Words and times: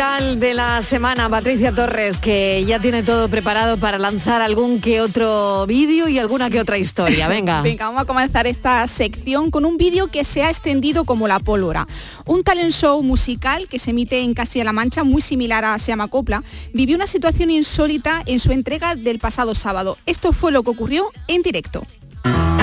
Viral 0.00 0.40
de 0.40 0.54
la 0.54 0.80
semana, 0.80 1.28
Patricia 1.28 1.74
Torres, 1.74 2.16
que 2.16 2.64
ya 2.64 2.80
tiene 2.80 3.02
todo 3.02 3.28
preparado 3.28 3.76
para 3.76 3.98
lanzar 3.98 4.40
algún 4.40 4.80
que 4.80 5.02
otro 5.02 5.66
vídeo 5.66 6.08
y 6.08 6.18
alguna 6.18 6.48
que 6.48 6.58
otra 6.58 6.78
historia. 6.78 7.28
Venga. 7.28 7.60
Venga, 7.62 7.84
vamos 7.84 8.00
a 8.00 8.04
comenzar 8.06 8.46
esta 8.46 8.86
sección 8.86 9.50
con 9.50 9.66
un 9.66 9.76
vídeo 9.76 10.06
que 10.06 10.24
se 10.24 10.42
ha 10.42 10.48
extendido 10.48 11.04
como 11.04 11.28
la 11.28 11.38
pólvora. 11.38 11.86
Un 12.24 12.42
talent 12.42 12.72
show 12.72 13.02
musical 13.02 13.68
que 13.68 13.78
se 13.78 13.90
emite 13.90 14.20
en 14.20 14.32
Castilla-La 14.32 14.72
Mancha, 14.72 15.04
muy 15.04 15.20
similar 15.20 15.66
a 15.66 15.78
Se 15.78 15.92
llama 15.92 16.08
Copla, 16.08 16.44
vivió 16.72 16.96
una 16.96 17.06
situación 17.06 17.50
insólita 17.50 18.22
en 18.24 18.38
su 18.38 18.52
entrega 18.52 18.94
del 18.94 19.18
pasado 19.18 19.54
sábado. 19.54 19.98
Esto 20.06 20.32
fue 20.32 20.50
lo 20.50 20.62
que 20.62 20.70
ocurrió 20.70 21.10
en 21.28 21.42
directo. 21.42 21.84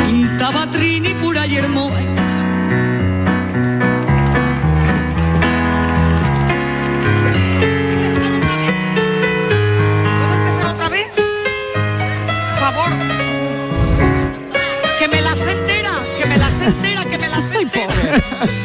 Pintaba 0.08 0.72
Trini 0.72 1.14
pura 1.14 1.46
y 1.46 1.58
hermosa. 1.58 2.47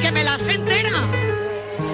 Que 0.02 0.12
me 0.12 0.24
las 0.24 0.46
entera. 0.48 0.90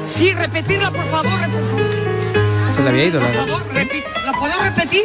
Sí, 0.06 0.32
repetirla, 0.32 0.90
por 0.90 1.04
favor, 1.10 1.40
por 1.50 1.68
favor. 1.68 2.74
Se 2.74 2.82
le 2.82 2.88
había 2.88 3.04
ido 3.06 3.20
Por 3.20 3.30
la... 3.30 3.44
favor, 3.46 3.68
repi- 3.72 4.04
¿la 4.24 4.32
puedo 4.32 4.62
repetir? 4.62 5.02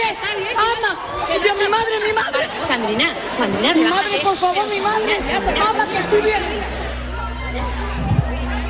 Bien. 0.00 0.16
Si 1.26 1.38
vio 1.38 1.54
mi 1.54 1.68
madre, 1.68 1.94
mi 2.06 2.12
madre. 2.12 2.48
Sandrina, 2.62 3.14
Sandrina, 3.30 3.74
Mi 3.74 3.84
madre, 3.84 4.18
por 4.22 4.36
favor, 4.36 4.66
mi 4.68 4.80
madre. 4.80 5.18
Mamá, 5.58 5.84
que 5.86 5.98
estoy 5.98 6.22
bien. 6.22 6.42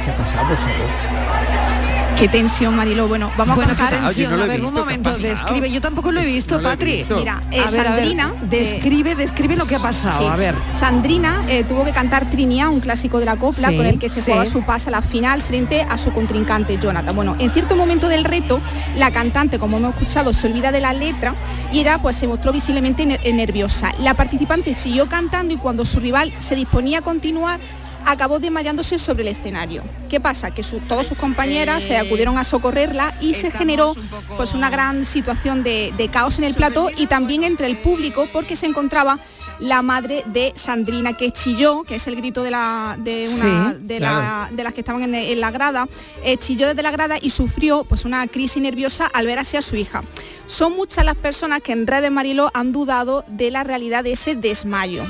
¿Qué 0.04 0.10
ha 0.10 0.16
pasado, 0.16 0.48
por 0.48 0.56
favor? 0.56 1.79
Qué 2.18 2.28
tensión, 2.28 2.76
Marilo. 2.76 3.08
Bueno, 3.08 3.30
vamos 3.38 3.56
Bueno, 3.56 3.72
a 3.72 3.76
tensión. 3.88 4.36
no 4.36 4.42
a 4.42 4.46
ver, 4.46 4.60
visto, 4.60 4.68
un 4.68 4.74
¿qué 4.74 4.80
ha 4.80 4.84
momento, 4.84 5.10
describe. 5.16 5.70
Yo 5.70 5.80
tampoco 5.80 6.12
lo 6.12 6.20
he 6.20 6.26
visto, 6.26 6.56
No 6.56 6.60
lo 6.62 6.68
he 6.68 6.72
Patri. 6.72 6.96
visto. 6.98 7.16
Mira, 7.16 7.40
eh, 7.50 7.60
A 7.66 7.70
ver, 7.70 7.80
a 7.86 7.90
ver, 7.92 7.98
Sandrina, 8.00 8.34
describe, 8.42 9.14
describe 9.14 9.56
lo 9.56 9.66
que 9.66 9.76
ha 9.76 9.78
pasado. 9.78 10.20
Sí. 10.20 10.26
A 10.26 10.36
ver. 10.36 10.54
Sandrina 10.70 11.44
eh, 11.48 11.64
tuvo 11.64 11.82
que 11.84 11.92
cantar 11.92 12.28
Trinidad, 12.28 12.68
un 12.68 12.80
clásico 12.80 13.20
de 13.20 13.24
la 13.24 13.36
copla, 13.36 13.68
Sí, 13.70 13.76
con 13.76 13.86
el 13.86 13.98
que 13.98 14.10
se 14.10 14.16
sí. 14.16 14.22
jugaba 14.26 14.44
su 14.44 14.62
pase 14.62 14.88
a 14.88 14.92
la 14.92 15.00
final 15.02 15.40
frente 15.40 15.80
a 15.82 15.96
su 15.96 16.12
contrincante 16.12 16.78
Jonathan. 16.78 17.16
Bueno, 17.16 17.36
en 17.38 17.50
cierto 17.50 17.74
momento 17.74 18.06
del 18.08 18.24
reto, 18.24 18.60
la 18.96 19.10
cantante, 19.10 19.58
como 19.58 19.78
hemos 19.78 19.94
escuchado, 19.94 20.34
se 20.34 20.46
olvida 20.46 20.72
de 20.72 20.80
la 20.80 20.92
letra 20.92 21.34
y 21.72 21.80
era, 21.80 22.02
pues 22.02 22.16
se 22.16 22.26
mostró 22.26 22.52
visiblemente 22.52 23.04
ner- 23.06 23.20
eh, 23.24 23.32
nerviosa. 23.32 23.92
La 23.98 24.12
participante 24.12 24.74
siguió 24.74 25.08
cantando 25.08 25.54
y 25.54 25.56
cuando 25.56 25.86
su 25.86 26.00
rival 26.00 26.34
se 26.38 26.54
disponía 26.54 26.98
a 26.98 27.02
continuar, 27.02 27.60
acabó 28.06 28.38
desmayándose 28.38 28.98
sobre 28.98 29.22
el 29.22 29.28
escenario. 29.28 29.82
¿Qué 30.08 30.20
pasa? 30.20 30.50
Que 30.52 30.62
su- 30.62 30.78
todas 30.80 31.06
sus 31.06 31.18
compañeras 31.18 31.82
se 31.84 31.96
acudieron 31.96 32.38
a 32.38 32.44
socorrerla 32.44 33.14
y 33.20 33.34
se 33.34 33.50
generó 33.50 33.94
pues 34.36 34.54
una 34.54 34.70
gran 34.70 35.04
situación 35.04 35.62
de, 35.62 35.92
de 35.96 36.08
caos 36.08 36.38
en 36.38 36.44
el 36.44 36.54
plató 36.54 36.88
y 36.96 37.06
también 37.06 37.44
entre 37.44 37.66
el 37.66 37.76
público 37.76 38.26
porque 38.32 38.56
se 38.56 38.66
encontraba 38.66 39.18
la 39.58 39.82
madre 39.82 40.22
de 40.26 40.52
Sandrina 40.56 41.12
que 41.12 41.30
chilló, 41.32 41.82
que 41.84 41.96
es 41.96 42.06
el 42.06 42.16
grito 42.16 42.42
de, 42.42 42.50
la, 42.50 42.96
de, 42.98 43.28
una, 43.28 43.70
Sí, 43.72 43.76
de, 43.82 44.00
la- 44.00 44.48
de 44.52 44.64
las 44.64 44.72
que 44.72 44.80
estaban 44.80 45.02
en, 45.02 45.14
en 45.14 45.38
la 45.40 45.50
grada, 45.50 45.86
eh, 46.24 46.36
chilló 46.38 46.66
desde 46.68 46.82
la 46.82 46.90
grada 46.90 47.18
y 47.20 47.28
sufrió 47.30 47.84
pues 47.84 48.04
una 48.06 48.26
crisis 48.26 48.62
nerviosa 48.62 49.06
al 49.06 49.26
ver 49.26 49.38
así 49.38 49.56
a 49.58 49.62
su 49.62 49.76
hija. 49.76 50.02
Son 50.46 50.74
muchas 50.74 51.04
las 51.04 51.14
personas 51.16 51.60
que 51.60 51.72
en 51.72 51.86
redes 51.86 52.10
Mariló 52.10 52.50
han 52.54 52.72
dudado 52.72 53.24
de 53.28 53.50
la 53.50 53.62
realidad 53.62 54.02
de 54.02 54.12
ese 54.12 54.34
desmayo. 54.34 55.04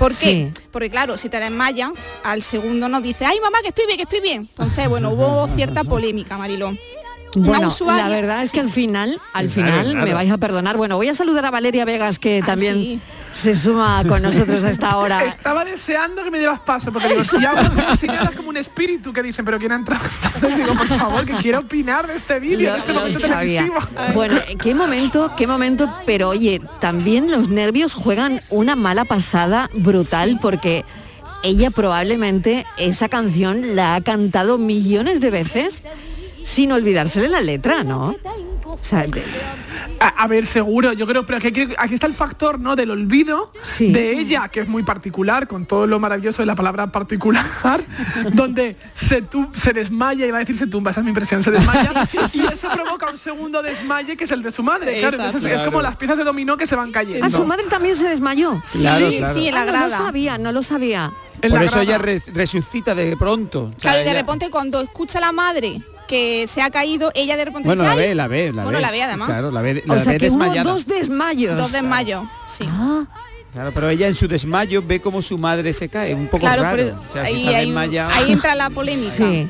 ¿Por 0.00 0.10
qué? 0.10 0.50
Sí. 0.54 0.62
Porque 0.72 0.90
claro, 0.90 1.16
si 1.16 1.28
te 1.28 1.38
desmayas, 1.38 1.90
al 2.24 2.42
segundo 2.42 2.88
nos 2.88 3.02
dice, 3.02 3.24
ay 3.24 3.38
mamá, 3.40 3.58
que 3.62 3.68
estoy 3.68 3.86
bien, 3.86 3.96
que 3.98 4.02
estoy 4.02 4.20
bien. 4.20 4.40
Entonces, 4.50 4.88
bueno, 4.88 5.10
hubo 5.10 5.46
cierta 5.54 5.84
polémica, 5.84 6.36
Mariló. 6.38 6.68
Una 7.36 7.46
Bueno, 7.46 7.68
usuaria- 7.68 8.02
la 8.02 8.08
verdad 8.08 8.42
es 8.42 8.50
que 8.50 8.58
al 8.58 8.70
final, 8.70 9.20
al 9.34 9.46
Claro, 9.46 9.68
final, 9.70 9.90
claro. 9.92 10.06
me 10.06 10.14
vais 10.14 10.32
a 10.32 10.38
perdonar. 10.38 10.76
Bueno, 10.76 10.96
voy 10.96 11.08
a 11.08 11.14
saludar 11.14 11.46
a 11.46 11.52
Valeria 11.52 11.84
Vegas, 11.84 12.18
que 12.18 12.40
Ah, 12.42 12.46
también 12.46 12.74
sí. 12.74 13.00
Se 13.32 13.54
suma 13.54 14.02
con 14.08 14.22
nosotros 14.22 14.64
a 14.64 14.70
esta 14.70 14.96
hora. 14.98 15.24
Estaba 15.24 15.64
deseando 15.64 16.22
que 16.24 16.30
me 16.30 16.38
dieras 16.38 16.60
paso, 16.60 16.92
porque 16.92 17.08
digo, 17.08 17.24
si 17.24 17.36
hablas 18.08 18.30
como 18.36 18.48
un 18.48 18.56
espíritu 18.56 19.12
que 19.12 19.22
dicen, 19.22 19.44
pero 19.44 19.58
¿quién 19.58 19.72
ha 19.72 19.76
entrado? 19.76 20.04
Digo, 20.56 20.74
por 20.74 20.86
favor, 20.86 21.24
que 21.24 21.34
quiero 21.34 21.60
opinar 21.60 22.06
de 22.06 22.16
este 22.16 22.40
vídeo, 22.40 22.72
de 22.72 22.78
este 22.78 22.92
lo 22.92 23.00
momento 23.00 23.20
sabía. 23.20 23.62
televisivo. 23.62 23.88
Bueno, 24.14 24.36
eh, 24.36 24.56
qué 24.60 24.74
momento, 24.74 25.32
qué 25.36 25.46
momento, 25.46 25.92
pero 26.06 26.30
oye, 26.30 26.60
también 26.80 27.30
los 27.30 27.48
nervios 27.48 27.94
juegan 27.94 28.40
una 28.50 28.76
mala 28.76 29.04
pasada 29.04 29.70
brutal 29.74 30.38
porque 30.40 30.84
ella 31.42 31.70
probablemente 31.70 32.66
esa 32.76 33.08
canción 33.08 33.76
la 33.76 33.94
ha 33.94 34.00
cantado 34.02 34.58
millones 34.58 35.20
de 35.20 35.30
veces 35.30 35.82
sin 36.44 36.72
olvidársele 36.72 37.28
la 37.28 37.40
letra, 37.40 37.84
¿no? 37.84 38.16
O 38.74 38.78
sea, 38.84 39.06
de- 39.06 39.24
A, 39.98 40.08
a 40.24 40.26
ver, 40.28 40.46
seguro, 40.46 40.92
yo 40.94 41.06
creo, 41.06 41.24
pero 41.26 41.38
aquí, 41.38 41.68
aquí 41.76 41.94
está 41.94 42.06
el 42.06 42.14
factor, 42.14 42.58
¿no? 42.58 42.74
Del 42.76 42.90
olvido 42.90 43.52
Sí. 43.62 43.92
de 43.92 44.12
ella, 44.18 44.48
que 44.48 44.60
es 44.60 44.68
muy 44.68 44.82
particular, 44.82 45.46
con 45.46 45.66
todo 45.66 45.86
lo 45.86 45.98
maravilloso 46.00 46.40
de 46.42 46.46
la 46.46 46.54
palabra 46.54 46.86
particular, 46.90 47.44
donde 48.32 48.76
se, 48.94 49.22
se 49.54 49.72
desmaya, 49.72 50.26
iba 50.26 50.36
a 50.38 50.40
decir 50.40 50.56
se 50.56 50.66
tumba, 50.66 50.90
esa 50.90 51.00
es 51.00 51.04
mi 51.04 51.10
impresión, 51.10 51.42
se 51.42 51.50
desmaya, 51.50 51.92
y 52.32 52.40
eso 52.52 52.68
provoca 52.72 53.10
un 53.10 53.18
segundo 53.18 53.62
desmaye 53.62 54.16
que 54.16 54.24
es 54.24 54.30
el 54.30 54.42
de 54.42 54.50
su 54.50 54.62
madre. 54.62 55.00
Claro, 55.00 55.16
entonces 55.22 55.52
es 55.52 55.62
como 55.62 55.82
las 55.82 55.96
piezas 55.96 56.16
de 56.18 56.24
dominó 56.24 56.56
que 56.56 56.66
se 56.66 56.76
van 56.76 56.92
cayendo. 56.92 57.26
a 57.26 57.30
su 57.30 57.44
madre 57.44 57.64
también 57.68 57.94
se 57.96 58.08
desmayó. 58.08 58.60
Claro, 58.72 59.10
sí, 59.10 59.18
claro. 59.18 59.34
sí, 59.34 59.48
en 59.48 59.54
la 59.54 59.60
Ah, 59.60 59.64
no 59.66 59.80
lo 59.84 59.88
sabía, 59.90 60.38
no 60.38 60.52
lo 60.52 60.62
sabía. 60.62 61.12
En 61.42 61.50
Por 61.50 61.60
la 61.60 61.66
eso 61.66 61.76
grada. 61.76 61.84
ella 61.84 61.98
res- 61.98 62.32
resucita 62.34 62.94
de 62.94 63.16
pronto. 63.16 63.64
O 63.64 63.68
sea, 63.70 63.78
Claro, 63.80 64.00
y 64.00 64.04
de 64.04 64.10
ella- 64.10 64.20
repente 64.20 64.50
cuando 64.50 64.80
escucha 64.80 65.18
a 65.18 65.20
la 65.22 65.32
madre 65.32 65.82
que 66.10 66.46
se 66.48 66.60
ha 66.60 66.70
caído, 66.70 67.12
ella 67.14 67.36
de 67.36 67.44
repente 67.44 67.68
Bueno, 67.68 67.84
dice, 67.84 67.94
la 67.96 68.00
ve, 68.02 68.14
la 68.16 68.26
ve, 68.26 68.52
la 68.52 68.62
Bueno, 68.64 68.78
ve. 68.78 68.82
la 68.82 68.90
ve 68.90 69.02
además. 69.04 69.28
Claro, 69.28 69.50
la 69.52 69.62
ve, 69.62 69.82
la 69.86 69.94
O 69.94 69.98
sea 70.00 70.12
ve 70.12 70.18
que 70.18 70.28
hubo 70.28 70.38
desmayada. 70.38 70.72
dos 70.72 70.86
desmayos. 70.86 71.56
Dos 71.56 71.72
desmayos, 71.72 72.24
sí. 72.52 72.64
Ah, 72.68 73.04
Claro, 73.52 73.72
pero 73.74 73.88
ella 73.88 74.06
en 74.06 74.14
su 74.14 74.28
desmayo 74.28 74.80
ve 74.80 75.00
como 75.00 75.22
su 75.22 75.36
madre 75.36 75.72
se 75.72 75.88
cae, 75.88 76.14
un 76.14 76.26
poco 76.28 76.40
Claro, 76.46 76.62
raro. 76.62 76.76
pero 76.76 77.00
O 77.08 77.12
sea, 77.12 77.24
si 77.26 77.32
ahí, 77.34 77.44
está 77.46 77.56
ahí- 77.58 77.66
desmayada- 77.66 78.16
ahí 78.16 78.32
entra 78.32 78.54
la 78.54 78.70
polémica. 78.70 79.10
sí. 79.10 79.48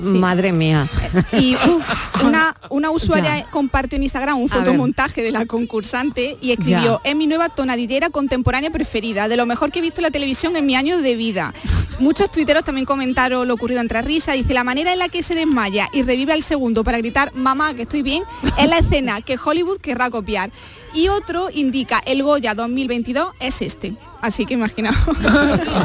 Madre 0.00 0.52
mía. 0.52 0.88
Y 1.32 1.54
uf, 1.68 2.24
una, 2.24 2.54
una 2.70 2.90
usuaria 2.90 3.38
Ya. 3.38 3.50
compartió 3.50 3.96
en 3.96 4.02
Instagram 4.04 4.38
un 4.38 4.48
fotomontaje 4.48 5.22
de 5.22 5.30
la 5.32 5.46
concursante 5.46 6.36
y 6.40 6.52
escribió, 6.52 7.00
Ya. 7.04 7.10
es 7.10 7.16
mi 7.16 7.26
nueva 7.26 7.48
tonadillera 7.48 8.10
contemporánea 8.10 8.70
preferida, 8.70 9.28
de 9.28 9.36
lo 9.36 9.46
mejor 9.46 9.70
que 9.72 9.78
he 9.80 9.82
visto 9.82 10.00
en 10.00 10.04
la 10.04 10.10
televisión 10.10 10.56
en 10.56 10.66
mi 10.66 10.76
año 10.76 10.98
de 10.98 11.16
vida. 11.16 11.54
Muchos 11.98 12.30
tuiteros 12.30 12.64
también 12.64 12.84
comentaron 12.86 13.46
lo 13.48 13.54
ocurrido 13.54 13.80
entre 13.80 14.02
risas. 14.02 14.34
Dice, 14.36 14.54
la 14.54 14.64
manera 14.64 14.92
en 14.92 14.98
la 15.00 15.08
que 15.08 15.22
se 15.22 15.34
desmaya 15.34 15.88
y 15.92 16.02
revive 16.02 16.32
al 16.32 16.42
segundo 16.42 16.84
para 16.84 16.98
gritar, 16.98 17.34
mamá, 17.34 17.74
que 17.74 17.82
estoy 17.82 18.02
bien, 18.02 18.22
es 18.56 18.68
la 18.68 18.78
escena 18.78 19.20
que 19.20 19.36
Hollywood 19.42 19.78
querrá 19.80 20.08
copiar. 20.10 20.50
Y 20.94 21.08
otro 21.08 21.48
indica, 21.52 22.00
el 22.04 22.22
Goya 22.22 22.54
2022 22.54 23.34
es 23.40 23.62
este. 23.62 23.94
Así 24.20 24.46
que 24.46 24.54
imaginaos. 24.54 24.96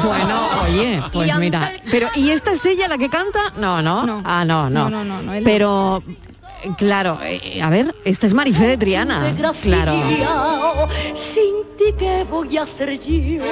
Bueno, 0.04 0.40
oye, 0.64 1.02
pues 1.12 1.38
mira. 1.38 1.72
Pero, 1.90 2.08
¿y 2.14 2.30
esta 2.30 2.52
es 2.52 2.64
ella 2.66 2.88
la 2.88 2.98
que 2.98 3.08
canta? 3.08 3.40
No, 3.56 3.80
no. 3.82 4.06
No. 4.06 4.22
Ah, 4.24 4.44
no, 4.44 4.68
no. 4.68 4.90
No, 4.90 5.04
no, 5.04 5.22
no. 5.22 5.32
Pero, 5.44 6.02
claro, 6.76 7.18
eh, 7.22 7.62
a 7.62 7.70
ver, 7.70 7.94
esta 8.04 8.26
es 8.26 8.34
Marifé 8.34 8.66
de 8.66 8.76
Triana. 8.76 9.34
Claro. 9.62 9.94
Sin 11.14 11.54
ti 11.78 11.94
qué 11.98 12.24
voy 12.28 12.56
a 12.58 12.62
hacer 12.62 12.98
yo. 12.98 13.44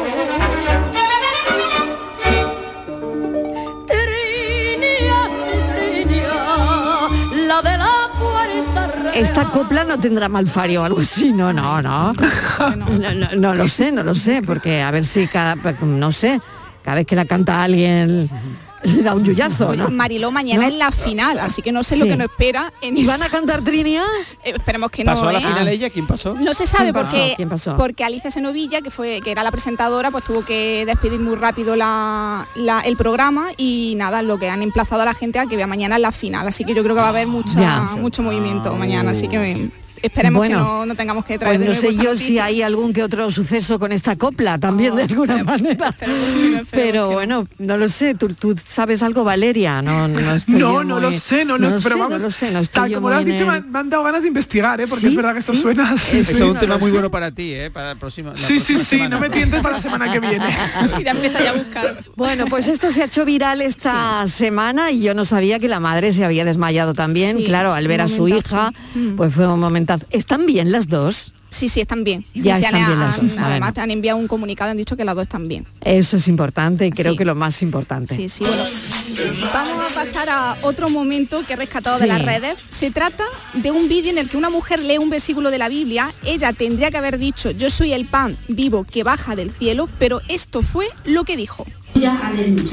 Esta 9.15 9.51
copla 9.51 9.85
no 9.85 9.99
tendrá 9.99 10.29
malfario 10.29 10.83
o 10.83 10.85
algo 10.85 11.01
así, 11.01 11.33
no, 11.33 11.53
no, 11.53 11.83
no. 11.83 12.13
No, 12.13 12.87
no, 12.87 13.29
no 13.37 13.55
lo 13.55 13.69
sé, 13.69 13.93
no 13.93 14.03
lo 14.03 14.15
sé, 14.15 14.43
porque 14.43 14.83
a 14.83 14.91
ver 14.91 15.05
si 15.05 15.27
cada, 15.27 15.55
no 15.55 16.13
sé, 16.13 16.41
cada 16.83 16.97
vez 16.97 17.07
que 17.07 17.17
la 17.17 17.27
canta 17.27 17.63
alguien 17.63 18.29
le 18.85 19.03
da 19.03 19.15
un 19.15 19.25
yuyazo, 19.25 19.75
¿no? 19.77 19.91
Mariló, 19.91 20.31
mañana 20.31 20.63
¿No? 20.63 20.69
es 20.69 20.75
la 20.75 20.91
final, 20.93 21.39
así 21.39 21.63
que 21.63 21.73
no 21.73 21.83
sé 21.85 21.95
Sí. 21.95 22.01
lo 22.01 22.07
que 22.07 22.17
nos 22.17 22.27
espera. 22.31 22.73
En 22.81 22.97
¿Y 22.97 23.05
van 23.05 23.17
esa- 23.17 23.27
a 23.27 23.31
cantar 23.31 23.63
Trinia? 23.63 24.03
Eh, 24.45 24.53
esperemos 24.57 24.91
que 24.91 25.05
no. 25.05 25.13
¿Pasó 25.13 25.29
a 25.29 25.33
la 25.33 25.39
¿eh? 25.39 25.43
final 25.43 25.69
ella? 25.69 25.91
¿Quién 25.91 26.07
pasó? 26.07 26.35
No 26.35 26.55
se 26.55 26.67
sabe 26.67 26.85
¿Quién 26.85 26.95
pasó? 26.95 27.11
porque, 27.17 27.33
¿Quién 27.37 27.49
pasó? 27.49 27.77
porque 27.77 28.05
Alicia 28.05 28.31
Senovilla, 28.31 28.81
que 28.83 28.91
fue 28.91 29.21
que 29.23 29.31
era 29.31 29.43
la 29.43 29.51
presentadora, 29.51 30.11
pues 30.11 30.25
tuvo 30.25 30.45
que 30.45 30.85
despedir 30.87 31.21
muy 31.21 31.37
rápido 31.37 31.77
la, 31.77 32.47
la- 32.55 32.81
el 32.81 32.97
programa 32.97 33.49
y 33.57 33.95
nada, 33.97 34.23
lo 34.23 34.39
que 34.39 34.49
han 34.51 34.63
emplazado 34.63 35.03
a 35.03 35.05
la 35.05 35.15
gente 35.15 35.39
a 35.39 35.47
que 35.47 35.57
vea 35.57 35.67
mañana 35.67 35.99
la 35.99 36.13
final. 36.13 36.47
Así 36.49 36.65
que 36.65 36.75
yo 36.75 36.83
creo 36.83 36.95
que 36.95 37.01
va 37.01 37.07
a 37.07 37.11
haber 37.11 37.27
mucha, 37.27 37.59
Ya. 37.61 37.81
mucho 37.97 38.23
movimiento 38.23 38.75
mañana. 38.75 39.11
Así 39.13 39.29
que 39.29 39.71
esperemos 40.03 40.39
Bueno, 40.39 40.57
que 40.59 40.63
no, 40.65 40.87
no 40.87 40.95
tengamos 40.95 41.25
que 41.25 41.39
traer 41.39 41.57
Pues 41.59 41.69
no 41.69 41.75
de 41.75 41.81
sé 41.81 41.95
yo 42.03 42.17
si 42.17 42.39
hay 42.39 42.63
algún 42.63 42.93
que 42.93 43.03
otro 43.03 43.31
suceso 43.31 43.79
con 43.79 43.93
esta 43.93 44.17
copla 44.17 44.59
también 44.59 44.97
de 44.97 45.03
alguna 45.05 45.43
manera. 45.45 45.95
No, 46.07 46.61
Pero 46.71 47.07
no. 47.07 47.13
bueno, 47.13 47.49
no 47.59 47.77
lo 47.77 47.89
sé. 47.89 48.15
¿Tú, 48.15 48.29
tú 48.35 48.55
sabes 48.65 49.03
algo, 49.03 49.25
Valeria? 49.25 49.81
No, 49.83 50.09
no 50.09 50.35
estoy 50.35 50.55
No, 50.55 50.59
yo 50.59 50.85
no 50.85 50.95
muy- 50.95 51.03
lo 51.03 51.13
sé, 51.13 51.45
no, 51.45 51.59
lo, 51.59 51.69
pero 51.69 51.81
sé, 51.81 51.89
vamos, 51.91 52.11
no 52.11 52.19
lo 52.19 52.31
sé, 52.31 52.51
no 52.51 52.59
estoy 52.61 52.83
tal 52.83 52.91
yo 52.91 52.97
como 52.99 53.11
lo 53.11 53.17
has 53.17 53.25
dicho, 53.25 53.47
me 53.47 53.57
el- 53.57 53.63
han, 53.65 53.71
me 53.73 53.79
han 53.79 53.91
dado 53.91 54.03
ganas 54.03 54.23
de 54.23 54.29
investigar, 54.29 54.81
¿eh? 54.81 54.85
porque 54.89 55.03
¿Sí? 55.03 55.07
es 55.09 55.17
verdad 55.17 55.33
que 55.35 55.39
esto 55.41 55.53
¿Sí? 55.53 55.63
suena... 55.63 55.97
Sí, 55.97 56.19
Eso 56.19 56.31
sí. 56.31 56.35
es 56.37 56.41
un 56.43 56.55
no 56.55 56.61
tema 56.61 56.75
lo 56.75 56.81
muy 56.81 56.89
sé. 56.91 56.95
bueno 56.95 57.11
para 57.11 57.31
ti, 57.31 57.53
¿eh? 57.55 57.71
Para 57.71 57.89
la 57.89 57.95
próxima. 57.97 58.33
la 58.33 58.39
Sí, 58.39 58.61
sí, 58.61 58.77
sí, 58.79 58.85
semana. 58.85 59.09
no 59.17 59.21
me 59.21 59.31
tientes 59.31 59.61
para 59.63 59.77
la 59.77 59.81
semana 59.83 60.13
que 60.13 60.21
viene. 60.21 60.45
Y 61.01 61.05
ya 61.05 61.13
empieza 61.13 61.43
ya 61.43 61.51
a 61.51 61.55
buscar. 61.55 62.05
Bueno, 62.17 62.45
pues 62.49 62.69
esto 62.69 62.91
se 62.91 63.03
ha 63.03 63.07
hecho 63.07 63.25
viral 63.25 63.63
esta 63.63 64.27
semana 64.27 64.91
y 64.91 65.03
yo 65.03 65.15
no 65.15 65.25
sabía 65.25 65.59
que 65.59 65.69
la 65.69 65.81
madre 65.81 66.13
se 66.13 66.25
había 66.25 66.45
desmayado 66.45 66.93
también. 66.95 67.43
Claro, 67.45 67.73
al 67.73 67.87
ver 67.89 68.01
a 68.01 68.09
su 68.09 68.29
hija, 68.29 68.73
Mm. 68.95 69.17
pues 69.17 69.35
fue 69.35 69.47
un 69.49 69.61
¿Están 70.11 70.47
bien 70.47 70.73
las 70.73 70.89
dos? 70.89 71.33
Sí, 71.51 71.69
sí, 71.69 71.81
están 71.83 72.03
bien. 72.03 72.25
Ya 72.35 72.57
sí, 72.57 72.63
están 72.65 72.75
han- 72.77 72.87
bien 72.87 72.99
las 73.01 73.19
han- 73.19 73.29
dos. 73.29 73.39
Además, 73.39 73.59
Bueno. 73.59 73.73
te 73.75 73.81
han 73.83 73.91
enviado 73.91 74.19
un 74.19 74.27
comunicado, 74.27 74.71
han 74.71 74.77
dicho 74.77 74.97
que 74.97 75.05
las 75.05 75.15
dos 75.15 75.23
están 75.23 75.49
bien. 75.49 75.67
Eso 75.83 76.17
es 76.17 76.27
importante 76.29 76.87
y 76.87 76.91
creo 76.91 77.13
Sí. 77.13 77.19
que 77.19 77.25
lo 77.27 77.35
más 77.35 77.63
importante. 77.63 78.17
Sí, 78.17 78.29
sí, 78.29 78.45
bueno. 78.45 78.63
Vamos 79.53 79.81
a 79.91 79.95
pasar 79.95 80.29
a 80.31 80.57
otro 80.63 80.89
momento 80.89 81.45
que 81.47 81.53
he 81.53 81.57
rescatado 81.57 81.99
de 81.99 82.07
las 82.07 82.25
redes. 82.25 82.61
Se 82.71 82.91
trata 82.91 83.25
de 83.55 83.71
un 83.71 83.89
vídeo 83.89 84.11
en 84.11 84.19
el 84.19 84.29
que 84.29 84.37
una 84.37 84.51
mujer 84.51 84.81
lee 84.81 84.99
un 84.99 85.11
versículo 85.11 85.51
de 85.51 85.59
la 85.59 85.69
Biblia. 85.69 86.11
Ella 86.25 86.53
tendría 86.53 86.91
que 86.91 86.97
haber 86.99 87.19
dicho, 87.19 87.51
yo 87.51 87.71
soy 87.71 87.93
el 87.93 88.07
pan 88.07 88.37
vivo 88.49 88.85
que 88.85 89.03
baja 89.03 89.37
del 89.37 89.51
cielo, 89.51 89.89
pero 89.99 90.21
esto 90.29 90.63
fue 90.63 90.89
lo 91.05 91.25
que 91.25 91.37
dijo. 91.37 91.67
aleluya. 91.95 92.73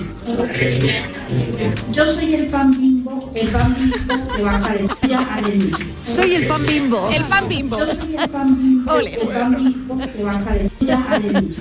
Yo 1.91 2.05
soy 2.05 2.33
el 2.35 2.47
pan 2.47 2.71
bimbo, 2.71 3.31
el 3.35 3.47
pan 3.49 3.75
bimbo 3.77 4.27
que 4.35 4.41
baja 4.41 4.73
del 4.73 4.89
aleluya. 5.13 5.77
Soy 6.05 6.35
el 6.35 6.47
pan 6.47 6.65
bimbo. 6.65 7.09
El 7.11 7.25
pan 7.25 7.47
bimbo. 7.47 7.77
Yo 7.79 7.85
soy 7.95 8.15
el 8.15 8.29
pan 8.29 8.57
bimbo, 8.57 8.91
Ole. 8.93 9.13
el 9.13 9.27
pan 9.27 9.55
bimbo 9.63 9.97
que 9.99 10.23
baja 10.23 10.53
del 10.53 10.71
aleluya. 10.89 11.55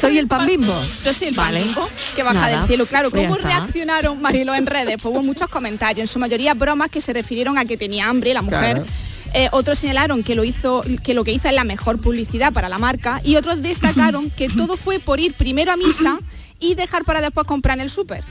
Soy 0.00 0.18
el 0.18 0.26
pan 0.26 0.46
bimbo. 0.46 0.74
Yo 1.04 1.12
soy 1.12 1.28
el 1.28 1.34
pan 1.34 1.46
Vale. 1.46 1.62
bimbo 1.64 1.88
que 2.16 2.22
baja 2.22 2.40
Nada. 2.40 2.58
del 2.58 2.66
cielo. 2.66 2.86
Claro, 2.86 3.10
Pues 3.10 3.22
¿cómo 3.28 3.36
está. 3.38 3.48
Reaccionaron 3.74 4.22
Marilo 4.22 4.54
en 4.54 4.66
redes? 4.66 4.96
Pues 5.02 5.12
hubo 5.12 5.22
muchos 5.22 5.48
comentarios, 5.48 6.00
en 6.00 6.06
su 6.06 6.18
mayoría 6.18 6.54
bromas 6.54 6.90
que 6.90 7.00
se 7.00 7.12
refirieron 7.12 7.58
a 7.58 7.64
que 7.64 7.76
tenía 7.76 8.08
hambre 8.08 8.32
la 8.32 8.42
mujer. 8.42 8.76
Claro. 8.76 8.86
Eh, 9.34 9.48
otros 9.50 9.80
señalaron 9.80 10.22
que 10.22 10.36
lo 10.36 10.44
hizo 10.44 10.84
que 11.02 11.12
lo 11.12 11.24
que 11.24 11.32
hizo 11.32 11.48
es 11.48 11.54
la 11.54 11.64
mejor 11.64 12.00
publicidad 12.00 12.52
para 12.52 12.68
la 12.68 12.78
marca 12.78 13.20
y 13.24 13.34
otros 13.34 13.62
destacaron 13.62 14.30
que 14.30 14.48
todo 14.56 14.76
fue 14.76 15.00
por 15.00 15.18
ir 15.18 15.34
primero 15.34 15.72
a 15.72 15.76
misa 15.76 16.20
y 16.60 16.76
dejar 16.76 17.04
para 17.04 17.20
después 17.20 17.46
comprar 17.46 17.78
en 17.78 17.82
el 17.82 17.90
súper. 17.90 18.22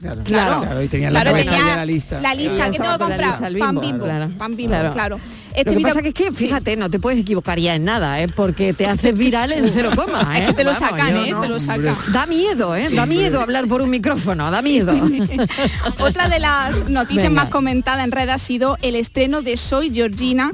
Claro, 0.00 0.22
Claro. 0.24 0.60
claro, 0.60 0.82
y 0.82 0.88
tenía 0.88 1.10
la 1.10 1.22
Claro, 1.22 1.36
tenía 1.36 1.76
la 1.76 1.86
lista. 1.86 2.20
La 2.20 2.34
lista, 2.34 2.70
que 2.70 2.78
tengo 2.78 2.98
del 2.98 3.58
Pan 3.58 3.74
bimbo, 3.74 3.80
bimbo. 3.80 4.04
claro. 4.04 4.30
Pan 4.36 4.54
bimbo, 4.56 4.70
Claro. 4.72 4.92
claro. 4.92 5.20
Lo 5.56 5.64
que 5.64 5.70
video- 5.70 5.88
pasa 5.88 6.02
que 6.02 6.08
es 6.08 6.14
que, 6.14 6.24
sí. 6.24 6.34
fíjate, 6.34 6.76
no 6.76 6.90
te 6.90 6.98
puedes 6.98 7.18
equivocar 7.20 7.58
ya 7.58 7.74
en 7.74 7.84
nada, 7.86 8.20
¿eh? 8.20 8.28
porque 8.28 8.74
te 8.74 8.86
haces 8.86 9.16
viral 9.18 9.52
en 9.52 9.66
cero 9.70 9.90
coma. 9.96 10.36
¿eh? 10.38 10.42
Es 10.42 10.48
que 10.48 10.52
te 10.54 10.64
lo 10.64 10.72
Vamos, 10.74 10.88
sacan, 10.90 11.16
¿eh? 11.16 11.30
no. 11.30 11.40
Te 11.40 11.48
lo 11.48 11.58
sacan. 11.58 11.96
Da 12.12 12.26
miedo, 12.26 12.76
¿eh? 12.76 12.88
da 12.94 13.06
miedo 13.06 13.40
hablar 13.40 13.66
por 13.66 13.80
un 13.80 13.88
micrófono, 13.88 14.50
da 14.50 14.60
miedo. 14.60 14.92
Otra 16.00 16.28
de 16.28 16.40
las 16.40 16.88
noticias 16.90 17.28
Venga. 17.28 17.42
más 17.42 17.48
comentadas 17.50 18.04
en 18.04 18.12
red 18.12 18.28
ha 18.28 18.38
sido 18.38 18.76
el 18.82 18.96
estreno 18.96 19.40
de 19.40 19.56
Soy 19.56 19.90
Georgina, 19.94 20.50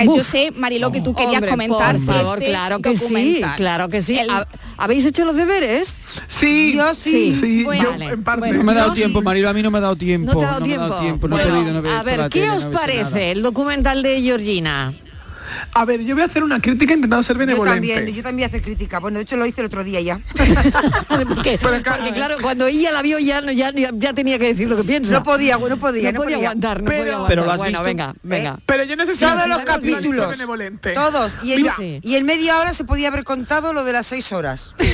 que 0.00 0.06
yo 0.16 0.24
sé, 0.24 0.50
Mariló, 0.56 0.90
que 0.92 1.00
tú 1.00 1.14
querías 1.14 1.34
Hombre, 1.34 1.50
comentar. 1.50 1.96
por 1.96 2.04
favor, 2.14 2.38
este 2.38 2.50
claro 2.50 2.78
que 2.80 2.96
sí, 2.96 3.02
documental. 3.04 3.56
claro 3.56 3.88
que 3.88 4.02
sí. 4.02 4.18
El- 4.18 4.30
¿Ha- 4.30 4.48
¿Habéis 4.78 5.06
hecho 5.06 5.24
los 5.24 5.36
deberes? 5.36 5.98
Sí, 6.28 6.74
Yo 6.76 6.94
sí. 6.94 7.32
sí, 7.32 7.64
Bueno, 7.64 7.96
yo 7.98 8.10
en 8.10 8.22
parte. 8.22 8.40
bueno. 8.40 8.58
No 8.58 8.64
me 8.64 8.72
ha 8.72 8.74
dado 8.76 8.92
tiempo, 8.92 9.22
Marilo, 9.22 9.48
a 9.48 9.52
mí 9.52 9.62
no 9.62 9.70
me 9.70 9.78
ha 9.78 9.80
dado 9.82 9.96
tiempo. 9.96 10.32
¿No 10.34 10.38
te 10.38 10.44
ha 10.44 10.48
dado 10.48 10.60
me 10.60 10.66
tiempo? 10.66 10.98
tiempo, 11.00 11.28
no 11.28 11.38
he 11.38 11.42
Bueno, 11.42 11.56
podido, 11.58 11.72
no 11.72 11.78
he 11.78 11.82
visto 11.82 11.98
a 11.98 12.02
ver, 12.02 12.20
¿qué 12.30 12.40
tele, 12.40 12.50
os 12.50 12.66
parece 12.66 13.02
nada. 13.04 13.20
el 13.26 13.42
documental 13.42 14.02
de 14.02 14.20
Georgina? 14.22 14.92
A 15.78 15.84
ver, 15.84 16.00
yo 16.02 16.14
voy 16.14 16.22
a 16.22 16.26
hacer 16.26 16.42
una 16.42 16.58
crítica 16.58 16.94
intentando 16.94 17.22
ser 17.22 17.36
Yo 17.36 17.40
benevolente. 17.40 17.88
también, 17.94 18.16
yo 18.16 18.22
también 18.22 18.46
hacer 18.48 18.62
crítica. 18.62 18.98
Bueno, 18.98 19.18
de 19.18 19.24
hecho 19.24 19.36
lo 19.36 19.44
hice 19.44 19.60
el 19.60 19.66
otro 19.66 19.84
día 19.84 20.00
ya. 20.00 20.20
porque, 21.08 21.58
Pero 21.60 21.76
acá- 21.76 21.96
porque, 21.98 22.12
claro, 22.14 22.36
cuando 22.40 22.66
ella 22.66 22.90
la 22.92 23.02
vio 23.02 23.18
ya, 23.18 23.40
no- 23.42 23.52
ya, 23.52 23.72
ya, 23.74 24.14
tenía 24.14 24.38
que 24.38 24.46
decir 24.46 24.68
lo 24.70 24.76
que 24.76 24.84
piensa. 24.84 25.12
No 25.12 25.22
podía, 25.22 25.58
no 25.58 25.76
podía, 25.78 26.12
no 26.12 26.18
no 26.18 26.24
podía 26.24 26.36
podía. 26.36 26.48
aguantar, 26.48 26.80
no 26.80 26.86
Pero- 26.86 26.98
podía 27.00 27.12
aguantar. 27.14 27.28
Pero 27.28 27.44
lo 27.44 27.50
has 27.52 27.58
bueno, 27.58 27.70
visto, 27.80 27.84
venga, 27.84 28.14
venga. 28.22 28.58
Pero 28.64 28.84
yo 28.84 28.96
si 29.06 29.20
Todos 29.20 29.46
los 29.48 29.58
la 29.58 29.64
capítulos. 29.64 30.30
benevolente. 30.30 30.92
Todos. 30.94 31.36
Y 31.42 31.52
en, 31.52 31.62
Mira. 31.62 31.74
Sí. 31.76 32.00
y 32.02 32.14
en 32.16 32.24
media 32.26 32.58
hora 32.58 32.72
se 32.72 32.84
podía 32.84 33.08
haber 33.08 33.24
contado 33.24 33.72
lo 33.74 33.84
de 33.84 33.92
las 33.92 34.06
seis 34.06 34.32
horas. 34.32 34.74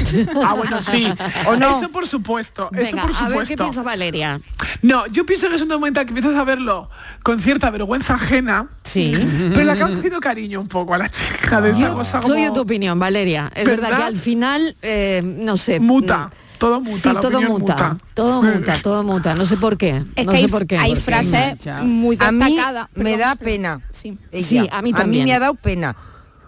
Ah, 0.45 0.53
bueno, 0.55 0.79
sí. 0.81 1.07
¿O 1.47 1.57
no? 1.57 1.79
Eso 1.79 1.89
por 1.91 2.07
supuesto, 2.07 2.69
eso 2.75 2.97
por 2.97 3.01
a 3.01 3.07
ver 3.07 3.17
qué 3.17 3.25
supuesto. 3.31 3.57
piensa 3.57 3.83
Valeria. 3.83 4.41
No, 4.83 5.07
yo 5.07 5.25
pienso 5.25 5.49
que 5.49 5.55
es 5.55 5.63
un 5.63 5.69
documental 5.69 6.05
que 6.05 6.11
empiezas 6.11 6.37
a 6.39 6.45
verlo 6.45 6.91
con 7.23 7.41
cierta 7.41 7.71
vergüenza 7.71 8.15
ajena, 8.15 8.67
Sí. 8.83 9.13
pero 9.51 9.65
le 9.65 9.73
acabo 9.73 9.95
cogiendo 9.95 10.21
cariño 10.21 10.61
un 10.61 10.69
poco 10.73 10.95
a 10.95 10.99
la 10.99 11.09
chica 11.11 11.61
de 11.61 11.71
esta 11.71 11.83
Yo 11.83 11.95
cosa 11.95 12.21
como... 12.21 12.33
soy 12.35 12.43
de 12.45 12.51
tu 12.51 12.61
opinión, 12.63 12.99
Valeria. 12.99 13.51
Es 13.55 13.65
verdad, 13.67 13.91
¿Verdad? 13.91 13.99
que 13.99 14.05
al 14.05 14.17
final, 14.17 14.77
eh, 14.83 15.23
no 15.25 15.57
sé. 15.57 15.79
Muta, 15.81 16.31
todo 16.59 16.81
muta, 16.81 16.97
Sí, 16.97 17.09
la 17.13 17.21
todo 17.21 17.41
muta, 17.43 17.49
muta. 17.75 17.99
todo 18.15 18.43
muta, 18.55 18.77
todo 18.83 19.05
muta. 19.05 19.35
No 19.35 19.47
sé 19.47 19.57
por 19.57 19.77
qué. 19.77 20.03
Es 20.17 20.25
no 20.27 20.33
que 20.33 20.39
sé 20.39 20.45
hay, 20.45 20.51
por 20.51 20.67
qué. 20.67 20.79
hay 20.79 20.97
frases 20.97 21.59
muy 21.85 22.17
A 22.21 22.33
mí 22.33 22.45
destacadas. 22.55 22.89
me 22.95 23.17
da 23.17 23.35
pena. 23.37 23.81
Sí. 23.93 24.17
ella. 24.33 24.47
Sí, 24.47 24.69
a 24.73 24.83
mí 24.83 24.93
también. 24.93 25.25
me 25.27 25.35
ha 25.35 25.39
dado 25.41 25.55
pena. 25.55 25.95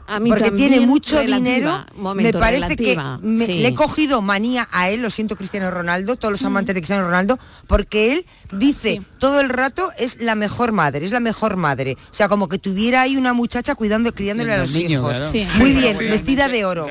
A 0.06 0.20
mí 0.20 0.28
porque 0.28 0.44
también, 0.44 0.70
tiene 0.70 0.86
mucho 0.86 1.16
relativa, 1.16 1.36
dinero. 1.38 1.84
momento, 1.96 2.38
me 2.38 2.40
parece 2.40 2.62
relativa, 2.64 3.18
que 3.22 3.26
me- 3.26 3.46
sí. 3.46 3.52
le 3.60 3.68
he 3.68 3.74
cogido 3.74 4.20
manía 4.20 4.68
a 4.70 4.90
él, 4.90 5.00
lo 5.00 5.08
siento 5.08 5.34
Cristiano 5.36 5.70
Ronaldo, 5.70 6.16
todos 6.16 6.32
los 6.32 6.44
amantes 6.44 6.74
de 6.74 6.80
Cristiano 6.82 7.04
Ronaldo, 7.06 7.38
porque 7.66 8.12
él 8.12 8.26
dice 8.52 8.98
Sí. 9.00 9.02
todo 9.18 9.40
el 9.40 9.48
rato 9.48 9.90
es 9.98 10.20
la 10.20 10.34
mejor 10.34 10.72
madre, 10.72 11.06
es 11.06 11.12
la 11.12 11.20
mejor 11.20 11.56
madre. 11.56 11.96
O 12.10 12.14
sea, 12.14 12.28
como 12.28 12.48
que 12.48 12.58
tuviera 12.58 13.00
ahí 13.02 13.16
una 13.16 13.32
muchacha 13.32 13.74
cuidando, 13.74 14.14
criándole 14.14 14.52
a 14.52 14.58
Los 14.58 14.72
niños, 14.72 14.92
hijos. 14.92 15.10
claro. 15.16 15.30
Sí. 15.32 15.46
Muy 15.58 15.72
Sí, 15.72 15.78
bien, 15.78 15.96
sí. 15.98 16.04
vestida 16.04 16.48
de 16.48 16.64
oro. 16.66 16.86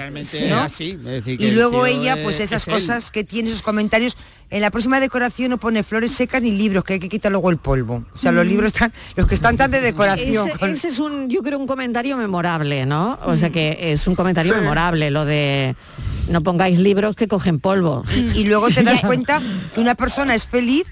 Y 1.25 1.51
luego 1.51 1.85
ella, 1.85 2.15
es- 2.15 2.23
pues 2.23 2.39
esas 2.39 2.63
es 2.63 2.67
él. 2.67 2.73
cosas 2.73 3.11
que 3.11 3.23
tiene, 3.23 3.49
esos 3.49 3.61
comentarios. 3.61 4.17
En 4.49 4.61
la 4.61 4.69
próxima 4.69 4.99
decoración 4.99 5.49
no 5.49 5.57
pone 5.57 5.81
flores 5.81 6.11
secas 6.11 6.41
ni 6.41 6.51
libros, 6.51 6.83
que 6.83 6.93
hay 6.93 6.99
que 6.99 7.09
quitar 7.09 7.31
luego 7.31 7.49
el 7.49 7.57
polvo. 7.57 8.05
O 8.13 8.17
sea, 8.17 8.31
los 8.31 8.45
libros 8.45 8.71
están, 8.73 8.93
los 9.15 9.25
que 9.25 9.33
están 9.33 9.57
tan 9.57 9.71
de 9.71 9.81
decoración. 9.81 10.45
Mm. 10.45 10.49
Ese, 10.49 10.59
con- 10.59 10.69
ese 10.69 10.87
es 10.89 10.99
un, 10.99 11.27
yo 11.29 11.41
creo, 11.41 11.57
un 11.57 11.65
comentario 11.65 12.15
memorable, 12.17 12.85
¿no? 12.85 13.02
O 13.25 13.37
sea 13.37 13.49
que 13.49 13.77
es 13.91 14.07
un 14.07 14.15
comentario 14.15 14.53
Sí. 14.53 14.59
memorable, 14.59 15.11
lo 15.11 15.25
de 15.25 15.75
no 16.29 16.41
pongáis 16.41 16.79
libros 16.79 17.15
que 17.15 17.27
cogen 17.27 17.59
polvo. 17.59 18.03
y 18.35 18.43
luego 18.45 18.69
te 18.69 18.83
das 18.83 19.01
cuenta 19.05 19.41
que 19.73 19.79
una 19.79 19.95
persona 19.95 20.35
es 20.35 20.45
feliz 20.47 20.85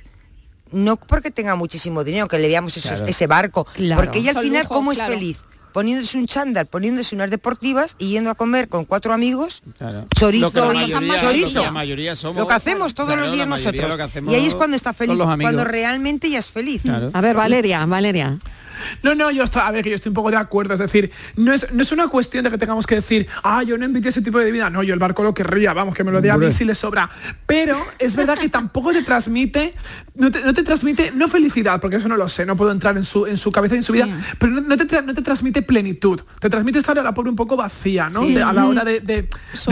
no 0.71 0.95
porque 0.95 1.31
tenga 1.31 1.55
muchísimo 1.55 2.03
dinero, 2.03 2.27
que 2.27 2.39
le 2.39 2.47
veamos 2.47 2.77
esos- 2.77 2.91
Claro. 2.91 3.05
ese 3.07 3.27
barco, 3.27 3.65
Claro. 3.73 4.01
porque 4.01 4.19
ella 4.19 4.29
al 4.31 4.35
Son 4.35 4.43
final, 4.45 4.63
lujos, 4.63 4.77
¿cómo 4.77 4.91
es 4.93 4.99
claro. 4.99 5.13
feliz? 5.13 5.37
Poniéndose 5.73 6.17
un 6.17 6.27
chándal, 6.27 6.65
poniéndose 6.65 7.15
unas 7.15 7.29
deportivas 7.29 7.95
y 7.97 8.09
yendo 8.09 8.29
a 8.29 8.35
comer 8.35 8.67
con 8.67 8.83
cuatro 8.85 9.13
amigos, 9.13 9.61
Claro. 9.77 10.05
chorizo 10.17 10.51
la 10.53 10.73
y 10.73 10.77
mayoría- 10.77 10.99
lo 10.99 11.09
que 11.11 11.17
chorizo. 11.21 11.61
la 11.63 11.71
mayoría 11.71 12.15
somos, 12.15 12.41
lo 12.41 12.47
que 12.47 12.53
hacemos 12.53 12.93
todos 12.93 13.09
claro, 13.09 13.21
los 13.21 13.31
días 13.33 13.47
mayoría 13.47 13.81
nosotros. 13.87 14.23
lo 14.25 14.31
y 14.31 14.35
ahí 14.35 14.45
es 14.47 14.55
cuando 14.55 14.75
está 14.75 14.91
feliz, 14.93 15.17
cuando 15.17 15.63
realmente 15.65 16.27
ella 16.27 16.39
es 16.39 16.47
feliz. 16.47 16.81
Claro. 16.83 17.09
A 17.13 17.21
ver, 17.21 17.35
Valeria, 17.35 17.85
Valeria. 17.85 18.37
No, 19.03 19.15
no, 19.15 19.31
yo 19.31 19.43
estoy, 19.43 19.61
a 19.65 19.71
ver, 19.71 19.83
que 19.83 19.89
yo 19.89 19.95
estoy 19.95 20.09
un 20.09 20.13
poco 20.15 20.31
de 20.31 20.37
acuerdo, 20.37 20.73
es 20.73 20.79
decir, 20.79 21.11
no 21.35 21.53
es, 21.53 21.71
no 21.73 21.81
es 21.81 21.91
una 21.91 22.07
cuestión 22.07 22.43
de 22.43 22.51
que 22.51 22.57
tengamos 22.57 22.85
que 22.87 22.95
decir, 22.95 23.27
ah, 23.43 23.63
yo 23.63 23.77
no 23.77 23.85
envidio 23.85 24.09
ese 24.09 24.21
tipo 24.21 24.39
de 24.39 24.51
vida, 24.51 24.69
no, 24.69 24.83
yo 24.83 24.93
el 24.93 24.99
barco 24.99 25.23
lo 25.23 25.33
querría, 25.33 25.73
vamos, 25.73 25.95
que 25.95 26.03
me 26.03 26.11
lo 26.11 26.21
dé 26.21 26.29
a 26.31 26.37
mí 26.37 26.51
si 26.51 26.65
le 26.65 26.75
sobra, 26.75 27.09
pero 27.45 27.77
es 27.99 28.15
verdad 28.15 28.37
que 28.37 28.49
tampoco 28.49 28.91
te 28.93 29.03
transmite, 29.03 29.73
no 30.15 30.29
te, 30.31 30.41
no 30.43 30.53
te 30.53 30.63
transmite, 30.63 31.11
no 31.15 31.27
felicidad, 31.27 31.79
porque 31.81 31.97
eso 31.97 32.07
no 32.07 32.17
lo 32.17 32.29
sé, 32.29 32.45
no 32.45 32.55
puedo 32.55 32.71
entrar 32.71 32.95
en 32.97 33.03
su, 33.03 33.25
en 33.25 33.37
su 33.37 33.51
cabeza 33.51 33.75
y 33.75 33.77
en 33.79 33.83
su 33.83 33.91
Sí. 33.93 34.01
vida, 34.03 34.07
pero 34.39 34.51
no, 34.53 34.61
no 34.61 34.77
te, 34.77 35.01
no 35.01 35.13
te 35.13 35.21
transmite 35.21 35.61
plenitud, 35.61 36.21
te 36.39 36.49
transmite 36.49 36.79
estar 36.79 36.97
a 36.97 37.03
la 37.03 37.13
pobre 37.13 37.29
un 37.29 37.35
poco 37.35 37.55
vacía, 37.57 38.09
¿no? 38.09 38.21
Sí. 38.21 38.33
De- 38.35 38.43
a 38.43 38.53
la 38.53 38.67
hora 38.67 38.83
de, 38.83 38.99
de- 38.99 39.27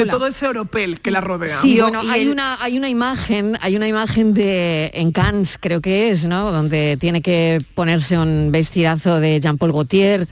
todo 0.09 0.27
ese 0.27 0.47
oropel 0.47 0.99
que 1.01 1.11
la 1.11 1.21
rodea. 1.21 1.61
Sí, 1.61 1.79
bueno, 1.79 2.01
hay 2.09 2.23
el- 2.23 2.29
una 2.31 2.57
hay 2.61 2.77
una 2.77 2.89
imagen, 2.89 3.57
hay 3.61 3.75
una 3.77 3.87
imagen 3.87 4.33
de 4.33 4.91
en 4.93 5.11
Cannes, 5.11 5.57
creo 5.59 5.81
que 5.81 6.09
es, 6.11 6.25
¿no? 6.25 6.51
Donde 6.51 6.97
tiene 6.99 7.21
que 7.21 7.61
ponerse 7.75 8.17
un 8.17 8.49
vestidazo 8.51 8.79
de 9.05 9.39
Jean-Paul 9.39 9.71
Gaultier, 9.71 10.27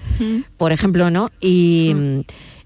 por 0.57 0.71
ejemplo, 0.71 1.09
¿no? 1.09 1.31
Y, 1.39 1.95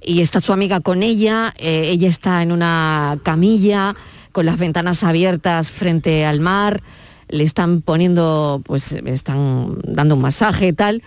y 0.01 0.21
está 0.21 0.41
su 0.41 0.51
amiga 0.53 0.79
con 0.79 1.03
ella, 1.03 1.53
eh, 1.57 1.89
ella 1.91 2.09
está 2.09 2.41
en 2.41 2.51
una 2.51 3.19
camilla 3.23 3.95
con 4.31 4.45
las 4.45 4.57
ventanas 4.57 5.03
abiertas 5.03 5.71
frente 5.71 6.25
al 6.25 6.39
mar, 6.39 6.81
le 7.29 7.43
están 7.43 7.81
poniendo, 7.81 8.61
pues, 8.65 8.91
le 9.01 9.11
están 9.11 9.77
dando 9.83 10.15
un 10.15 10.21
masaje 10.21 10.67
y 10.67 10.73
tal. 10.73 11.03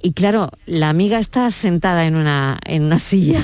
Y 0.00 0.12
claro, 0.12 0.48
la 0.64 0.90
amiga 0.90 1.18
está 1.18 1.50
sentada 1.50 2.06
en 2.06 2.14
una, 2.14 2.56
en 2.66 2.84
una 2.84 3.00
silla, 3.00 3.40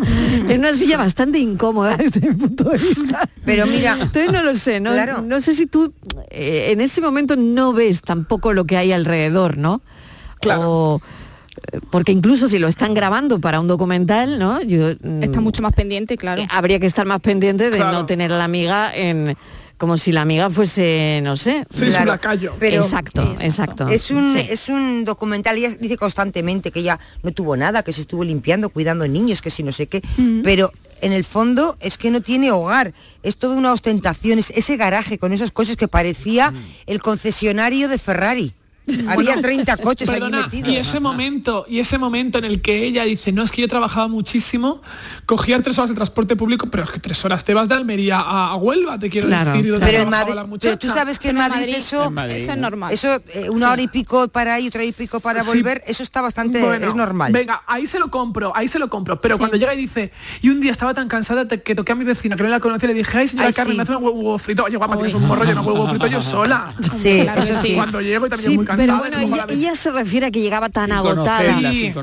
en 0.48 0.60
una 0.60 0.72
silla 0.72 0.98
bastante 0.98 1.38
incómoda 1.40 1.96
desde 1.98 2.20
mi 2.20 2.34
punto 2.36 2.64
de 2.70 2.78
vista. 2.78 3.28
Pero 3.44 3.66
mira, 3.66 3.94
entonces 4.00 4.30
no 4.30 4.42
lo 4.44 4.54
sé, 4.54 4.78
no, 4.78 4.92
Claro. 4.92 5.22
no 5.22 5.40
sé 5.40 5.54
si 5.56 5.66
tú 5.66 5.92
eh, 6.30 6.68
en 6.70 6.80
ese 6.80 7.00
momento 7.00 7.34
no 7.34 7.72
ves 7.72 8.02
tampoco 8.02 8.52
lo 8.52 8.66
que 8.66 8.76
hay 8.76 8.92
alrededor, 8.92 9.58
¿no? 9.58 9.82
Claro. 10.40 11.00
porque 11.90 12.12
incluso 12.12 12.48
si 12.48 12.58
lo 12.58 12.68
están 12.68 12.92
grabando 12.94 13.40
para 13.40 13.60
un 13.60 13.66
documental, 13.66 14.38
¿no? 14.38 14.60
Yo, 14.62 14.90
Está 14.90 15.40
mucho 15.40 15.62
más 15.62 15.72
pendiente, 15.72 16.16
claro. 16.16 16.42
habría 16.50 16.78
que 16.78 16.86
estar 16.86 17.06
más 17.06 17.20
pendiente 17.20 17.70
de 17.70 17.78
Claro. 17.78 17.92
no 17.92 18.06
tener 18.06 18.30
a 18.32 18.38
la 18.38 18.44
amiga 18.44 18.94
en 18.94 19.36
como 19.78 19.98
si 19.98 20.10
la 20.10 20.22
amiga 20.22 20.48
fuese, 20.48 21.20
no 21.22 21.36
sé. 21.36 21.66
Claro, 21.68 22.18
pero- 22.58 22.82
exacto, 22.82 23.34
exacto. 23.40 23.88
Es 23.88 24.10
un, 24.10 24.32
Sí. 24.32 24.46
es 24.48 24.70
un 24.70 25.04
documental, 25.04 25.56
ella 25.58 25.68
dice 25.78 25.98
constantemente 25.98 26.70
que 26.70 26.80
ella 26.80 26.98
no 27.22 27.30
tuvo 27.32 27.56
nada, 27.58 27.82
que 27.82 27.92
se 27.92 28.00
estuvo 28.02 28.24
limpiando, 28.24 28.70
cuidando 28.70 29.06
niños, 29.06 29.42
que 29.42 29.50
si 29.50 29.62
no 29.62 29.72
sé 29.72 29.86
qué, 29.86 30.00
pero 30.42 30.72
en 31.02 31.12
el 31.12 31.24
fondo 31.24 31.76
es 31.80 31.98
que 31.98 32.10
no 32.10 32.22
tiene 32.22 32.50
hogar, 32.52 32.94
es 33.22 33.36
toda 33.36 33.54
una 33.54 33.70
ostentación, 33.72 34.38
es 34.38 34.50
ese 34.50 34.78
garaje 34.78 35.18
con 35.18 35.34
esas 35.34 35.50
cosas 35.50 35.76
que 35.76 35.88
parecía 35.88 36.54
el 36.86 37.02
concesionario 37.02 37.88
de 37.88 37.98
Ferrari. 37.98 38.54
Había 38.88 39.14
Bueno, 39.14 39.40
30 39.42 39.76
coches 39.78 40.08
allí 40.08 40.20
perdona, 40.20 40.42
metidos. 40.44 40.70
Y 40.70 40.76
ese 40.76 41.00
momento, 41.00 41.66
y 41.68 41.80
ese 41.80 41.98
momento 41.98 42.38
en 42.38 42.44
el 42.44 42.60
que 42.62 42.84
ella 42.84 43.02
dice, 43.04 43.32
no, 43.32 43.42
es 43.42 43.50
que 43.50 43.62
yo 43.62 43.68
trabajaba 43.68 44.06
muchísimo, 44.08 44.80
cogía 45.26 45.60
tres 45.60 45.78
horas 45.78 45.90
de 45.90 45.96
transporte 45.96 46.36
público, 46.36 46.68
pero 46.70 46.84
es 46.84 46.90
que 46.90 47.00
tres 47.00 47.24
horas 47.24 47.44
te 47.44 47.52
vas 47.54 47.68
de 47.68 47.74
Almería 47.74 48.18
a, 48.20 48.50
a 48.50 48.56
Huelva, 48.56 48.98
te 48.98 49.10
quiero 49.10 49.26
Claro. 49.26 49.52
decir, 49.52 49.74
pero, 49.80 50.02
en 50.02 50.08
Madrid, 50.10 50.34
la 50.34 50.46
pero 50.60 50.78
tú 50.78 50.86
sabes 50.88 51.18
que 51.18 51.30
en 51.30 51.36
Madrid, 51.36 51.74
eso, 51.76 52.12
eso 52.28 52.52
es 52.52 52.58
normal. 52.58 52.92
Eso, 52.92 53.20
eh, 53.32 53.50
una 53.50 53.72
hora 53.72 53.82
y 53.82 53.88
pico 53.88 54.28
para 54.28 54.54
ahí, 54.54 54.68
otra 54.68 54.80
hora 54.80 54.86
y 54.88 54.92
pico 54.92 55.18
para 55.20 55.42
Sí. 55.42 55.48
volver, 55.48 55.82
eso 55.86 56.02
está 56.02 56.20
bastante, 56.20 56.62
Bueno, 56.62 56.86
es 56.88 56.94
normal. 56.94 57.32
Venga, 57.32 57.62
ahí 57.66 57.86
se 57.86 57.98
lo 57.98 58.10
compro, 58.10 58.52
ahí 58.54 58.68
se 58.68 58.78
lo 58.78 58.88
compro. 58.88 59.20
Pero 59.20 59.36
cuando 59.38 59.56
llega 59.56 59.74
y 59.74 59.78
dice, 59.78 60.12
y 60.42 60.48
un 60.50 60.60
día 60.60 60.70
estaba 60.70 60.94
tan 60.94 61.08
cansada 61.08 61.48
te- 61.48 61.60
que 61.62 61.74
toqué 61.74 61.92
a 61.92 61.94
mi 61.96 62.04
vecina, 62.04 62.36
que 62.36 62.42
no 62.44 62.48
la 62.48 62.60
conocía, 62.60 62.88
le 62.88 62.94
dije, 62.94 63.18
ay 63.18 63.28
señora 63.28 63.48
Ay, 63.48 63.54
Carmen, 63.54 63.72
sí. 63.72 63.76
me 63.78 63.82
hace 63.82 63.96
un 63.96 64.04
huevo, 64.04 64.38
frito. 64.38 64.64
Oye, 64.64 64.76
guapa, 64.76 64.94
tienes 64.94 65.14
un 65.14 65.26
morro 65.26 65.44
lleno 65.44 65.62
de 65.62 65.66
huevo 65.68 65.88
frito 65.88 66.06
yo 66.06 66.20
sola. 66.22 66.72
Sí, 66.96 67.20
Claro, 67.22 67.40
eso 67.42 67.60
sí. 67.60 67.74
Cuando 67.74 68.00
llego 68.00 68.26
y 68.26 68.30
también 68.30 68.50
Sí, 68.52 68.56
muy 68.56 68.64
cansada. 68.66 68.75
Pero 68.76 68.98
bueno, 68.98 69.18
ella, 69.18 69.46
la 69.46 69.52
ella 69.52 69.74
se 69.74 69.90
refiere 69.90 70.26
a 70.26 70.30
que 70.30 70.40
llegaba 70.40 70.68
tan 70.68 70.86
Sin 70.86 70.92
agotada, 70.92 71.60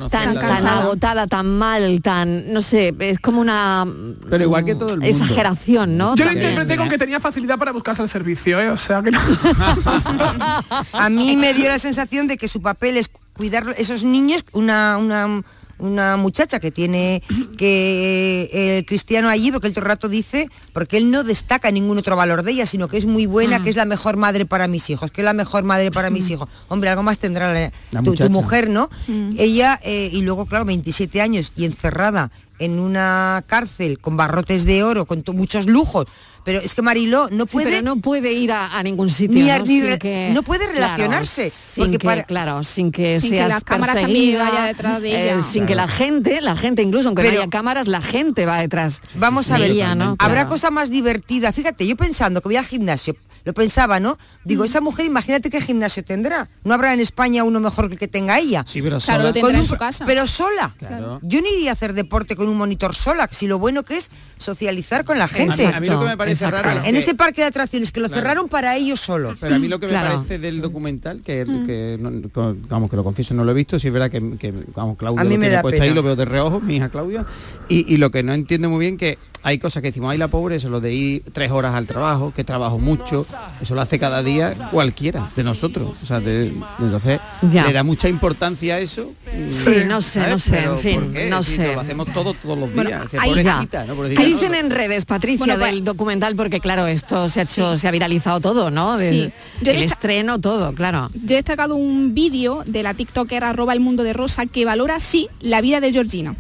tan, 0.10 0.36
tan 0.36 0.68
agotada, 0.68 1.27
tan 1.27 1.58
mal, 1.58 2.01
tan, 2.01 2.51
no 2.53 2.62
sé, 2.62 2.94
es 3.00 3.20
como 3.20 3.42
una 3.42 3.86
Pero 4.30 4.44
igual 4.44 4.65
que 4.65 4.75
todo 4.75 4.94
el 4.94 5.00
mundo. 5.00 5.08
exageración, 5.08 5.98
¿no? 5.98 6.15
Yo 6.15 6.25
lo 6.25 6.34
interpreté 6.34 6.77
con 6.77 6.89
que 6.89 6.98
tenía 6.98 7.20
facilidad 7.20 7.58
para 7.58 7.72
buscarse 7.72 8.01
el 8.01 8.10
servicio, 8.10 8.60
¿eh? 8.60 8.70
O 8.70 8.77
sea 8.77 9.01
que 9.01 9.12
no. 9.12 9.20
A 10.94 11.10
mí 11.10 11.36
me 11.38 11.53
dio 11.53 11.68
la 11.68 11.80
sensación 11.80 12.27
de 12.27 12.38
que 12.38 12.48
su 12.48 12.62
papel 12.62 12.98
es 12.98 13.10
cuidar 13.34 13.65
esos 13.77 14.03
niños, 14.03 14.46
una, 14.53 14.98
una, 14.98 15.42
una 15.84 16.18
muchacha 16.18 16.60
que 16.60 16.72
tiene 16.72 17.22
que 17.58 18.50
eh, 18.54 18.78
el 18.80 18.86
cristiano 18.86 19.30
allí, 19.30 19.52
porque 19.52 19.70
todo 19.70 19.82
el 19.82 19.86
rato 19.88 20.10
dice, 20.10 20.50
porque 20.74 20.98
él 20.98 21.12
no 21.12 21.24
destaca 21.24 21.70
ningún 21.72 21.98
otro 21.98 22.16
valor 22.16 22.44
de 22.44 22.52
ella, 22.52 22.66
sino 22.66 22.88
que 22.88 22.98
es 22.98 23.06
muy 23.06 23.25
buena, 23.25 23.60
Mm. 23.60 23.63
que 23.63 23.70
es 23.70 23.75
la 23.75 23.86
mejor 23.86 24.18
madre 24.18 24.46
para 24.46 24.68
mis 24.68 24.90
hijos, 24.90 25.12
que 25.12 25.22
es 25.22 25.25
la 25.25 25.34
mejor 25.34 25.63
madre 25.63 25.92
para 25.92 26.10
mis 26.10 26.30
hijos. 26.30 26.48
Hombre, 26.70 26.90
algo 26.90 27.04
más 27.04 27.20
tendrá 27.20 27.54
la- 27.54 27.72
La 27.92 28.02
tu, 28.02 28.13
mujer, 28.30 28.70
¿no? 28.70 28.90
Ella, 29.38 29.80
eh, 29.84 30.10
y 30.12 30.22
luego, 30.22 30.46
claro, 30.46 30.66
27 30.66 31.22
años 31.22 31.52
y 31.56 31.66
encerrada 31.66 32.32
en 32.63 32.79
una 32.79 33.43
cárcel 33.48 34.00
con 34.00 34.17
barrotes 34.17 34.65
de 34.65 34.84
oro, 34.84 35.05
con 35.05 35.24
muchos 35.34 35.65
lujos. 35.65 36.05
Pero 36.46 36.60
es 36.60 36.75
que 36.75 36.82
Mariló 36.82 37.29
no 37.32 37.46
Sí, 37.46 37.53
puede... 37.53 37.70
pero 37.70 37.82
no 37.84 37.96
puede 38.01 38.34
ir 38.34 38.51
a, 38.51 38.77
a 38.77 38.84
ningún 38.84 39.10
sitio, 39.10 39.41
Ni 39.41 39.50
a- 39.50 39.60
¿no? 39.60 39.65
ni 39.65 39.79
Sin 39.79 39.88
re- 39.88 39.98
que- 40.00 40.32
no 40.34 40.43
puede 40.43 40.65
claro, 40.65 40.74
relacionarse, 40.98 41.50
sin 41.50 41.84
porque 41.86 41.98
que, 42.00 42.05
para- 42.05 42.24
claro, 42.25 42.63
sin 42.63 42.91
que 42.91 43.22
Sin 43.22 43.29
que 43.32 43.38
seas 43.38 43.48
las 43.50 43.63
cámaras 43.63 43.96
también 43.96 44.38
vaya 44.39 44.65
detrás 44.65 45.01
de 45.01 45.29
eh, 45.29 45.41
sin 45.41 45.65
que 45.65 45.74
la 45.74 45.88
gente, 45.88 46.41
la 46.41 46.58
gente 46.58 46.82
incluso 46.82 47.08
aunque 47.08 47.22
Pero- 47.22 47.36
no 47.36 47.41
haya 47.43 47.50
cámaras, 47.50 47.88
la 47.88 48.01
gente 48.01 48.46
va 48.46 48.60
detrás. 48.60 49.01
Vamos 49.15 49.51
a 49.51 49.55
de 49.55 49.62
ver, 49.62 49.72
ella, 49.72 49.96
¿no? 49.96 50.17
habrá 50.20 50.41
Claro. 50.41 50.50
cosa 50.50 50.70
más 50.70 50.89
divertida. 50.89 51.53
Fíjate, 51.53 51.88
yo 51.88 51.96
pensando 51.96 52.41
que 52.41 52.50
voy 52.50 52.58
al 52.58 52.65
gimnasio, 52.65 53.15
lo 53.46 53.54
pensaba, 53.54 54.00
¿no? 54.00 54.18
Digo, 54.46 54.64
esa 54.64 54.80
mujer, 54.82 55.06
imagínate 55.06 55.50
qué 55.50 55.60
gimnasio 55.62 56.04
tendrá. 56.04 56.48
No 56.64 56.74
habrá 56.74 56.94
en 56.94 57.00
España 57.02 57.44
uno 57.44 57.60
mejor 57.60 57.88
que 57.88 57.94
el 57.96 58.00
que 58.00 58.08
tenga 58.08 58.40
ella. 58.40 58.64
Sí, 58.68 58.82
pero 58.82 59.00
Claro, 59.00 59.20
sola. 59.22 59.24
lo 59.30 59.34
tendrá 59.34 59.52
Con 59.52 59.60
en 59.62 59.66
su 59.66 59.76
casa. 59.78 60.06
Pero 60.06 60.28
sola. 60.28 60.74
Claro. 60.78 61.20
Yo 61.24 61.42
no 61.42 61.48
iría 61.50 61.72
a 61.72 61.74
hacer 61.74 61.94
deporte 61.94 62.36
con 62.36 62.48
un 62.48 62.58
monitor 62.58 62.96
sola, 62.96 63.28
si 63.32 63.48
lo 63.48 63.60
bueno 63.60 63.84
que 63.84 63.98
es 63.98 64.10
socializar 64.38 65.06
con 65.06 65.18
la 65.18 65.26
A 65.26 65.28
mí, 65.28 65.34
gente. 65.34 65.66
a 65.68 65.80
mí 65.80 65.88
lo 65.88 66.00
que 66.02 66.06
me 66.06 66.18
parece 66.18 66.46
exacto. 66.46 66.64
raro 66.68 66.80
es 66.80 66.86
En 66.86 66.94
que- 66.94 67.00
ese 67.00 67.16
parque 67.16 67.42
de 67.42 67.48
atracciones 67.48 67.92
que 67.92 68.00
lo 68.00 68.08
Claro. 68.08 68.22
cerraron 68.22 68.50
para 68.50 68.76
ellos 68.76 69.00
solo. 69.00 69.36
Pero 69.40 69.56
a 69.56 69.60
mí 69.60 69.68
lo 69.68 69.80
que 69.80 69.86
me 69.88 69.92
Claro. 69.92 70.16
parece 70.16 70.40
del 70.40 70.62
documental, 70.62 71.22
que, 71.22 71.46
que 71.66 71.98
no- 72.00 72.30
co- 72.30 72.56
vamos, 72.70 72.90
que 72.90 72.96
lo 72.96 73.04
confieso, 73.04 73.34
no 73.34 73.44
lo 73.44 73.52
he 73.52 73.56
visto, 73.56 73.80
si 73.80 73.88
es 73.88 73.94
verdad 73.94 74.10
que, 74.12 74.38
que, 74.38 74.54
vamos, 74.76 74.98
Claudia 74.98 75.22
A 75.22 75.24
mí 75.24 75.32
lo 75.32 75.40
me 75.40 75.46
tiene 75.46 75.56
da 75.56 75.62
puesto 75.62 75.76
pena. 75.80 75.86
ahí, 75.90 75.94
lo 75.94 76.04
veo 76.04 76.16
de 76.16 76.26
reojo, 76.26 76.60
mi 76.60 76.76
hija 76.78 76.90
Claudia, 76.90 77.26
y, 77.70 77.94
y 77.94 77.98
lo 77.98 78.12
que 78.12 78.24
no 78.24 78.34
entiendo 78.34 78.70
muy 78.70 78.80
bien 78.80 78.98
que 78.98 79.18
hay 79.44 79.60
cosas 79.60 79.82
que 79.82 79.90
decimos, 79.90 80.12
ay 80.12 80.18
la 80.18 80.30
pobre, 80.30 80.56
eso 80.56 80.70
lo 80.70 80.80
de 80.80 80.94
ir 80.94 81.24
tres 81.34 81.52
horas 81.52 81.76
al 81.76 81.86
trabajo, 81.86 82.34
que 82.34 82.44
trabajo 82.44 82.80
mucho, 82.80 83.26
eso 83.62 83.76
lo 83.76 83.82
hace 83.82 84.00
cada 84.00 84.24
día 84.24 84.54
cualquiera 84.72 85.28
de 85.36 85.44
nosotros. 85.44 85.98
O 86.02 86.06
sea, 86.06 86.20
de- 86.20 86.54
entonces 86.80 87.20
Ya. 87.50 87.68
le 87.68 87.74
da 87.74 87.84
mucha 87.84 88.08
importancia 88.10 88.76
a 88.76 88.80
eso. 88.80 89.12
Sí, 89.50 89.72
no 89.86 90.02
sé, 90.02 90.28
no 90.30 90.40
sé, 90.40 90.52
Pero 90.52 90.74
en 90.74 90.80
fin, 90.80 91.30
no 91.30 91.44
Si 91.44 91.56
sé. 91.58 91.74
Lo 91.74 91.82
hacemos 91.82 92.08
todo 92.14 92.34
todos 92.34 92.58
los 92.58 92.74
Bueno, 92.74 92.90
días. 92.90 93.10
que 93.10 93.20
ahí- 93.20 93.30
pobrecita, 93.30 93.86
¿no? 93.86 93.96
Pobrecita, 93.96 94.22
¿Qué 94.24 94.30
¿no? 94.30 94.36
dicen 94.38 94.56
en 94.56 94.72
redes, 94.72 95.06
Patricia, 95.06 95.40
Bueno, 95.46 95.60
pues- 95.60 95.72
del 95.74 95.84
documental? 95.84 96.36
Porque 96.36 96.60
claro, 96.60 96.88
esto 96.88 97.28
se 97.30 97.42
ha 97.42 97.44
hecho, 97.44 97.78
se 97.78 97.88
ha 97.88 97.92
viralizado 97.92 98.40
todo, 98.40 98.72
¿no? 98.72 98.98
Del- 98.98 99.34
Sí. 99.62 99.70
El 99.70 99.84
estreno, 99.84 100.40
todo, 100.40 100.74
claro. 100.74 101.10
Yo 101.14 101.34
he 101.34 101.38
destacado 101.38 101.76
un 101.76 102.14
vídeo 102.14 102.64
de 102.66 102.84
la 102.84 102.94
TikToker 102.94 103.44
arroba 103.44 103.74
el 103.74 103.80
mundo 103.80 104.04
de 104.04 104.14
Rosa 104.14 104.46
que 104.46 104.66
valora 104.66 104.96
así 104.96 105.28
la 105.42 105.62
vida 105.62 105.80
de 105.82 105.92
Georgina. 105.92 106.36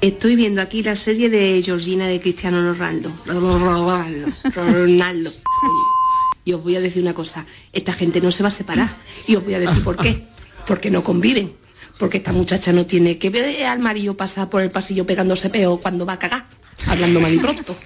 Estoy 0.00 0.34
viendo 0.34 0.62
aquí 0.62 0.82
la 0.82 0.96
serie 0.96 1.28
de 1.28 1.60
Georgina 1.62 2.06
de 2.06 2.20
Cristiano 2.20 2.62
Ronaldo. 2.72 3.12
Ronaldo. 4.54 5.30
Y 6.44 6.52
os 6.54 6.62
voy 6.62 6.76
a 6.76 6.80
decir 6.80 7.02
una 7.02 7.12
cosa, 7.12 7.44
esta 7.72 7.92
gente 7.92 8.20
no 8.20 8.30
se 8.30 8.42
va 8.42 8.48
a 8.48 8.52
separar. 8.52 8.96
Y 9.26 9.36
os 9.36 9.44
voy 9.44 9.54
a 9.54 9.58
decir 9.60 9.82
por 9.84 9.96
qué. 9.98 10.26
Porque 10.66 10.90
no 10.90 11.02
conviven. 11.02 11.52
Porque 11.98 12.16
esta 12.16 12.32
muchacha 12.32 12.72
no 12.72 12.86
tiene 12.86 13.18
que 13.18 13.28
ver 13.28 13.66
al 13.66 13.78
marido 13.78 14.16
pasar 14.16 14.48
por 14.48 14.62
el 14.62 14.70
pasillo 14.70 15.04
pegándose 15.06 15.50
peo 15.50 15.78
cuando 15.82 16.06
va 16.06 16.14
a 16.14 16.18
cagar, 16.18 16.46
hablando 16.86 17.20
mal 17.20 17.34
y 17.34 17.38
pronto. 17.38 17.76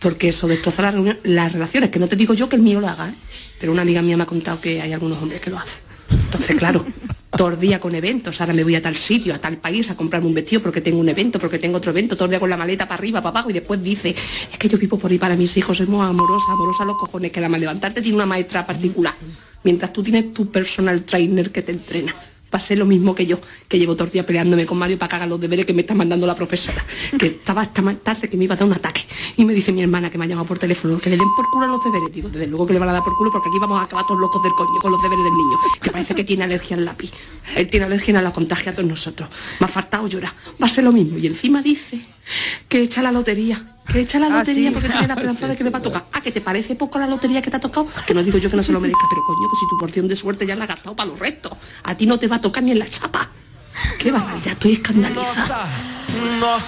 Porque 0.00 0.30
eso 0.30 0.48
destroza 0.48 0.80
la 0.80 0.90
reunión- 0.92 1.18
las 1.22 1.52
relaciones, 1.52 1.90
que 1.90 1.98
no 1.98 2.08
te 2.08 2.16
digo 2.16 2.32
yo 2.32 2.48
que 2.48 2.56
el 2.56 2.62
mío 2.62 2.80
lo 2.80 2.88
haga, 2.88 3.10
¿eh? 3.10 3.14
pero 3.60 3.72
una 3.72 3.82
amiga 3.82 4.00
mía 4.00 4.16
me 4.16 4.22
ha 4.22 4.26
contado 4.26 4.58
que 4.58 4.80
hay 4.80 4.94
algunos 4.94 5.22
hombres 5.22 5.42
que 5.42 5.50
lo 5.50 5.58
hacen. 5.58 5.82
Entonces, 6.10 6.56
claro, 6.56 6.86
todo 7.36 7.48
el 7.48 7.58
día 7.58 7.80
con 7.80 7.94
eventos, 7.94 8.40
ahora 8.40 8.52
me 8.52 8.62
voy 8.62 8.74
a 8.74 8.82
tal 8.82 8.96
sitio, 8.96 9.34
a 9.34 9.38
tal 9.38 9.56
país 9.56 9.90
a 9.90 9.96
comprarme 9.96 10.28
un 10.28 10.34
vestido 10.34 10.62
porque 10.62 10.80
tengo 10.80 11.00
un 11.00 11.08
evento, 11.08 11.38
porque 11.38 11.58
tengo 11.58 11.78
otro 11.78 11.90
evento, 11.90 12.14
todo 12.14 12.26
el 12.26 12.30
día 12.30 12.40
con 12.40 12.50
la 12.50 12.56
maleta 12.56 12.86
para 12.86 12.98
arriba, 12.98 13.22
para 13.22 13.30
abajo 13.30 13.50
y 13.50 13.54
después 13.54 13.82
dice, 13.82 14.10
es 14.10 14.58
que 14.58 14.68
yo 14.68 14.76
vivo 14.76 14.98
por 14.98 15.10
ahí 15.10 15.18
para 15.18 15.34
mis 15.34 15.56
hijos, 15.56 15.78
soy 15.78 15.86
muy 15.86 16.04
amorosa, 16.04 16.52
amorosa 16.52 16.82
a 16.82 16.86
los 16.86 16.96
cojones, 16.96 17.32
que 17.32 17.40
la 17.40 17.48
más 17.48 17.60
levantarte 17.60 18.02
tiene 18.02 18.16
una 18.16 18.26
maestra 18.26 18.66
particular, 18.66 19.14
mientras 19.64 19.92
tú 19.92 20.02
tienes 20.02 20.34
tu 20.34 20.50
personal 20.50 21.04
trainer 21.04 21.50
que 21.50 21.62
te 21.62 21.72
entrena. 21.72 22.14
Pasé 22.52 22.76
lo 22.76 22.84
mismo 22.84 23.14
que 23.14 23.24
yo, 23.24 23.38
que 23.66 23.78
llevo 23.78 23.96
todo 23.96 24.04
el 24.04 24.12
día 24.12 24.26
peleándome 24.26 24.66
con 24.66 24.76
Mario 24.76 24.98
para 24.98 25.08
que 25.08 25.16
haga 25.16 25.26
los 25.26 25.40
deberes 25.40 25.64
que 25.64 25.72
me 25.72 25.80
está 25.80 25.94
mandando 25.94 26.26
la 26.26 26.34
profesora, 26.34 26.84
que 27.18 27.26
estaba 27.26 27.62
hasta 27.62 27.80
más 27.80 27.96
tarde 28.04 28.28
que 28.28 28.36
me 28.36 28.44
iba 28.44 28.54
a 28.54 28.58
dar 28.58 28.68
un 28.68 28.74
ataque. 28.74 29.06
Y 29.38 29.46
me 29.46 29.54
dice 29.54 29.72
mi 29.72 29.82
hermana 29.82 30.10
que 30.10 30.18
me 30.18 30.26
ha 30.26 30.28
llamado 30.28 30.46
por 30.46 30.58
teléfono, 30.58 30.98
que 30.98 31.08
le 31.08 31.16
den 31.16 31.28
por 31.34 31.46
culo 31.50 31.66
los 31.66 31.82
deberes. 31.82 32.12
Digo, 32.12 32.28
desde 32.28 32.46
luego 32.46 32.66
que 32.66 32.74
le 32.74 32.78
van 32.78 32.90
a 32.90 32.92
dar 32.92 33.02
por 33.02 33.16
culo 33.16 33.32
porque 33.32 33.48
aquí 33.48 33.58
vamos 33.58 33.80
a 33.80 33.84
acabar 33.84 34.06
todos 34.06 34.20
locos 34.20 34.42
del 34.42 34.52
coño 34.52 34.78
con 34.82 34.92
los 34.92 35.02
deberes 35.02 35.24
del 35.24 35.32
niño, 35.32 35.58
que 35.80 35.90
parece 35.90 36.14
que 36.14 36.24
tiene 36.24 36.44
alergia 36.44 36.76
al 36.76 36.84
lápiz. 36.84 37.10
Él 37.56 37.70
tiene 37.70 37.86
alergia 37.86 38.18
a 38.18 38.22
la 38.22 38.32
contagia 38.34 38.72
a 38.72 38.74
todos 38.74 38.88
nosotros. 38.88 39.30
Me 39.58 39.64
ha 39.64 39.68
faltado 39.68 40.06
llorar. 40.06 40.34
Va 40.62 40.66
a 40.66 40.70
ser 40.70 40.84
lo 40.84 40.92
mismo. 40.92 41.16
Y 41.16 41.26
encima 41.26 41.62
dice 41.62 42.04
que 42.68 42.82
echa 42.82 43.00
la 43.00 43.12
lotería. 43.12 43.71
Que 43.90 44.00
echa 44.00 44.18
la 44.18 44.26
Ah, 44.26 44.38
lotería 44.38 44.68
sí. 44.70 44.74
porque 44.74 44.88
tiene 44.88 45.06
la 45.08 45.14
esperanza 45.14 45.48
de 45.48 45.56
que 45.56 45.64
le 45.64 45.70
va 45.70 45.78
a 45.78 45.82
tocar. 45.82 46.04
Ah, 46.12 46.20
que 46.20 46.30
te 46.32 46.40
parece 46.40 46.74
poco 46.76 46.98
la 46.98 47.06
lotería 47.06 47.42
que 47.42 47.50
te 47.50 47.56
ha 47.56 47.60
tocado. 47.60 47.88
Que 48.06 48.14
no 48.14 48.22
digo 48.22 48.38
yo 48.38 48.50
que 48.50 48.56
no 48.56 48.62
se 48.62 48.72
lo 48.72 48.80
merezca, 48.80 49.06
pero 49.10 49.22
coño, 49.26 49.48
que 49.50 49.56
si 49.56 49.68
tu 49.68 49.78
porción 49.78 50.08
de 50.08 50.16
suerte 50.16 50.46
ya 50.46 50.54
la 50.56 50.64
has 50.64 50.68
gastado 50.68 50.94
para 50.96 51.10
los 51.10 51.18
restos. 51.18 51.52
A 51.82 51.94
ti 51.96 52.06
no 52.06 52.18
te 52.18 52.28
va 52.28 52.36
a 52.36 52.40
tocar 52.40 52.62
ni 52.62 52.70
en 52.72 52.78
la 52.78 52.88
chapa. 52.88 53.28
Qué 53.98 54.12
barbaridad, 54.12 54.52
estoy 54.52 54.72
escandalizada. 54.74 55.66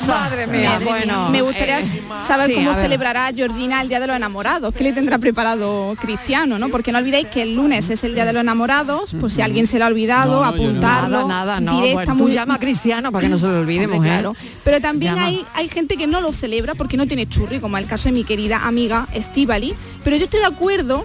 Madre 0.07 0.47
mía, 0.47 0.79
bueno. 0.85 1.29
Me 1.31 1.43
gustaría 1.43 1.81
eh, 1.81 2.03
saber 2.27 2.47
sí, 2.49 2.55
cómo 2.55 2.75
celebrará 2.75 3.31
Georgina 3.35 3.81
el 3.83 3.89
Día 3.89 4.01
de 4.01 4.07
los 4.07 4.17
Enamorados. 4.17 4.75
¿Qué 4.75 4.85
le 4.85 4.93
tendrá 4.93 5.19
preparado 5.19 5.95
Cristiano? 6.01 6.59
¿no? 6.59 6.69
Porque 6.69 6.93
no 6.93 6.99
olvidéis 6.99 7.29
que 7.29 7.43
el 7.43 7.55
lunes 7.55 7.91
es 7.91 8.05
el 8.05 8.15
Día 8.15 8.25
de 8.25 8.33
los 8.33 8.41
Enamorados. 8.43 9.15
Pues 9.21 9.35
si 9.35 9.43
alguien 9.43 9.67
se 9.67 9.79
lo 9.79 9.85
ha 9.85 9.89
olvidado, 9.89 10.33
No, 10.33 10.41
no, 10.41 10.45
apuntarlo. 10.45 11.29
Nada, 11.29 11.59
nada, 11.59 11.61
no. 11.61 11.77
directa, 11.77 11.95
Bueno, 12.05 12.17
tú 12.17 12.23
muy- 12.25 12.33
llama 12.33 12.55
a 12.55 12.59
Cristiano 12.59 13.13
para 13.13 13.23
que 13.23 13.29
no 13.29 13.39
se 13.39 13.47
lo 13.47 13.61
olvide, 13.61 13.85
Hombre, 13.85 13.99
mujer. 13.99 14.13
claro. 14.13 14.35
Pero 14.65 14.81
también 14.81 15.15
Llama. 15.17 15.27
hay, 15.27 15.45
hay 15.55 15.69
gente 15.69 15.97
que 15.97 16.07
no 16.07 16.21
lo 16.21 16.33
celebra 16.33 16.75
porque 16.75 16.97
no 16.97 17.07
tiene 17.07 17.29
churri, 17.29 17.61
como 17.61 17.77
el 17.79 17.87
caso 17.87 18.05
de 18.09 18.13
mi 18.13 18.25
querida 18.25 18.67
amiga 18.67 19.09
Estivali. 19.13 19.75
Pero 20.03 20.17
yo 20.17 20.25
estoy 20.25 20.41
de 20.41 20.47
acuerdo 20.47 21.05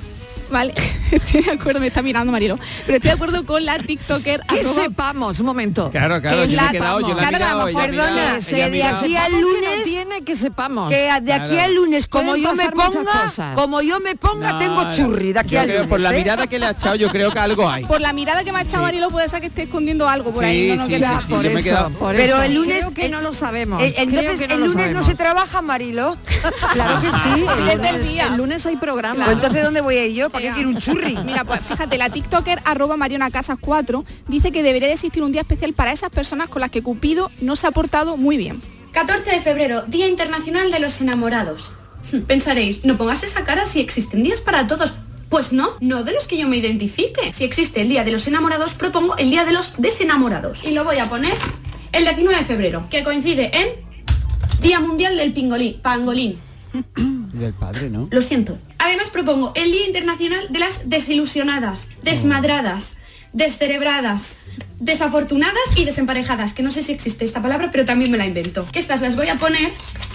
Vale, 0.52 0.74
estoy 1.12 1.42
de 1.44 1.52
acuerdo, 1.52 1.80
me 1.80 1.88
está 1.88 2.02
mirando 2.02 2.32
Marilo, 2.32 2.58
pero 2.86 2.96
estoy 2.98 3.10
de 3.10 3.16
acuerdo 3.16 3.46
con 3.46 3.64
la 3.66 3.78
TikToker. 3.80 4.42
Que 4.42 4.62
arroba- 4.62 4.84
sepamos, 4.84 5.40
un 5.40 5.46
momento. 5.46 5.92
Claro, 5.92 6.20
claro, 6.22 6.42
Que 6.44 6.48
yo 6.50 6.54
he 6.54 6.56
la- 6.64 6.72
quedado, 6.72 7.00
yo 7.02 7.08
la 7.10 7.14
he 7.14 7.16
Claro, 7.16 7.32
mirado, 7.38 7.58
vamos, 7.60 7.70
ella 7.72 7.80
ha 7.80 7.86
perdona, 7.86 8.12
mirado, 8.14 8.40
que 8.50 8.56
ella 8.56 8.66
ha 8.66 8.70
de 8.70 8.84
aquí 8.84 9.16
al 9.16 9.32
que 9.32 9.40
lunes- 9.42 9.78
no 9.78 9.84
tiene 9.84 10.22
que 10.24 10.36
sepamos. 10.36 10.90
Que 10.90 10.96
de 10.96 11.10
aquí 11.34 11.50
Claro. 11.50 11.62
al 11.64 11.76
lunes, 11.76 12.08
como 12.08 12.36
yo 12.36 12.54
me 12.56 12.70
ponga, 12.72 13.54
como 13.56 13.82
yo 13.82 14.00
me 14.00 14.16
ponga, 14.16 14.54
No, 14.54 14.58
tengo 14.60 14.84
no. 14.86 14.92
churri 14.96 15.34
de 15.34 15.40
aquí 15.40 15.56
al 15.56 15.68
lunes. 15.70 15.88
Por 15.88 16.00
la 16.02 16.14
¿eh? 16.14 16.18
mirada 16.18 16.48
que 16.48 16.60
le 16.60 16.66
ha 16.66 16.72
echado, 16.72 16.96
yo 16.96 17.10
creo 17.10 17.32
que 17.32 17.40
algo 17.40 17.70
hay. 17.70 17.86
Por 17.86 18.02
la 18.02 18.12
mirada 18.14 18.44
que 18.44 18.52
me 18.52 18.60
ha 18.60 18.62
echado 18.64 18.84
Marilo 18.84 19.10
puede 19.10 19.30
ser 19.30 19.40
que 19.42 19.48
esté 19.48 19.64
escondiendo 19.64 20.08
algo 20.10 20.32
por 20.32 20.44
ahí. 20.44 20.72
Sí, 20.72 20.76
no, 20.76 20.76
no, 20.78 20.86
sí, 20.86 20.90
que 20.92 21.00
sí, 21.00 21.06
sí, 21.28 21.32
por 21.34 21.44
yo 21.44 21.50
me 21.50 21.56
he 21.56 21.60
eso, 21.60 21.64
quedado- 21.64 21.90
por 21.92 22.16
Pero 22.16 22.36
eso. 22.36 22.44
el 22.44 22.54
lunes- 22.56 22.78
Creo 22.80 22.94
que 22.94 23.06
el- 23.06 23.12
no 23.12 23.22
lo 23.22 23.34
sabemos. 23.34 23.82
Eh, 23.82 23.94
entonces, 23.98 24.40
que 24.40 24.48
no 24.48 24.54
el 24.56 24.64
lunes 24.72 24.92
no 24.92 25.04
se 25.04 25.16
trabaja, 25.16 25.62
Marilo. 25.62 26.18
Claro 26.74 27.02
que 27.02 27.08
sí, 27.10 27.40
lunes, 27.76 28.26
el 28.32 28.38
lunes 28.38 28.66
hay 28.66 28.76
programa. 28.78 29.26
Pues 29.26 29.36
entonces, 29.38 29.64
¿dónde 29.64 29.82
voy 29.82 29.98
a 29.98 30.06
ir 30.06 30.16
yo? 30.16 30.30
¿Para 30.40 30.42
qué 30.42 30.44
Venga. 30.44 30.56
quiero 30.56 30.70
un 30.70 30.78
churri? 30.78 31.18
Mira, 31.26 31.44
pues 31.44 31.62
fíjate, 31.62 31.98
la 31.98 32.10
TikToker 32.10 32.62
arroba 32.66 32.98
Mariona 32.98 33.30
Casas 33.32 33.58
4 33.60 34.06
dice 34.28 34.52
que 34.52 34.64
debería 34.64 34.88
de 34.88 34.94
existir 34.96 35.22
un 35.24 35.32
día 35.32 35.42
especial 35.42 35.74
para 35.74 35.92
esas 35.92 36.10
personas 36.10 36.50
con 36.50 36.62
las 36.62 36.72
que 36.72 36.82
Cupido 36.82 37.30
no 37.42 37.56
se 37.56 37.68
ha 37.68 37.72
portado 37.72 38.18
muy 38.18 38.38
bien. 38.38 38.62
14 38.94 39.30
de 39.30 39.42
febrero, 39.42 39.84
Día 39.88 40.08
Internacional 40.08 40.72
de 40.72 40.80
los 40.80 41.00
Enamorados. 41.02 41.74
Hmm, 42.12 42.22
Pensaréis, 42.22 42.86
no 42.86 42.98
pongas 42.98 43.24
esa 43.24 43.44
cara 43.44 43.66
si 43.66 43.80
existen 43.82 44.24
días 44.24 44.42
para 44.42 44.66
todos. 44.68 44.94
Pues 45.30 45.54
no, 45.54 45.70
no 45.80 46.04
de 46.04 46.12
los 46.14 46.26
que 46.26 46.38
yo 46.40 46.48
me 46.48 46.58
identifique. 46.58 47.32
Si 47.32 47.44
existe 47.44 47.82
el 47.82 47.90
Día 47.90 48.04
de 48.04 48.12
los 48.12 48.26
Enamorados, 48.28 48.74
propongo 48.74 49.16
el 49.18 49.30
Día 49.30 49.46
de 49.46 49.52
los 49.52 49.74
Desenamorados. 49.78 50.64
Y 50.66 50.72
lo 50.72 50.84
voy 50.84 50.98
a 50.98 51.08
poner 51.08 51.36
el 51.92 52.04
19 52.04 52.36
de 52.40 52.44
febrero, 52.46 52.84
que 52.90 53.04
coincide 53.04 53.52
en 53.56 53.68
Día 54.62 54.80
Mundial 54.80 55.16
del 55.18 55.32
Pingolín, 55.34 55.80
Pangolín. 55.84 56.36
Del 57.34 57.54
padre, 57.54 57.90
¿no? 57.92 58.08
Lo 58.12 58.22
siento. 58.24 58.58
Además 58.80 59.10
propongo 59.10 59.52
el 59.56 59.72
Día 59.72 59.86
Internacional 59.86 60.48
de 60.50 60.60
las 60.60 60.90
Desilusionadas, 60.90 61.90
desmadradas, 62.02 62.98
descerebradas, 63.34 64.38
desafortunadas 64.80 65.76
y 65.76 65.86
desemparejadas, 65.86 66.54
que 66.54 66.64
no 66.64 66.72
sé 66.72 66.82
si 66.82 66.94
existe 66.94 67.26
esta 67.26 67.42
palabra, 67.42 67.70
pero 67.72 67.86
también 67.86 68.10
me 68.10 68.18
la 68.18 68.26
invento. 68.26 68.66
Que 68.72 68.80
estas 68.80 69.02
las 69.02 69.16
voy 69.16 69.28
a 69.28 69.36
poner 69.36 69.70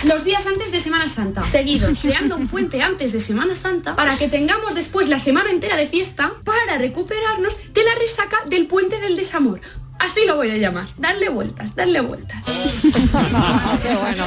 los 0.05 0.25
días 0.25 0.47
antes 0.47 0.73
de 0.73 0.81
Semana 0.81 1.09
Santa, 1.09 1.45
seguidos, 1.45 2.01
creando 2.03 2.37
un 2.37 2.49
puente 2.49 2.83
antes 2.83 3.13
de 3.13 3.21
Semana 3.21 3.55
Santa, 3.55 3.95
para 3.95 4.17
que 4.17 4.29
tengamos 4.29 4.75
después 4.75 5.09
la 5.09 5.19
semana 5.19 5.51
entera 5.51 5.77
de 5.77 5.87
fiesta 5.87 6.33
para 6.45 6.79
recuperarnos 6.79 7.57
de 7.73 7.85
la 7.85 7.95
resaca 8.01 8.39
del 8.47 8.67
puente 8.67 8.99
del 8.99 9.17
desamor. 9.17 9.61
Así 9.99 10.21
lo 10.27 10.37
voy 10.37 10.51
a 10.51 10.57
llamar. 10.57 10.87
Darle 10.99 11.29
vueltas, 11.29 11.75
darle 11.75 12.01
vueltas. 12.01 12.45
Qué 13.83 13.95
bueno. 13.95 14.25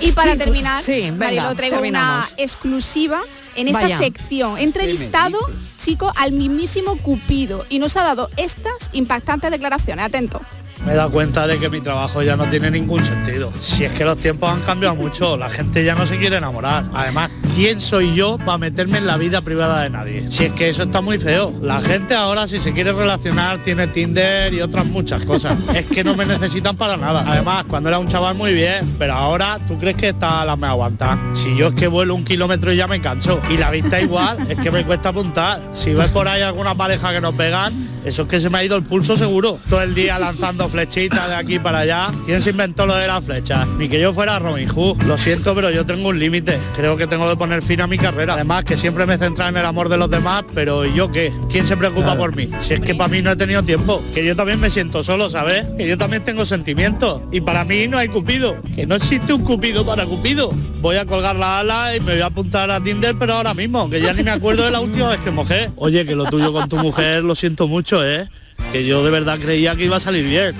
Y 0.00 0.12
para 0.12 0.32
Sí, 0.32 0.38
terminar, 0.38 0.82
sí, 0.82 0.92
venga, 1.10 1.16
Marilo, 1.16 1.54
traigo 1.54 1.76
terminamos. 1.76 2.32
una 2.32 2.42
exclusiva 2.42 3.20
en 3.56 3.68
esta 3.68 3.82
Vaya. 3.82 3.98
sección. 3.98 4.56
He 4.58 4.62
entrevistado, 4.62 5.38
chico, 5.78 6.12
al 6.16 6.32
mismísimo 6.32 6.96
Cupido 6.96 7.66
y 7.68 7.78
nos 7.78 7.96
ha 7.96 8.04
dado 8.04 8.30
estas 8.36 8.90
impactantes 8.92 9.50
declaraciones. 9.50 10.04
Atento. 10.06 10.40
Me 10.86 10.92
he 10.92 10.96
dado 10.96 11.10
cuenta 11.10 11.46
de 11.46 11.58
que 11.58 11.68
mi 11.68 11.82
trabajo 11.82 12.22
ya 12.22 12.36
no 12.36 12.48
tiene 12.48 12.70
ningún 12.70 13.04
sentido. 13.04 13.52
Si 13.60 13.84
es 13.84 13.92
que 13.92 14.02
los 14.04 14.16
tiempos 14.16 14.50
han 14.50 14.62
cambiado 14.62 14.94
mucho, 14.94 15.36
la 15.36 15.50
gente 15.50 15.84
ya 15.84 15.94
no 15.94 16.06
se 16.06 16.16
quiere 16.18 16.38
enamorar. 16.38 16.86
Además, 16.94 17.30
¿quién 17.54 17.80
soy 17.80 18.14
yo 18.14 18.38
para 18.38 18.58
meterme 18.58 18.98
en 18.98 19.06
la 19.06 19.16
vida 19.16 19.40
privada 19.40 19.82
de 19.82 19.90
nadie? 19.90 20.26
Si 20.30 20.44
es 20.44 20.52
que 20.52 20.68
eso 20.68 20.84
está 20.84 21.00
muy 21.00 21.18
feo. 21.18 21.52
La 21.62 21.80
gente 21.80 22.14
ahora 22.14 22.46
si 22.46 22.60
se 22.60 22.72
quiere 22.72 22.92
relacionar 22.92 23.62
tiene 23.62 23.86
Tinder 23.86 24.52
y 24.52 24.60
otras 24.60 24.86
muchas 24.86 25.24
cosas. 25.24 25.58
Es 25.74 25.86
que 25.86 26.04
no 26.04 26.14
me 26.14 26.26
necesitan 26.26 26.76
para 26.76 26.96
nada. 26.96 27.24
Además, 27.26 27.64
cuando 27.68 27.88
era 27.88 27.98
un 27.98 28.08
chaval 28.08 28.34
muy 28.34 28.52
bien, 28.52 28.96
pero 28.98 29.14
ahora 29.14 29.58
tú 29.66 29.78
crees 29.78 29.96
que 29.96 30.08
esta 30.08 30.44
la 30.44 30.56
me 30.56 30.66
aguanta. 30.66 31.18
Si 31.34 31.56
yo 31.56 31.68
es 31.68 31.74
que 31.74 31.86
vuelo 31.86 32.14
un 32.14 32.24
kilómetro 32.24 32.72
y 32.72 32.76
ya 32.76 32.86
me 32.86 33.00
canso. 33.00 33.40
Y 33.50 33.56
la 33.56 33.70
vista 33.70 34.00
igual, 34.00 34.38
es 34.48 34.58
que 34.58 34.70
me 34.70 34.84
cuesta 34.84 35.10
apuntar. 35.10 35.60
Si 35.72 35.94
ves 35.94 36.10
por 36.10 36.28
ahí 36.28 36.42
alguna 36.42 36.74
pareja 36.74 37.12
que 37.12 37.20
nos 37.20 37.34
pegan, 37.34 37.72
eso 38.04 38.22
es 38.22 38.28
que 38.28 38.40
se 38.40 38.50
me 38.50 38.58
ha 38.58 38.64
ido 38.64 38.76
el 38.76 38.82
pulso 38.82 39.16
seguro. 39.16 39.58
Todo 39.68 39.82
el 39.82 39.94
día 39.94 40.18
lanzando 40.18 40.68
flechitas 40.68 41.28
de 41.28 41.34
aquí 41.34 41.58
para 41.58 41.80
allá. 41.80 42.10
¿Quién 42.26 42.40
se 42.40 42.50
inventó 42.50 42.86
lo 42.86 42.96
de 42.96 43.06
las 43.06 43.24
flechas? 43.24 43.66
Ni 43.78 43.88
que 43.88 44.00
yo 44.00 44.12
fuera 44.12 44.38
Robin 44.38 44.68
Hood. 44.68 45.02
Lo 45.02 45.18
siento, 45.18 45.54
pero 45.54 45.70
yo 45.70 45.84
tengo 45.84 46.08
un 46.08 46.18
límite. 46.18 46.58
Creo 46.76 46.96
que 46.96 47.06
tengo 47.06 47.28
que 47.28 47.36
poner 47.36 47.62
fin 47.62 47.80
a 47.80 47.86
mi 47.86 47.98
carrera. 47.98 48.34
Además, 48.34 48.64
que 48.64 48.76
siempre 48.76 49.06
me 49.06 49.14
he 49.14 49.18
centrado 49.18 49.50
en 49.50 49.56
el 49.56 49.64
amor 49.64 49.88
de 49.88 49.96
los 49.96 50.10
demás, 50.10 50.44
pero 50.54 50.84
¿y 50.86 50.94
yo 50.94 51.10
qué? 51.10 51.32
¿Quién 51.50 51.66
se 51.66 51.76
preocupa 51.76 52.16
por 52.16 52.34
mí? 52.34 52.50
Si 52.60 52.74
es 52.74 52.80
que 52.80 52.94
para 52.94 53.08
mí 53.08 53.22
no 53.22 53.30
he 53.30 53.36
tenido 53.36 53.62
tiempo. 53.62 54.02
Que 54.14 54.24
yo 54.24 54.36
también 54.36 54.60
me 54.60 54.70
siento 54.70 55.04
solo, 55.04 55.30
¿sabes? 55.30 55.66
Que 55.76 55.86
yo 55.86 55.98
también 55.98 56.24
tengo 56.24 56.44
sentimientos. 56.44 57.22
Y 57.30 57.40
para 57.40 57.64
mí 57.64 57.88
no 57.88 57.98
hay 57.98 58.08
cupido. 58.08 58.56
Que 58.74 58.86
no 58.86 58.94
existe 58.94 59.32
un 59.32 59.42
cupido 59.42 59.84
para 59.84 60.06
cupido. 60.06 60.52
Voy 60.80 60.96
a 60.96 61.04
colgar 61.04 61.36
la 61.36 61.60
ala 61.60 61.96
y 61.96 62.00
me 62.00 62.12
voy 62.12 62.22
a 62.22 62.26
apuntar 62.26 62.70
a 62.70 62.80
Tinder, 62.80 63.14
pero 63.18 63.34
ahora 63.34 63.54
mismo, 63.54 63.90
que 63.90 64.00
ya 64.00 64.12
ni 64.12 64.22
me 64.22 64.30
acuerdo 64.30 64.64
de 64.64 64.70
la 64.70 64.80
última 64.80 65.10
vez 65.10 65.20
que 65.20 65.30
mojé. 65.30 65.70
Oye, 65.76 66.06
que 66.06 66.14
lo 66.14 66.24
tuyo 66.24 66.52
con 66.52 66.68
tu 66.68 66.76
mujer 66.76 67.22
lo 67.22 67.34
siento 67.34 67.68
mucho, 67.68 67.89
¿eh? 67.98 68.28
Que 68.72 68.86
yo 68.86 69.02
de 69.02 69.10
verdad 69.10 69.38
creía 69.40 69.74
que 69.74 69.84
iba 69.86 69.96
a 69.96 70.00
salir 70.00 70.24
bien. 70.24 70.54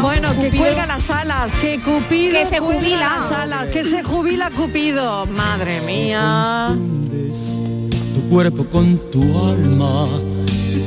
bueno, 0.00 0.28
que 0.40 0.50
cuelga 0.50 0.86
las 0.86 1.08
alas, 1.08 1.52
que 1.60 1.78
Cupido 1.80 2.32
Que 2.32 2.44
se 2.46 2.58
jubila. 2.58 2.98
las 2.98 3.30
alas, 3.30 3.66
que 3.66 3.84
se 3.84 4.02
jubila 4.02 4.50
Cupido. 4.50 5.26
Madre 5.26 5.80
mía. 5.82 6.76
tu 8.14 8.28
cuerpo 8.28 8.64
con 8.64 8.98
tu 9.12 9.22
alma, 9.46 10.06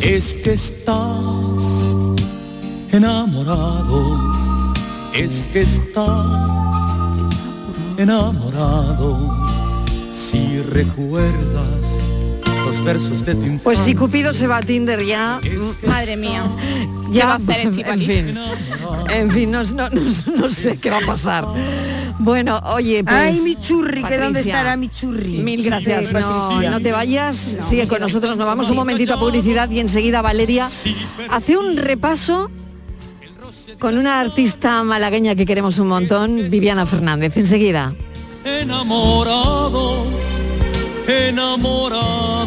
es 0.02 0.34
que 0.34 0.54
estás 0.54 1.64
enamorado, 2.92 4.20
es 5.14 5.44
que 5.54 5.62
estás 5.62 6.76
enamorado, 7.98 9.48
si 10.12 10.62
recuerdas 10.64 12.01
los 12.72 12.84
versos 12.84 13.26
de 13.26 13.34
tu 13.36 13.42
infancia. 13.42 13.64
Pues 13.64 13.78
si 13.80 13.96
Cupido 13.96 14.34
se 14.34 14.48
va 14.48 14.58
a 14.58 14.62
Tinder 14.62 15.04
ya, 15.06 15.40
Madre 15.86 16.16
mía. 16.18 16.44
¿Qué 17.12 17.18
ya 17.18 17.26
va 17.26 17.34
a 17.34 17.36
hacer 17.36 17.60
en 17.62 17.70
Estíbaliz? 17.70 18.08
fin, 18.08 18.38
en 19.10 19.32
fin, 19.32 19.52
no, 19.52 19.64
no- 19.64 19.90
no- 19.90 20.36
no 20.38 20.50
sé 20.50 20.78
qué 20.80 20.90
va 20.90 20.98
a 20.98 21.06
pasar. 21.06 21.46
Bueno, 22.20 22.60
oye, 22.74 23.04
pues, 23.04 23.16
Ay, 23.16 23.40
mi 23.42 23.56
churri, 23.56 24.04
que 24.04 24.18
dónde 24.18 24.40
Patricia, 24.40 24.54
estará 24.58 24.78
mi 24.78 24.90
churri. 24.90 25.40
Mil 25.40 25.64
gracias. 25.64 26.08
Sí, 26.08 26.14
No, 26.14 26.20
Patricia. 26.22 26.70
no 26.72 26.80
te 26.80 26.92
vayas, 26.92 27.36
sigue 27.68 27.88
con 27.88 28.00
nosotros. 28.00 28.38
Nos 28.38 28.46
vamos 28.46 28.70
un 28.70 28.76
momentito 28.76 29.14
a 29.16 29.20
publicidad 29.20 29.70
y 29.72 29.80
enseguida 29.80 30.22
Valeria 30.22 30.70
hace 31.30 31.58
un 31.58 31.78
repaso 31.78 32.50
con 33.80 33.98
una 33.98 34.20
artista 34.20 34.84
malagueña 34.84 35.34
que 35.36 35.46
queremos 35.46 35.80
un 35.80 35.88
montón, 35.88 36.50
Viviana 36.50 36.86
Fernández. 36.86 37.36
Enseguida. 37.38 37.94
enamorado, 38.46 40.06
enamorado. 41.08 42.41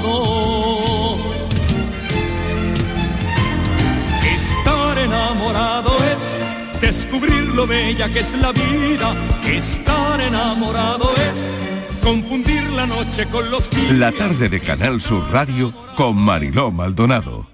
Descubrir 6.86 7.54
lo 7.54 7.66
bella 7.66 8.10
que 8.12 8.20
es 8.20 8.34
la 8.34 8.52
vida. 8.52 9.14
Estar 9.46 10.20
enamorado 10.20 11.10
es 11.16 12.02
confundir 12.02 12.62
la 12.70 12.86
noche 12.86 13.26
con 13.26 13.50
los 13.50 13.70
días. 13.70 13.92
La 13.92 14.12
tarde 14.12 14.48
de 14.48 14.60
Canal 14.60 15.00
Sur 15.00 15.24
Radio 15.32 15.72
con 15.96 16.16
Mariló 16.16 16.70
Maldonado. 16.70 17.46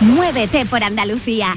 Muévete 0.00 0.64
por 0.66 0.82
Andalucía. 0.84 1.56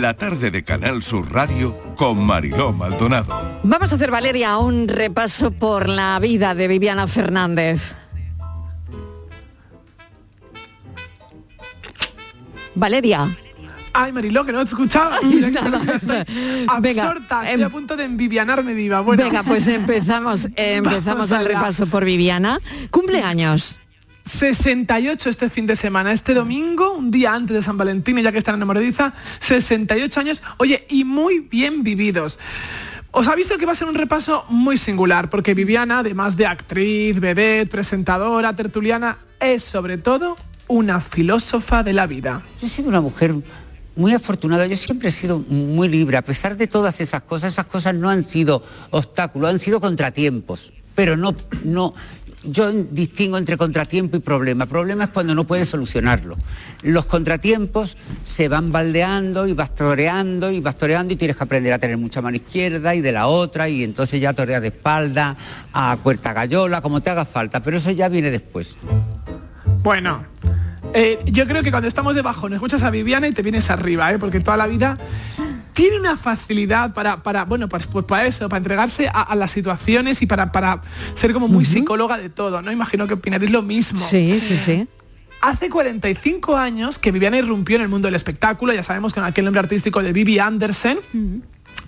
La 0.00 0.14
tarde 0.14 0.52
de 0.52 0.62
Canal 0.62 1.02
Sur 1.02 1.32
Radio 1.32 1.76
con 1.96 2.24
Mariló 2.24 2.72
Maldonado. 2.72 3.58
Vamos 3.64 3.90
a 3.90 3.96
hacer, 3.96 4.12
Valeria, 4.12 4.56
un 4.58 4.86
repaso 4.86 5.50
por 5.50 5.88
la 5.88 6.16
vida 6.20 6.54
de 6.54 6.68
Viviana 6.68 7.08
Fernández. 7.08 7.96
Valeria. 12.76 13.26
Ay, 13.92 14.12
Mariló, 14.12 14.44
que 14.44 14.52
no 14.52 14.60
te 14.64 14.68
escuchaba. 14.70 15.18
Venga, 16.80 17.02
Absorta, 17.02 17.40
em- 17.42 17.48
estoy 17.48 17.62
a 17.62 17.68
punto 17.68 17.96
de 17.96 18.04
envivianarme 18.04 18.74
diva. 18.74 19.00
Bueno. 19.00 19.24
Venga, 19.24 19.42
pues 19.42 19.66
empezamos, 19.66 20.44
eh, 20.54 20.76
empezamos 20.76 21.32
el 21.32 21.44
repaso 21.44 21.88
por 21.88 22.04
Viviana. 22.04 22.60
Cumpleaños. 22.92 23.78
68 24.28 25.30
este 25.30 25.48
fin 25.48 25.66
de 25.66 25.74
semana, 25.74 26.12
este 26.12 26.34
domingo, 26.34 26.92
un 26.92 27.10
día 27.10 27.34
antes 27.34 27.56
de 27.56 27.62
San 27.62 27.78
Valentín, 27.78 28.18
y 28.18 28.22
ya 28.22 28.30
que 28.30 28.38
están 28.38 28.56
enamoradiza, 28.56 29.14
68 29.40 30.20
años, 30.20 30.42
oye, 30.58 30.86
y 30.88 31.04
muy 31.04 31.40
bien 31.40 31.82
vividos. 31.82 32.38
Os 33.10 33.26
aviso 33.26 33.56
que 33.56 33.64
va 33.64 33.72
a 33.72 33.74
ser 33.74 33.88
un 33.88 33.94
repaso 33.94 34.44
muy 34.48 34.76
singular, 34.76 35.30
porque 35.30 35.54
Viviana, 35.54 36.00
además 36.00 36.36
de 36.36 36.46
actriz, 36.46 37.18
vedette, 37.18 37.70
presentadora, 37.70 38.54
tertuliana, 38.54 39.18
es 39.40 39.64
sobre 39.64 39.96
todo 39.96 40.36
una 40.68 41.00
filósofa 41.00 41.82
de 41.82 41.94
la 41.94 42.06
vida. 42.06 42.42
Yo 42.60 42.66
he 42.66 42.70
sido 42.70 42.88
una 42.90 43.00
mujer 43.00 43.34
muy 43.96 44.12
afortunada, 44.12 44.66
yo 44.66 44.76
siempre 44.76 45.08
he 45.08 45.12
sido 45.12 45.38
muy 45.38 45.88
libre, 45.88 46.18
a 46.18 46.22
pesar 46.22 46.56
de 46.56 46.66
todas 46.66 47.00
esas 47.00 47.22
cosas, 47.22 47.54
esas 47.54 47.66
cosas 47.66 47.94
no 47.94 48.10
han 48.10 48.28
sido 48.28 48.62
obstáculos, 48.90 49.50
han 49.50 49.58
sido 49.58 49.80
contratiempos, 49.80 50.72
pero 50.94 51.16
no, 51.16 51.34
no, 51.64 51.94
yo 52.44 52.72
distingo 52.72 53.38
entre 53.38 53.56
contratiempo 53.56 54.16
y 54.16 54.20
problema. 54.20 54.66
Problema 54.66 55.04
es 55.04 55.10
cuando 55.10 55.34
no 55.34 55.44
puedes 55.44 55.68
solucionarlo. 55.68 56.36
Los 56.82 57.06
contratiempos 57.06 57.96
se 58.22 58.48
van 58.48 58.72
baldeando 58.72 59.46
y 59.46 59.52
vas 59.52 59.74
toreando 59.74 60.50
y 60.50 60.60
vas 60.60 60.76
toreando 60.76 61.12
y 61.12 61.16
tienes 61.16 61.36
que 61.36 61.44
aprender 61.44 61.72
a 61.72 61.78
tener 61.78 61.98
mucha 61.98 62.22
mano 62.22 62.36
izquierda 62.36 62.94
y 62.94 63.00
de 63.00 63.12
la 63.12 63.26
otra 63.26 63.68
y 63.68 63.82
entonces 63.82 64.20
ya 64.20 64.32
toreas 64.32 64.62
de 64.62 64.68
espalda, 64.68 65.36
a 65.72 65.96
cuerta 66.02 66.32
gallola, 66.32 66.80
como 66.80 67.00
te 67.00 67.10
haga 67.10 67.24
falta, 67.24 67.60
pero 67.60 67.76
eso 67.76 67.90
ya 67.90 68.08
viene 68.08 68.30
después. 68.30 68.76
Bueno, 69.82 70.24
eh, 70.94 71.18
yo 71.26 71.46
creo 71.46 71.62
que 71.62 71.70
cuando 71.70 71.88
estamos 71.88 72.14
debajo, 72.14 72.48
no 72.48 72.54
escuchas 72.54 72.82
a 72.82 72.90
Viviana 72.90 73.28
y 73.28 73.32
te 73.32 73.42
vienes 73.42 73.70
arriba, 73.70 74.12
¿eh? 74.12 74.18
porque 74.18 74.40
toda 74.40 74.56
la 74.56 74.66
vida 74.66 74.98
tiene 75.78 76.00
una 76.00 76.16
facilidad 76.16 76.92
para, 76.92 77.22
para 77.22 77.44
bueno, 77.44 77.68
pues, 77.68 77.86
pues 77.86 78.04
para 78.04 78.26
eso, 78.26 78.48
para 78.48 78.58
entregarse 78.58 79.06
a, 79.06 79.22
a 79.22 79.36
las 79.36 79.52
situaciones 79.52 80.20
y 80.22 80.26
para, 80.26 80.50
para 80.50 80.80
ser 81.14 81.32
como 81.32 81.46
muy 81.46 81.64
psicóloga 81.64 82.18
de 82.18 82.30
todo, 82.30 82.60
¿no? 82.62 82.72
Imagino 82.72 83.06
que 83.06 83.14
opinaréis 83.14 83.52
lo 83.52 83.62
mismo. 83.62 83.96
Sí, 83.96 84.40
sí, 84.40 84.56
sí. 84.56 84.88
Hace 85.40 85.70
45 85.70 86.56
años 86.56 86.98
que 86.98 87.12
Viviana 87.12 87.38
irrumpió 87.38 87.76
en 87.76 87.82
el 87.82 87.88
mundo 87.88 88.08
del 88.08 88.16
espectáculo, 88.16 88.74
ya 88.74 88.82
sabemos 88.82 89.14
con 89.14 89.22
aquel 89.22 89.44
nombre 89.44 89.60
artístico 89.60 90.02
de 90.02 90.12
Vivi 90.12 90.40
Andersen. 90.40 90.98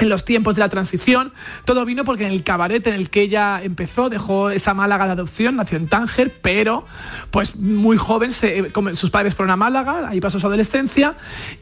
En 0.00 0.08
los 0.08 0.24
tiempos 0.24 0.54
de 0.56 0.60
la 0.60 0.68
transición, 0.68 1.32
todo 1.64 1.84
vino 1.84 2.04
porque 2.04 2.24
en 2.26 2.32
el 2.32 2.42
cabaret 2.42 2.84
en 2.86 2.94
el 2.94 3.10
que 3.10 3.20
ella 3.22 3.62
empezó, 3.62 4.08
dejó 4.08 4.50
esa 4.50 4.74
Málaga 4.74 5.06
de 5.06 5.12
adopción, 5.12 5.56
nació 5.56 5.76
en 5.78 5.86
Tánger, 5.86 6.32
pero 6.42 6.84
pues 7.30 7.56
muy 7.56 7.96
joven, 7.96 8.30
como 8.72 8.94
sus 8.94 9.10
padres 9.10 9.34
fueron 9.34 9.50
a 9.52 9.56
Málaga, 9.56 10.08
ahí 10.08 10.20
pasó 10.20 10.40
su 10.40 10.46
adolescencia, 10.46 11.14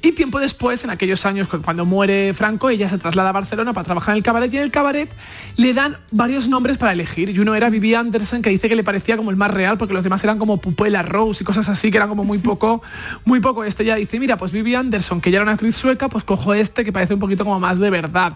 y 0.02 0.12
tiempo 0.12 0.38
después, 0.38 0.84
en 0.84 0.90
aquellos 0.90 1.26
años, 1.26 1.48
cu- 1.48 1.60
cuando 1.60 1.84
muere 1.84 2.32
Franco, 2.32 2.70
ella 2.70 2.88
se 2.88 2.96
traslada 2.96 3.30
a 3.30 3.32
Barcelona 3.32 3.72
para 3.72 3.84
trabajar 3.84 4.12
en 4.14 4.18
el 4.18 4.22
cabaret, 4.22 4.52
y 4.54 4.56
en 4.56 4.62
el 4.62 4.70
cabaret 4.70 5.10
le 5.56 5.74
dan 5.74 5.98
varios 6.10 6.48
nombres 6.48 6.78
para 6.78 6.92
elegir, 6.92 7.28
y 7.30 7.38
uno 7.40 7.54
era 7.54 7.68
Vivi 7.70 7.94
Andersen, 7.94 8.40
que 8.40 8.50
dice 8.50 8.68
que 8.68 8.76
le 8.76 8.84
parecía 8.84 9.16
como 9.16 9.30
el 9.30 9.36
más 9.36 9.50
real, 9.50 9.76
porque 9.78 9.94
los 9.94 10.04
demás 10.04 10.22
eran 10.24 10.38
como 10.38 10.58
Pupela 10.58 11.02
Rose 11.02 11.42
y 11.42 11.44
cosas 11.44 11.68
así, 11.68 11.90
que 11.90 11.96
eran 11.96 12.08
como 12.08 12.22
muy 12.24 12.38
poco, 12.38 12.82
muy 13.24 13.40
poco 13.40 13.64
este. 13.64 13.82
Ella 13.82 13.96
dice, 13.96 14.20
mira, 14.20 14.36
pues 14.36 14.52
Vivi 14.52 14.74
Anderson, 14.74 15.20
que 15.20 15.30
ya 15.30 15.38
era 15.38 15.42
una 15.42 15.52
actriz 15.52 15.74
sueca, 15.74 16.08
pues 16.08 16.22
cojo 16.24 16.54
este 16.54 16.84
que 16.84 16.92
parece 16.92 17.14
un 17.14 17.20
poquito 17.20 17.44
como 17.44 17.58
más 17.58 17.78
de 17.78 17.90
verdad. 17.90 18.27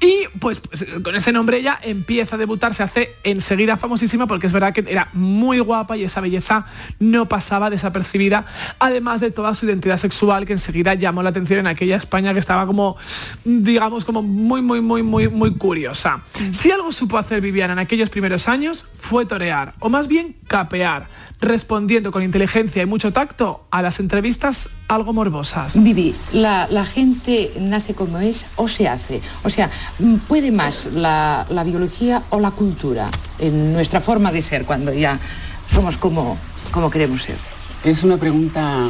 Y 0.00 0.26
pues, 0.38 0.60
pues, 0.60 0.84
con 1.02 1.14
ese 1.14 1.32
nombre 1.32 1.58
ella 1.58 1.78
empieza 1.82 2.36
a 2.36 2.38
debutar, 2.38 2.74
se 2.74 2.82
hace 2.82 3.14
enseguida 3.24 3.76
famosísima 3.76 4.26
porque 4.26 4.46
es 4.46 4.52
verdad 4.52 4.72
que 4.72 4.84
era 4.86 5.08
muy 5.12 5.58
guapa 5.58 5.96
y 5.96 6.04
esa 6.04 6.20
belleza 6.20 6.66
no 6.98 7.26
pasaba 7.26 7.70
desapercibida, 7.70 8.46
además 8.78 9.20
de 9.20 9.30
toda 9.30 9.54
su 9.54 9.66
identidad 9.66 9.98
sexual 9.98 10.46
que 10.46 10.54
enseguida 10.54 10.94
llamó 10.94 11.22
la 11.22 11.30
atención 11.30 11.60
en 11.60 11.66
aquella 11.66 11.96
España 11.96 12.32
que 12.32 12.40
estaba 12.40 12.66
como, 12.66 12.96
digamos, 13.44 14.04
como 14.04 14.22
muy, 14.22 14.62
muy, 14.62 14.80
muy, 14.80 15.02
muy, 15.02 15.28
muy 15.28 15.54
curiosa. 15.56 16.22
Si 16.52 16.70
algo 16.70 16.92
supo 16.92 17.18
hacer 17.18 17.40
Viviana 17.40 17.72
en 17.74 17.78
aquellos 17.78 18.10
primeros 18.10 18.48
años 18.48 18.84
fue 18.98 19.26
torear, 19.26 19.74
o 19.80 19.88
más 19.88 20.08
bien 20.08 20.36
capear, 20.46 21.06
respondiendo 21.44 22.10
con 22.10 22.22
inteligencia 22.22 22.82
y 22.82 22.86
mucho 22.86 23.12
tacto 23.12 23.64
a 23.70 23.82
las 23.82 24.00
entrevistas 24.00 24.68
algo 24.88 25.12
morbosas. 25.12 25.82
Vivi, 25.82 26.14
la, 26.32 26.66
la 26.70 26.84
gente 26.84 27.52
nace 27.60 27.94
como 27.94 28.18
es 28.18 28.46
o 28.56 28.68
se 28.68 28.88
hace. 28.88 29.20
O 29.42 29.50
sea, 29.50 29.70
puede 30.28 30.50
más 30.50 30.86
la, 30.92 31.46
la 31.50 31.64
biología 31.64 32.22
o 32.30 32.40
la 32.40 32.50
cultura 32.50 33.10
en 33.38 33.72
nuestra 33.72 34.00
forma 34.00 34.32
de 34.32 34.42
ser 34.42 34.64
cuando 34.64 34.92
ya 34.92 35.18
somos 35.72 35.96
como, 35.96 36.38
como 36.70 36.90
queremos 36.90 37.22
ser. 37.22 37.36
Es 37.84 38.02
una 38.02 38.16
pregunta, 38.16 38.88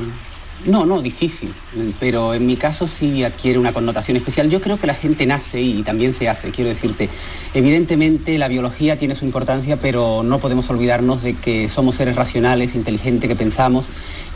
no, 0.67 0.87
no, 0.87 1.03
difícil, 1.03 1.53
pero 2.01 2.35
en 2.35 2.47
mi 2.47 2.57
caso 2.57 2.87
sí 2.87 3.25
adquiere 3.25 3.59
una 3.59 3.73
connotación 3.73 4.17
especial. 4.17 4.51
Yo 4.51 4.61
creo 4.61 4.79
que 4.79 4.87
la 4.87 4.95
gente 4.95 5.27
nace 5.27 5.61
y 5.61 5.83
también 5.83 6.13
se 6.13 6.29
hace, 6.29 6.51
quiero 6.51 6.71
decirte. 6.71 7.09
Evidentemente 7.53 8.39
la 8.39 8.49
biología 8.49 8.99
tiene 8.99 9.15
su 9.15 9.25
importancia, 9.25 9.77
pero 9.77 10.23
no 10.23 10.39
podemos 10.39 10.69
olvidarnos 10.71 11.23
de 11.23 11.35
que 11.35 11.69
somos 11.69 11.97
seres 11.97 12.17
racionales, 12.17 12.75
inteligentes, 12.75 13.29
que 13.29 13.37
pensamos 13.37 13.87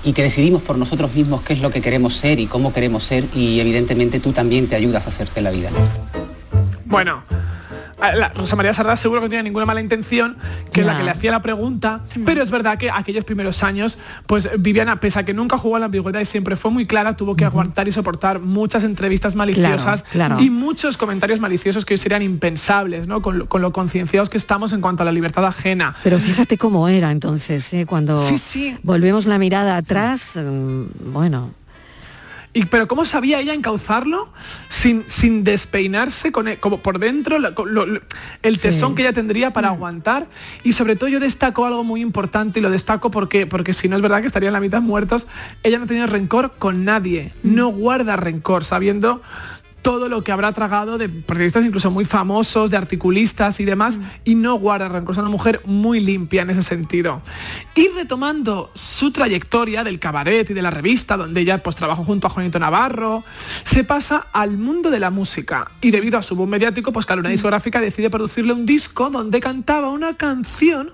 y 0.05 0.13
que 0.13 0.23
decidimos 0.23 0.63
por 0.63 0.79
nosotros 0.79 1.15
mismos 1.15 1.43
qué 1.43 1.55
es 1.55 1.61
lo 1.61 1.71
que 1.71 1.81
queremos 1.81 2.15
ser 2.15 2.39
y 2.41 2.47
cómo 2.47 2.73
queremos 2.73 3.05
ser 3.05 3.25
y 3.35 3.61
evidentemente 3.61 4.21
tú 4.21 4.33
también 4.33 4.67
te 4.67 4.77
ayudas 4.77 5.07
a 5.07 5.09
hacerte 5.11 5.41
la 5.41 5.51
vida. 5.51 5.71
Bueno, 6.87 7.23
la- 8.01 8.29
Rosa 8.31 8.57
María 8.57 8.73
Sardá 8.73 8.97
seguro 8.97 9.21
que 9.21 9.27
no 9.27 9.31
tiene 9.31 9.43
ninguna 9.45 9.67
mala 9.67 9.81
intención, 9.81 10.37
que 10.73 10.81
es 10.81 10.87
la 10.87 10.97
que 10.97 11.03
le 11.05 11.11
hacía 11.11 11.31
la 11.33 11.43
pregunta, 11.43 12.01
pero 12.25 12.43
es 12.43 12.51
verdad 12.51 12.79
que 12.79 12.91
aquellos 12.91 13.25
primeros 13.25 13.63
años, 13.63 13.99
pues 14.27 14.49
Viviana, 14.59 15.01
pese 15.01 15.19
a 15.19 15.25
que 15.25 15.35
nunca 15.35 15.59
jugó 15.59 15.77
a 15.77 15.79
la 15.81 15.87
ambigüedad 15.87 16.21
y 16.21 16.25
siempre 16.25 16.57
fue 16.57 16.71
muy 16.71 16.87
clara, 16.87 17.17
tuvo 17.17 17.35
que 17.37 17.45
aguantar 17.45 17.89
y 17.89 17.93
soportar 17.93 18.39
muchas 18.41 18.85
entrevistas 18.85 19.35
maliciosas 19.35 20.03
Claro, 20.05 20.35
claro. 20.37 20.43
y 20.43 20.49
muchos 20.51 20.97
comentarios 20.97 21.41
maliciosos 21.41 21.85
que 21.85 21.95
hoy 21.95 21.99
serían 21.99 22.23
impensables, 22.23 23.07
¿no? 23.09 23.21
Con 23.21 23.41
lo, 23.41 23.49
con 23.49 23.61
lo 23.63 23.73
concienciados 23.73 24.31
que 24.31 24.39
estamos 24.39 24.73
en 24.73 24.81
cuanto 24.81 25.03
a 25.03 25.07
la 25.07 25.13
libertad 25.13 25.45
ajena. 25.45 25.95
Pero 26.05 26.19
fíjate 26.19 26.57
cómo 26.57 26.89
era 26.89 27.11
entonces, 27.11 27.73
¿eh? 27.75 27.85
cuando 27.85 28.19
Sí, 28.27 28.39
sí. 28.39 28.79
volvemos 28.83 29.27
la 29.27 29.39
mirada 29.39 29.77
atrás, 29.77 30.37
mm, 30.43 31.13
bueno, 31.13 31.51
Y, 32.55 32.65
pero 32.65 32.89
¿cómo 32.89 33.05
sabía 33.05 33.41
ella 33.41 33.53
encauzarlo 33.55 34.31
sin, 34.69 35.03
sin 35.07 35.45
despeinarse 35.45 36.33
con 36.33 36.49
el- 36.49 36.59
como 36.59 36.79
por 36.79 36.99
dentro 36.99 37.39
lo- 37.39 37.51
lo- 37.51 38.01
el 38.43 38.59
tesón 38.61 38.95
que 38.95 39.03
ella 39.03 39.13
tendría 39.13 39.53
para 39.53 39.69
aguantar? 39.69 40.27
Y 40.65 40.73
sobre 40.73 40.97
todo 40.97 41.09
yo 41.09 41.21
destaco 41.21 41.67
algo 41.67 41.85
muy 41.85 42.01
importante 42.01 42.59
y 42.59 42.63
lo 42.63 42.71
destaco 42.71 43.11
porque, 43.11 43.47
porque 43.47 43.73
si 43.75 43.89
no 43.89 43.97
es 43.97 44.03
verdad 44.03 44.21
que 44.23 44.27
estarían 44.29 44.55
la 44.55 44.61
mitad 44.61 44.81
muertos, 44.81 45.29
ella 45.63 45.79
no 45.79 45.87
tenía 45.87 46.07
rencor 46.07 46.53
con 46.59 46.85
nadie, 46.85 47.33
no 47.43 47.69
guarda 47.69 48.17
rencor, 48.17 48.65
sabiendo 48.65 49.23
todo 49.89 50.11
lo 50.11 50.23
que 50.23 50.33
habrá 50.33 50.53
tragado 50.53 50.99
de 50.99 51.09
periodistas 51.09 51.65
incluso 51.65 51.91
muy 51.91 52.05
famosos, 52.05 52.71
de 52.71 52.77
articulistas 52.77 53.59
y 53.59 53.65
demás, 53.65 53.99
y 54.23 54.35
no 54.35 54.57
guarda 54.57 54.87
rencor. 54.87 55.13
Es 55.13 55.19
una 55.19 55.31
mujer 55.31 55.63
muy 55.65 55.99
limpia 55.99 56.43
en 56.43 56.51
ese 56.51 56.63
sentido. 56.63 57.23
Y 57.75 57.89
retomando 57.97 58.71
su 58.75 59.13
trayectoria 59.13 59.85
del 59.85 59.99
cabaret 59.99 60.51
y 60.51 60.53
de 60.53 60.61
la 60.61 60.71
revista, 60.71 61.17
donde 61.17 61.41
ella 61.41 61.63
pues 61.63 61.75
trabajó 61.75 62.05
junto 62.05 62.27
a 62.27 62.31
Juanito 62.31 62.59
Navarro, 62.59 63.25
se 63.65 63.83
pasa 63.83 64.27
al 64.35 64.59
mundo 64.59 64.91
de 64.91 65.01
la 65.01 65.11
música. 65.11 65.71
Y 65.81 65.91
debido 65.91 66.19
a 66.19 66.23
su 66.23 66.37
boom 66.37 66.51
mediático, 66.51 66.93
pues 66.93 67.07
claro, 67.07 67.21
una 67.21 67.31
discográfica 67.31 67.81
decide 67.81 68.11
producirle 68.11 68.53
un 68.53 68.67
disco 68.67 69.09
donde 69.09 69.41
cantaba 69.41 69.89
una 69.89 70.19
canción 70.19 70.91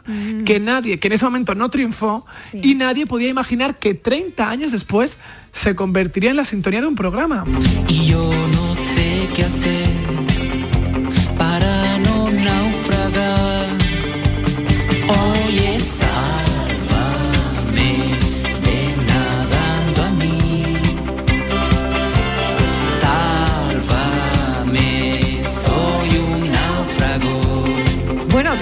que 0.46 0.60
nadie, 0.60 1.00
que 1.00 1.08
en 1.08 1.14
ese 1.14 1.24
momento 1.24 1.56
no 1.56 1.68
triunfó, 1.68 2.26
y 2.52 2.76
nadie 2.76 3.06
podía 3.06 3.26
imaginar 3.26 3.76
que 3.76 3.94
30 3.94 4.48
años 4.48 4.70
después 4.70 5.18
se 5.50 5.74
convertiría 5.74 6.30
en 6.30 6.36
la 6.36 6.44
sintonía 6.44 6.80
de 6.80 6.86
un 6.86 6.94
programa. 6.94 7.44
Y 7.88 8.06
yo 8.06 8.30
no 8.52 8.74
sé 8.76 8.83
qué 9.34 9.42
hacer 9.42 10.23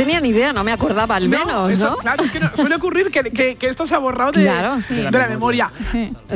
tenía 0.04 0.20
ni 0.20 0.28
idea, 0.30 0.52
no 0.52 0.64
me 0.64 0.72
acordaba 0.72 1.16
al 1.16 1.28
menos, 1.28 1.70
eso, 1.70 1.90
¿no? 1.90 1.96
Claro, 1.98 2.24
es 2.24 2.30
que 2.30 2.40
no- 2.40 2.50
suele 2.56 2.74
ocurrir 2.76 3.10
que, 3.10 3.22
que- 3.24 3.56
que 3.56 3.66
esto 3.68 3.86
se 3.86 3.94
ha 3.94 3.98
borrado 3.98 4.32
de, 4.32 4.42
Claro, 4.44 4.80
sí. 4.80 4.94
de 4.94 5.10
la 5.10 5.28
memoria. 5.28 5.70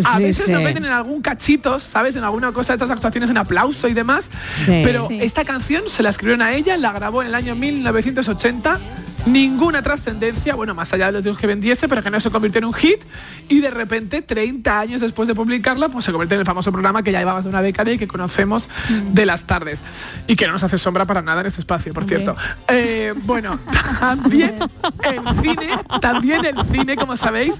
A 0.04 0.16
Sí, 0.16 0.22
veces 0.22 0.46
sí. 0.46 0.52
lo 0.52 0.60
meten 0.60 0.84
en 0.84 0.92
algún 0.92 1.20
cachito, 1.22 1.80
¿sabes? 1.80 2.16
En 2.16 2.24
alguna 2.24 2.52
cosa 2.52 2.72
de 2.72 2.76
estas 2.76 2.90
actuaciones 2.90 3.30
en 3.30 3.38
aplauso 3.38 3.88
y 3.88 3.94
demás. 3.94 4.30
Sí. 4.50 4.82
Pero 4.84 5.08
Sí. 5.08 5.18
esta 5.20 5.44
canción 5.44 5.84
se 5.88 6.02
la 6.02 6.10
escribieron 6.10 6.42
a 6.42 6.52
ella, 6.54 6.76
la 6.76 6.92
grabó 6.92 7.22
en 7.22 7.28
el 7.28 7.34
año 7.34 7.54
1980 7.54 8.78
ninguna 9.26 9.82
trascendencia, 9.82 10.54
bueno, 10.54 10.74
más 10.74 10.92
allá 10.92 11.06
de 11.06 11.12
los 11.12 11.24
discos 11.24 11.40
que 11.40 11.46
vendiese, 11.46 11.88
pero 11.88 12.02
que 12.02 12.10
no 12.10 12.20
se 12.20 12.30
convirtió 12.30 12.58
en 12.60 12.66
un 12.66 12.74
hit, 12.74 13.02
y 13.48 13.60
de 13.60 13.70
repente, 13.70 14.22
30 14.22 14.80
años 14.80 15.00
después 15.00 15.28
de 15.28 15.34
publicarla, 15.34 15.88
pues 15.88 16.04
se 16.04 16.12
convierte 16.12 16.34
en 16.34 16.40
el 16.40 16.46
famoso 16.46 16.72
programa 16.72 17.02
que 17.02 17.12
ya 17.12 17.18
lleva 17.18 17.34
más 17.34 17.44
de 17.44 17.50
una 17.50 17.62
década 17.62 17.92
y 17.92 17.98
que 17.98 18.08
conocemos 18.08 18.68
de 19.12 19.26
las 19.26 19.44
tardes, 19.44 19.82
y 20.26 20.36
que 20.36 20.46
no 20.46 20.52
nos 20.52 20.62
hace 20.62 20.78
sombra 20.78 21.04
para 21.04 21.22
nada 21.22 21.40
en 21.40 21.48
este 21.48 21.60
espacio, 21.60 21.92
por 21.92 22.04
cierto. 22.04 22.36
Eh, 22.68 23.12
bueno, 23.24 23.58
también 24.00 24.58
el 25.02 25.42
cine, 25.42 25.78
también 26.00 26.44
el 26.44 26.56
cine, 26.72 26.96
como 26.96 27.16
sabéis, 27.16 27.56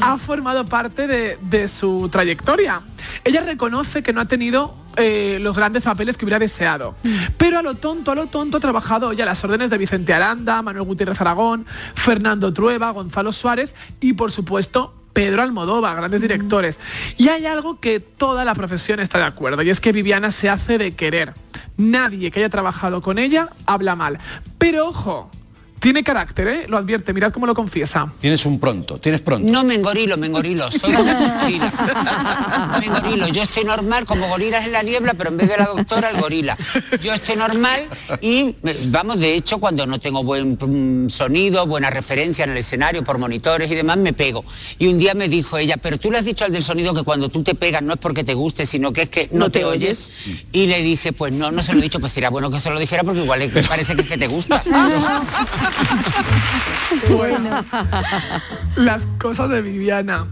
ha 0.00 0.18
formado 0.18 0.64
parte 0.66 1.06
de, 1.06 1.38
de 1.42 1.68
su 1.68 2.08
trayectoria. 2.10 2.82
Ella 3.24 3.42
reconoce 3.42 4.02
que 4.02 4.12
no 4.12 4.20
ha 4.20 4.26
tenido 4.26 4.85
eh, 4.96 5.38
los 5.40 5.56
grandes 5.56 5.84
papeles 5.84 6.16
que 6.16 6.24
hubiera 6.24 6.38
deseado. 6.38 6.94
Pero 7.36 7.58
a 7.58 7.62
lo 7.62 7.74
tonto, 7.74 8.12
a 8.12 8.14
lo 8.14 8.26
tonto 8.26 8.58
ha 8.58 8.60
trabajado 8.60 9.12
ya 9.12 9.24
las 9.24 9.42
órdenes 9.44 9.70
de 9.70 9.78
Vicente 9.78 10.12
Aranda, 10.14 10.62
Manuel 10.62 10.84
Gutiérrez 10.84 11.20
Aragón, 11.20 11.66
Fernando 11.94 12.52
Trueba, 12.52 12.90
Gonzalo 12.90 13.32
Suárez 13.32 13.74
y 14.00 14.14
por 14.14 14.32
supuesto 14.32 14.94
Pedro 15.16 15.40
Almodóvar, 15.40 15.96
grandes 15.96 16.20
directores. 16.20 16.78
Y 17.16 17.28
hay 17.28 17.46
algo 17.46 17.80
que 17.80 18.00
toda 18.00 18.44
la 18.44 18.54
profesión 18.54 19.00
está 19.00 19.16
de 19.16 19.24
acuerdo, 19.24 19.62
y 19.62 19.70
es 19.70 19.80
que 19.80 19.92
Viviana 19.92 20.30
se 20.30 20.50
hace 20.50 20.76
de 20.76 20.94
querer. 20.94 21.32
Nadie 21.78 22.30
que 22.30 22.40
haya 22.40 22.50
trabajado 22.50 23.00
con 23.00 23.18
ella 23.18 23.48
habla 23.64 23.96
mal. 23.96 24.18
Pero 24.58 24.88
ojo, 24.88 25.30
tiene 25.78 26.02
carácter, 26.02 26.48
¿eh? 26.48 26.66
Lo 26.68 26.78
advierte, 26.78 27.12
mirad 27.12 27.32
cómo 27.32 27.46
lo 27.46 27.54
confiesa. 27.54 28.10
Tienes 28.20 28.46
un 28.46 28.58
pronto, 28.58 28.98
tienes 28.98 29.20
pronto. 29.20 29.46
No 29.50 29.62
me 29.62 29.74
engorilo, 29.74 30.16
me 30.16 30.26
engorilo. 30.26 30.70
Soy 30.70 30.92
como 30.92 31.14
Godzilla. 31.14 31.72
Me 32.80 32.86
engorilo. 32.86 33.28
Yo 33.28 33.42
estoy 33.42 33.64
normal 33.64 34.04
como 34.04 34.28
gorilas 34.28 34.64
en 34.64 34.72
la 34.72 34.82
niebla, 34.82 35.14
pero 35.14 35.30
en 35.30 35.36
vez 35.36 35.48
de 35.48 35.56
la 35.56 35.66
doctora, 35.66 36.10
el 36.10 36.20
gorila. 36.20 36.56
Yo 37.00 37.12
estoy 37.12 37.36
normal 37.36 37.86
y, 38.20 38.54
vamos, 38.86 39.18
de 39.18 39.34
hecho, 39.34 39.58
cuando 39.58 39.86
no 39.86 39.98
tengo 39.98 40.22
buen 40.24 40.58
mm, 40.60 41.10
sonido, 41.10 41.66
buena 41.66 41.90
referencia 41.90 42.44
en 42.44 42.50
el 42.50 42.56
escenario, 42.58 43.04
por 43.04 43.18
monitores 43.18 43.70
y 43.70 43.74
demás, 43.74 43.96
me 43.98 44.12
pego. 44.12 44.44
Y 44.78 44.88
un 44.88 44.98
día 44.98 45.14
me 45.14 45.28
dijo 45.28 45.58
ella, 45.58 45.76
pero 45.76 45.98
tú 45.98 46.10
le 46.10 46.18
has 46.18 46.24
dicho 46.24 46.44
al 46.44 46.52
del 46.52 46.62
sonido 46.62 46.94
que 46.94 47.02
cuando 47.02 47.28
tú 47.28 47.42
te 47.42 47.54
pegas 47.54 47.82
no 47.82 47.94
es 47.94 47.98
porque 47.98 48.24
te 48.24 48.34
guste, 48.34 48.66
sino 48.66 48.92
que 48.92 49.02
es 49.02 49.08
que 49.08 49.28
no, 49.32 49.50
te, 49.50 49.64
oyes. 49.64 50.10
Y 50.52 50.66
le 50.66 50.82
dije, 50.82 51.12
pues 51.12 51.32
no, 51.32 51.50
no 51.50 51.62
se 51.62 51.72
lo 51.72 51.80
he 51.80 51.82
dicho, 51.82 52.00
pues 52.00 52.12
sería 52.12 52.30
bueno 52.30 52.50
que 52.50 52.60
se 52.60 52.70
lo 52.70 52.78
dijera 52.78 53.04
porque 53.04 53.22
igual 53.22 53.40
le 53.40 53.48
parece 53.48 53.94
que 53.94 54.02
es 54.02 54.08
que 54.08 54.18
te 54.18 54.28
gusta. 54.28 54.62
Bueno, 57.10 57.64
las 58.76 59.06
cosas 59.18 59.50
de 59.50 59.62
Viviana. 59.62 60.26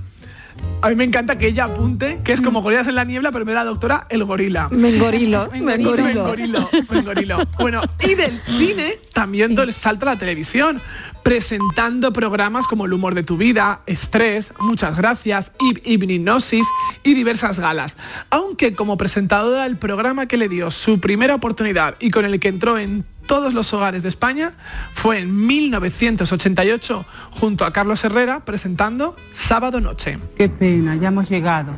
A 0.83 0.89
mí 0.91 0.95
me 0.97 1.05
encanta 1.05 1.37
que 1.39 1.49
ella 1.49 1.65
apunte 1.65 2.21
que 2.23 2.33
es 2.33 2.41
como 2.41 2.63
gorilas 2.63 2.87
en 2.87 2.95
la 2.95 3.05
niebla, 3.05 3.33
pero 3.33 3.45
me 3.45 3.53
da 3.53 3.65
doctora 3.65 4.07
el 4.11 4.25
gorila. 4.25 4.69
Me 4.71 4.91
engorilo, 4.95 5.49
me 5.51 5.75
engorilo. 5.75 6.05
Me 6.05 6.13
engorilo, 6.13 6.69
me 6.91 6.99
engorilo. 6.99 7.39
Bueno, 7.59 7.81
y 8.03 8.15
del 8.15 8.41
cine 8.59 8.99
también 9.13 9.59
el 9.59 9.73
salto 9.73 10.09
a 10.09 10.13
la 10.15 10.19
televisión, 10.19 10.81
presentando 11.23 12.13
programas 12.13 12.67
como 12.67 12.85
El 12.85 12.93
humor 12.93 13.15
de 13.15 13.23
tu 13.23 13.37
vida, 13.37 13.81
Estrés, 13.87 14.53
Muchas 14.61 14.97
gracias, 14.97 15.53
Hip- 15.59 15.81
Hipnosis 15.85 16.67
y 17.03 17.15
diversas 17.15 17.59
galas. 17.59 17.97
Aunque 18.31 18.75
como 18.75 18.97
presentadora 18.97 19.65
del 19.65 19.77
programa 19.79 20.27
que 20.27 20.37
le 20.37 20.49
dio 20.49 20.71
su 20.71 21.01
primera 21.01 21.35
oportunidad 21.35 21.97
y 21.99 22.11
con 22.11 22.25
el 22.27 22.39
que 22.39 22.49
entró 22.49 22.79
en 22.79 23.05
todos 23.27 23.55
los 23.55 23.73
hogares 23.73 24.03
de 24.03 24.09
España 24.09 24.53
fue 24.95 25.21
en 25.21 25.47
1988 25.47 27.05
junto 27.31 27.65
a 27.65 27.73
Carlos 27.73 28.05
Herrera 28.05 28.45
presentando 28.45 29.17
Sábado 29.33 29.81
Noche. 29.81 30.19
Qué 30.37 30.49
pena, 30.49 30.97
ya 30.97 31.09
hemos 31.09 31.29
llegado. 31.29 31.73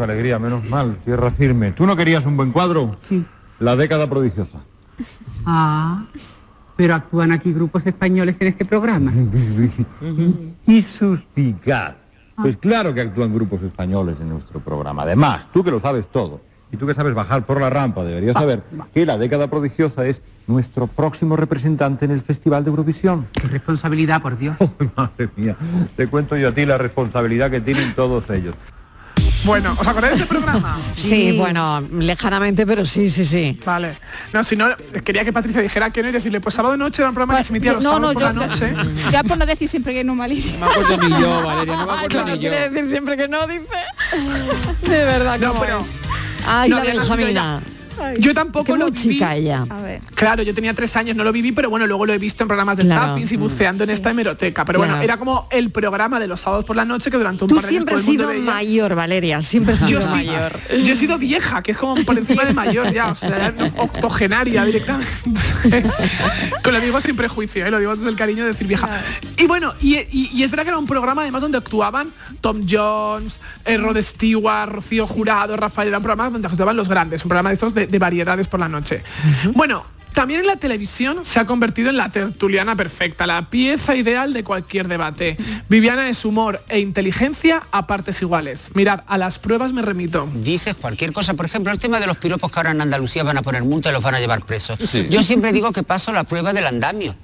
Alegría, 0.00 0.38
menos 0.38 0.68
mal, 0.68 0.96
tierra 1.04 1.30
firme. 1.30 1.72
¿Tú 1.72 1.86
no 1.86 1.96
querías 1.96 2.26
un 2.26 2.36
buen 2.36 2.52
cuadro? 2.52 2.96
Sí. 3.02 3.24
La 3.60 3.76
década 3.76 4.08
prodigiosa. 4.08 4.58
Ah, 5.46 6.04
pero 6.76 6.94
actúan 6.94 7.32
aquí 7.32 7.52
grupos 7.52 7.86
españoles 7.86 8.36
en 8.40 8.48
este 8.48 8.64
programa. 8.64 9.12
y 10.66 10.82
suspicaz. 10.82 11.94
Pues 12.36 12.56
claro 12.56 12.92
que 12.92 13.02
actúan 13.02 13.32
grupos 13.32 13.62
españoles 13.62 14.16
en 14.20 14.30
nuestro 14.30 14.60
programa. 14.60 15.02
Además, 15.02 15.46
tú 15.52 15.62
que 15.62 15.70
lo 15.70 15.80
sabes 15.80 16.08
todo, 16.08 16.40
y 16.72 16.76
tú 16.76 16.86
que 16.86 16.94
sabes 16.94 17.14
bajar 17.14 17.44
por 17.44 17.60
la 17.60 17.70
rampa, 17.70 18.02
deberías 18.02 18.32
saber 18.34 18.62
que 18.94 19.04
la 19.06 19.18
década 19.18 19.46
prodigiosa 19.48 20.06
es 20.06 20.20
nuestro 20.46 20.86
próximo 20.88 21.36
representante 21.36 22.04
en 22.06 22.10
el 22.10 22.22
Festival 22.22 22.64
de 22.64 22.70
Eurovisión. 22.70 23.28
Qué 23.32 23.46
responsabilidad, 23.46 24.20
por 24.22 24.36
Dios. 24.38 24.56
Madre 24.96 25.28
mía, 25.36 25.56
te 25.96 26.06
cuento 26.08 26.36
yo 26.36 26.48
a 26.48 26.52
ti 26.52 26.64
la 26.66 26.78
responsabilidad 26.78 27.50
que 27.50 27.60
tienen 27.60 27.94
todos 27.94 28.28
ellos. 28.30 28.54
Bueno, 29.44 29.72
¿os 29.76 29.86
acordáis 29.88 30.14
de 30.16 30.20
ese 30.24 30.26
programa? 30.26 30.78
Sí, 30.92 31.36
bueno, 31.36 31.80
lejanamente, 31.80 32.64
pero 32.64 32.84
sí, 32.86 33.10
sí, 33.10 33.24
sí. 33.24 33.60
Vale. 33.66 33.96
No, 34.32 34.42
si 34.44 34.54
no, 34.56 34.66
quería 35.04 35.24
que 35.24 35.32
Patricia 35.32 35.60
dijera 35.60 35.90
que 35.90 36.00
no 36.02 36.08
y 36.08 36.12
decirle, 36.12 36.40
pues 36.40 36.54
sábado 36.54 36.76
noche 36.76 37.02
era 37.02 37.08
un 37.08 37.14
programa 37.14 37.38
que 37.38 37.42
se 37.44 37.52
emitía 37.52 37.72
los 37.72 37.82
no, 37.82 37.92
sábados 37.94 38.14
no, 38.14 38.20
por 38.20 38.32
yo, 38.34 38.40
la 38.40 38.46
noche. 38.46 38.74
ya 39.10 39.22
por 39.24 39.36
no 39.38 39.44
decir 39.46 39.68
siempre 39.68 39.94
que 39.94 40.04
no 40.04 40.14
malísimo. 40.14 40.64
No 40.64 40.66
me 40.66 40.72
acuerdo 40.72 41.08
ni 41.08 41.20
yo, 41.20 41.42
Valeria, 41.44 41.74
no 41.76 41.86
me 41.86 41.92
acuerdo 41.92 42.08
claro, 42.08 42.26
ni 42.26 42.32
yo. 42.34 42.38
quiere 42.40 42.68
decir 42.70 42.88
siempre 42.90 43.16
que 43.16 43.28
no, 43.28 43.46
dice. 43.48 43.66
De 44.82 45.04
verdad, 45.04 45.38
No, 45.40 45.48
¿cómo 45.48 45.60
pero- 45.60 45.78
es? 45.80 45.86
Ay, 46.46 46.70
No 46.70 46.76
la 46.76 46.82
había 46.82 46.94
Yo 48.18 48.34
tampoco 48.34 48.76
lo 48.76 48.86
viví. 48.86 48.98
chica 48.98 49.34
ella. 49.36 49.64
Claro, 50.14 50.42
yo 50.42 50.54
tenía 50.54 50.74
tres 50.74 50.94
años, 50.96 51.16
no 51.16 51.24
lo 51.24 51.32
viví, 51.32 51.52
pero 51.52 51.70
bueno, 51.70 51.86
luego 51.86 52.06
lo 52.06 52.12
he 52.12 52.18
visto 52.18 52.44
en 52.44 52.48
programas 52.48 52.76
de 52.76 52.84
Claro. 52.84 53.18
y 53.18 53.36
buceando 53.36 53.84
en 53.84 53.90
esta 53.90 54.10
hemeroteca. 54.10 54.64
Pero 54.64 54.78
Claro. 54.78 54.92
bueno, 54.94 55.04
era 55.04 55.16
como 55.16 55.46
el 55.50 55.70
programa 55.70 56.18
de 56.20 56.26
los 56.26 56.40
sábados 56.40 56.64
por 56.64 56.76
la 56.76 56.84
noche 56.84 57.10
que 57.10 57.16
durante 57.16 57.44
un 57.44 57.48
Tú 57.48 57.56
par 57.56 57.64
de 57.64 57.68
años 57.68 57.70
siempre 57.76 57.94
has 57.94 58.02
sido 58.02 58.32
mayor, 58.34 58.94
Valeria, 58.94 59.40
siempre 59.42 59.74
has 59.74 59.80
Yo 59.80 59.86
sido 60.00 60.02
sí, 60.02 60.08
mayor. 60.08 60.60
yo 60.84 60.92
he 60.92 60.96
sido 60.96 61.18
vieja, 61.18 61.62
que 61.62 61.72
es 61.72 61.78
como 61.78 61.94
por 62.04 62.16
encima 62.18 62.44
de 62.44 62.52
mayor 62.52 62.92
ya, 62.92 63.08
o 63.12 63.16
sea, 63.16 63.54
octogenaria 63.76 64.64
directamente. 64.64 65.10
Con 66.62 66.72
lo 66.72 66.80
digo 66.80 67.00
sin 67.00 67.16
prejuicio, 67.16 67.66
¿eh? 67.66 67.70
lo 67.70 67.78
digo 67.78 67.94
desde 67.96 68.08
el 68.10 68.16
cariño 68.16 68.42
de 68.44 68.48
decir 68.52 68.66
vieja. 68.66 68.88
Y 69.38 69.46
bueno, 69.46 69.74
y, 69.80 69.96
y- 69.96 70.30
y 70.32 70.42
es 70.42 70.50
verdad 70.50 70.64
que 70.64 70.70
era 70.70 70.78
un 70.78 70.86
programa 70.86 71.22
además 71.22 71.42
donde 71.42 71.58
actuaban 71.58 72.08
Tom 72.40 72.60
Jones, 72.68 73.38
eh, 73.64 73.76
Rod 73.76 73.96
Stewart, 74.02 74.70
Rocío 74.72 75.06
Jurado, 75.06 75.56
Rafael, 75.56 75.88
era 75.88 75.98
un 75.98 76.02
programa 76.04 76.30
donde 76.30 76.48
actuaban 76.48 76.76
los 76.76 76.88
grandes, 76.88 77.24
un 77.24 77.28
programa 77.28 77.50
de 77.50 77.54
estos 77.54 77.74
de, 77.74 77.81
de 77.86 77.98
variedades 77.98 78.48
por 78.48 78.60
la 78.60 78.68
noche. 78.68 79.02
Bueno, 79.54 79.84
también 80.12 80.40
en 80.40 80.46
la 80.46 80.56
televisión 80.56 81.24
se 81.24 81.40
ha 81.40 81.46
convertido 81.46 81.90
en 81.90 81.96
la 81.96 82.08
tertuliana 82.10 82.76
perfecta, 82.76 83.26
la 83.26 83.48
pieza 83.50 83.96
ideal 83.96 84.32
de 84.32 84.44
cualquier 84.44 84.88
debate. 84.88 85.36
Viviana 85.68 86.08
es 86.08 86.24
humor 86.24 86.62
e 86.68 86.80
inteligencia 86.80 87.62
a 87.72 87.86
partes 87.86 88.20
iguales. 88.22 88.68
Mirad, 88.74 89.00
a 89.06 89.18
las 89.18 89.38
pruebas 89.38 89.72
me 89.72 89.82
remito. 89.82 90.28
dices 90.34 90.74
cualquier 90.74 91.12
cosa. 91.12 91.34
Por 91.34 91.46
ejemplo, 91.46 91.72
el 91.72 91.78
tema 91.78 92.00
de 92.00 92.06
los 92.06 92.16
piropos 92.18 92.50
que 92.50 92.58
ahora 92.58 92.70
en 92.72 92.80
Andalucía 92.80 93.22
van 93.22 93.38
a 93.38 93.42
poner 93.42 93.62
multa 93.64 93.90
y 93.90 93.92
los 93.92 94.02
van 94.02 94.14
a 94.14 94.20
llevar 94.20 94.44
presos. 94.44 94.78
Yo 95.10 95.22
siempre 95.22 95.52
digo 95.52 95.72
que 95.72 95.82
paso 95.82 96.12
la 96.12 96.24
prueba 96.24 96.52
del 96.52 96.66
andamio. 96.66 97.14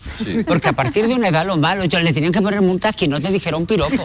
Porque 0.47 0.69
a 0.69 0.73
partir 0.73 1.07
de 1.07 1.15
una 1.15 1.29
edad 1.29 1.47
lo 1.47 1.57
malo, 1.59 1.85
yo 1.85 1.99
le 2.01 2.13
tenían 2.13 2.33
que 2.33 2.41
poner 2.43 2.61
multas 2.63 2.91
a 2.95 2.97
quien 2.97 3.11
no 3.11 3.21
te 3.21 3.31
dijera 3.31 3.57
un 3.57 3.67
piropo. 3.67 4.05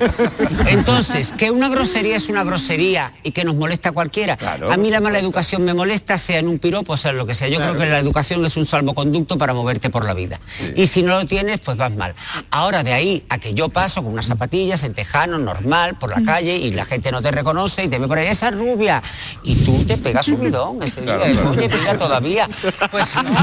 Entonces, 0.67 1.31
que 1.37 1.51
una 1.51 1.69
grosería 1.69 2.15
es 2.15 2.29
una 2.29 2.43
grosería 2.43 3.13
y 3.23 3.31
que 3.31 3.43
nos 3.43 3.55
molesta 3.55 3.89
a 3.89 3.91
cualquiera. 3.91 4.37
a 4.71 4.77
mí 4.77 4.89
la 4.89 4.99
mala 5.01 5.19
educación 5.19 5.63
me 5.63 5.73
molesta, 5.73 6.17
sea 6.17 6.39
en 6.39 6.47
un 6.47 6.59
piropo, 6.59 6.97
sea 6.97 7.11
en 7.11 7.17
lo 7.17 7.25
que 7.25 7.35
sea. 7.35 7.47
Yo 7.47 7.57
Claro. 7.57 7.73
creo 7.73 7.83
que 7.85 7.89
la 7.91 7.99
educación 7.99 8.45
es 8.45 8.57
un 8.57 8.65
salvoconducto 8.73 9.37
para 9.37 9.53
moverte 9.53 9.91
por 9.91 10.03
la 10.03 10.15
vida. 10.15 10.39
Y 10.75 10.87
si 10.87 11.03
no 11.03 11.19
lo 11.19 11.25
tienes, 11.25 11.59
pues 11.59 11.77
vas 11.77 11.93
mal. 11.93 12.15
Ahora 12.49 12.83
de 12.83 12.91
ahí 12.91 13.23
a 13.29 13.37
que 13.37 13.53
yo 13.53 13.69
paso 13.69 14.01
con 14.01 14.13
unas 14.13 14.25
zapatillas 14.25 14.83
en 14.83 14.95
tejano, 14.95 15.37
normal, 15.37 15.95
por 15.99 16.09
la 16.09 16.23
calle 16.23 16.57
y 16.57 16.71
la 16.71 16.85
gente 16.85 17.11
no 17.11 17.21
te 17.21 17.29
reconoce 17.29 17.83
y 17.83 17.87
te 17.87 17.99
ve 17.99 18.07
por 18.07 18.17
ahí, 18.17 18.27
esa 18.27 18.49
rubia. 18.49 19.03
Y 19.43 19.55
tú 19.57 19.83
te 19.85 19.97
pegas 19.97 20.25
subidón 20.25 20.81
ese 20.81 21.01
día. 21.01 21.17
Claro, 21.17 21.29
Dices, 21.29 21.43
claro. 21.43 21.57
Oye, 21.57 21.69
mira 21.69 21.97
todavía. 21.97 22.49
Pues 22.89 23.15
no. 23.15 23.21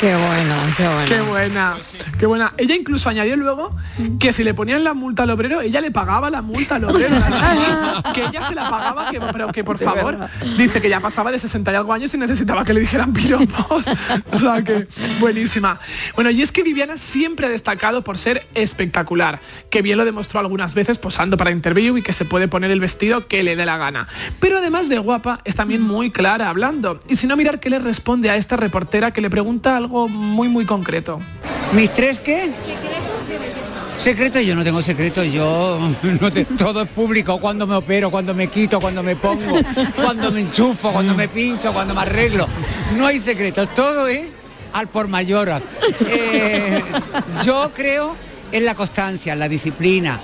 Qué 0.00 0.14
buena, 0.14 0.56
qué 0.76 0.88
buena. 0.88 1.06
Qué 1.06 1.20
buena, 1.20 1.76
qué 2.18 2.26
buena. 2.26 2.54
Ella 2.56 2.74
incluso 2.74 3.08
añadió 3.08 3.36
luego 3.36 3.76
que 4.18 4.32
si 4.32 4.44
le 4.44 4.54
ponían 4.54 4.84
la 4.84 4.94
multa 4.94 5.24
al 5.24 5.30
obrero, 5.30 5.60
ella 5.60 5.80
le 5.80 5.90
pagaba 5.90 6.30
la 6.30 6.40
multa 6.40 6.76
al 6.76 6.84
obrero. 6.84 7.16
que 8.14 8.24
ella 8.24 8.42
se 8.42 8.54
la 8.54 8.70
pagaba, 8.70 9.10
que, 9.10 9.20
pero 9.20 9.48
que 9.48 9.64
por 9.64 9.78
favor, 9.78 10.28
dice 10.56 10.80
que 10.80 10.88
ya 10.88 11.00
pasaba 11.00 11.30
de 11.30 11.38
60 11.38 11.72
y 11.72 11.74
algo 11.74 11.92
años 11.92 12.14
y 12.14 12.18
necesitaba 12.18 12.64
que 12.64 12.72
le 12.72 12.80
dijeran 12.80 13.12
piropos. 13.18 13.86
o 14.32 14.38
sea 14.38 14.62
que, 14.64 14.86
buenísima. 15.20 15.80
Bueno, 16.14 16.30
y 16.30 16.42
es 16.42 16.52
que 16.52 16.62
Viviana 16.62 16.98
siempre 16.98 17.46
ha 17.46 17.50
destacado 17.50 18.02
por 18.02 18.18
ser 18.18 18.46
espectacular, 18.54 19.40
que 19.70 19.82
bien 19.82 19.98
lo 19.98 20.04
demostró 20.04 20.40
algunas 20.40 20.74
veces 20.74 20.98
posando 20.98 21.36
para 21.36 21.50
interview 21.50 21.96
y 21.96 22.02
que 22.02 22.12
se 22.12 22.24
puede 22.24 22.48
poner 22.48 22.70
el 22.70 22.80
vestido 22.80 23.26
que 23.26 23.42
le 23.42 23.56
dé 23.56 23.66
la 23.66 23.76
gana. 23.76 24.08
Pero 24.40 24.58
además 24.58 24.88
de 24.88 24.98
guapa, 24.98 25.40
es 25.44 25.56
también 25.56 25.82
muy 25.82 26.10
clara 26.10 26.48
hablando. 26.48 27.00
Y 27.08 27.16
si 27.16 27.26
no, 27.26 27.36
mirar 27.36 27.60
qué 27.60 27.70
le 27.70 27.78
responde 27.78 28.30
a 28.30 28.36
esta 28.36 28.56
reportera 28.56 29.12
que 29.12 29.20
le 29.20 29.30
pregunta 29.30 29.76
algo 29.76 30.08
muy, 30.08 30.48
muy 30.48 30.64
concreto. 30.64 31.20
¿Mis 31.72 31.92
tres 31.92 32.20
qué? 32.20 32.52
Secreto, 33.98 34.40
yo 34.40 34.54
no 34.54 34.62
tengo 34.62 34.80
secreto, 34.80 35.24
yo 35.24 35.78
no 36.20 36.30
te- 36.32 36.44
todo 36.44 36.82
es 36.82 36.88
público, 36.88 37.38
cuando 37.40 37.66
me 37.66 37.74
opero, 37.74 38.10
cuando 38.10 38.32
me 38.32 38.46
quito, 38.48 38.80
cuando 38.80 39.02
me 39.02 39.16
pongo, 39.16 39.58
cuando 39.96 40.30
me 40.30 40.40
enchufo, 40.40 40.92
cuando 40.92 41.14
me 41.14 41.28
pincho, 41.28 41.72
cuando 41.72 41.94
me 41.94 42.02
arreglo. 42.02 42.46
No 42.96 43.06
hay 43.06 43.18
secreto, 43.18 43.66
todo 43.68 44.06
es 44.06 44.34
al 44.72 44.88
por 44.88 45.08
mayor. 45.08 45.60
Eh, 46.06 46.82
yo 47.44 47.70
creo 47.74 48.14
en 48.52 48.64
la 48.64 48.74
constancia, 48.74 49.32
en 49.32 49.40
la 49.40 49.48
disciplina. 49.48 50.20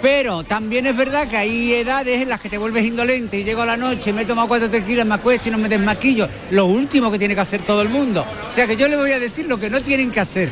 Pero 0.00 0.44
también 0.44 0.86
es 0.86 0.96
verdad 0.96 1.26
que 1.28 1.36
hay 1.36 1.72
edades 1.74 2.22
en 2.22 2.28
las 2.28 2.40
que 2.40 2.48
te 2.48 2.56
vuelves 2.56 2.86
indolente 2.86 3.40
y 3.40 3.44
llego 3.44 3.62
a 3.62 3.66
la 3.66 3.76
noche, 3.76 4.12
me 4.12 4.24
tomo 4.24 4.46
cuatro 4.48 4.70
tequilas, 4.70 5.04
me 5.04 5.14
acuesto 5.16 5.48
y 5.48 5.52
no 5.52 5.58
me 5.58 5.68
desmaquillo. 5.68 6.28
Lo 6.52 6.66
último 6.66 7.10
que 7.10 7.18
tiene 7.18 7.34
que 7.34 7.40
hacer 7.40 7.62
todo 7.62 7.82
el 7.82 7.88
mundo. 7.88 8.24
O 8.48 8.52
sea 8.52 8.66
que 8.66 8.76
yo 8.76 8.88
le 8.88 8.96
voy 8.96 9.10
a 9.10 9.18
decir 9.18 9.46
lo 9.46 9.58
que 9.58 9.68
no 9.68 9.80
tienen 9.82 10.10
que 10.12 10.20
hacer. 10.20 10.50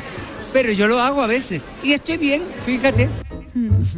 Pero 0.57 0.73
yo 0.73 0.89
lo 0.89 0.99
hago 0.99 1.21
a 1.21 1.27
veces. 1.27 1.61
Y 1.83 1.93
estoy 1.93 2.17
bien, 2.17 2.43
fíjate. 2.65 3.11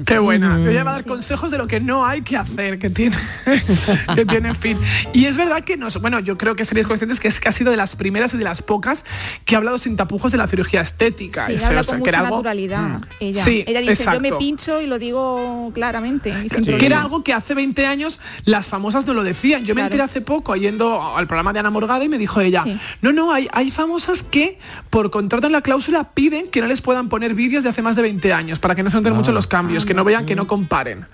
Qué 0.07 0.19
buena. 0.19 0.57
Te 0.57 0.67
voy 0.67 0.77
a 0.77 0.85
dar 0.85 1.05
consejos 1.05 1.51
de 1.51 1.59
lo 1.59 1.67
que 1.67 1.81
no 1.81 2.07
hay 2.07 2.23
que 2.23 2.37
hacer, 2.37 2.79
que 2.79 2.91
tiene, 2.91 3.17
que 4.15 4.25
tiene 4.25 4.55
fin. 4.55 4.79
Y 5.13 5.25
es 5.27 5.37
verdad 5.37 5.65
que 5.65 5.77
nos, 5.77 6.01
bueno, 6.01 6.21
yo 6.21 6.39
creo 6.39 6.55
que 6.57 6.65
seréis 6.65 6.87
conscientes 6.87 7.21
que 7.21 7.29
es 7.29 7.41
que 7.41 7.49
ha 7.49 7.53
sido 7.53 7.71
de 7.71 7.77
las 7.77 7.97
primeras 7.97 8.35
y 8.35 8.37
de 8.39 8.45
las 8.45 8.63
pocas 8.63 9.05
que 9.45 9.55
ha 9.55 9.59
hablado 9.59 9.79
sin 9.79 9.97
tapujos 9.97 10.33
de 10.33 10.39
la 10.39 10.47
cirugía 10.47 10.81
estética. 10.81 11.47
Sí, 11.47 11.55
Ese, 11.55 11.67
habla 11.67 11.81
o 11.81 11.85
sea, 11.85 11.95
con 11.95 11.97
que 12.05 12.11
mucha 12.11 12.11
era 12.11 12.19
algo- 12.21 12.37
naturalidad. 12.37 13.01
Ella, 13.21 13.45
Sí, 13.45 13.65
ella 13.67 13.81
dice, 13.81 14.05
yo 14.05 14.11
me 14.21 14.29
exacto. 14.29 14.39
pincho 14.39 14.81
y 14.81 14.87
lo 14.87 14.99
digo 14.99 15.71
claramente. 15.75 16.31
y 16.45 16.49
sin 16.49 16.65
que 16.65 16.87
era 16.87 17.01
algo 17.03 17.25
que 17.25 17.33
hace 17.33 17.55
20 17.55 17.87
años 17.87 18.21
las 18.45 18.67
famosas 18.67 19.07
no 19.07 19.15
lo 19.15 19.25
decían. 19.25 19.65
Yo 19.65 19.75
me 19.75 19.83
enteré 19.83 20.03
hace 20.03 20.21
poco 20.21 20.55
yendo 20.57 21.17
al 21.17 21.27
programa 21.27 21.53
de 21.53 21.61
Ana 21.61 21.71
Morgada 21.71 22.05
y 22.05 22.09
me 22.09 22.19
dijo 22.19 22.41
ella, 22.41 22.65
no, 23.03 23.13
no, 23.13 23.33
hay, 23.33 23.49
hay 23.53 23.71
famosas 23.71 24.23
que 24.23 24.59
por 24.91 25.11
contrato 25.11 25.47
en 25.47 25.53
la 25.53 25.63
cláusula 25.63 26.11
piden 26.15 26.49
que 26.49 26.61
no 26.61 26.67
les 26.67 26.81
puedan 26.81 27.09
poner 27.09 27.35
vídeos 27.35 27.65
de 27.65 27.71
hace 27.71 27.83
más 27.83 27.97
de 27.97 28.03
20 28.03 28.33
años 28.33 28.59
para 28.59 28.75
que 28.75 28.83
no 28.83 28.91
se 28.91 28.97
noten 28.97 29.15
mucho 29.15 29.33
los 29.33 29.47
cambios, 29.49 29.85
que 29.87 29.95
no 29.95 30.05
vean, 30.05 30.27
que 30.27 30.37
no 30.37 30.47
comparen. 30.47 31.07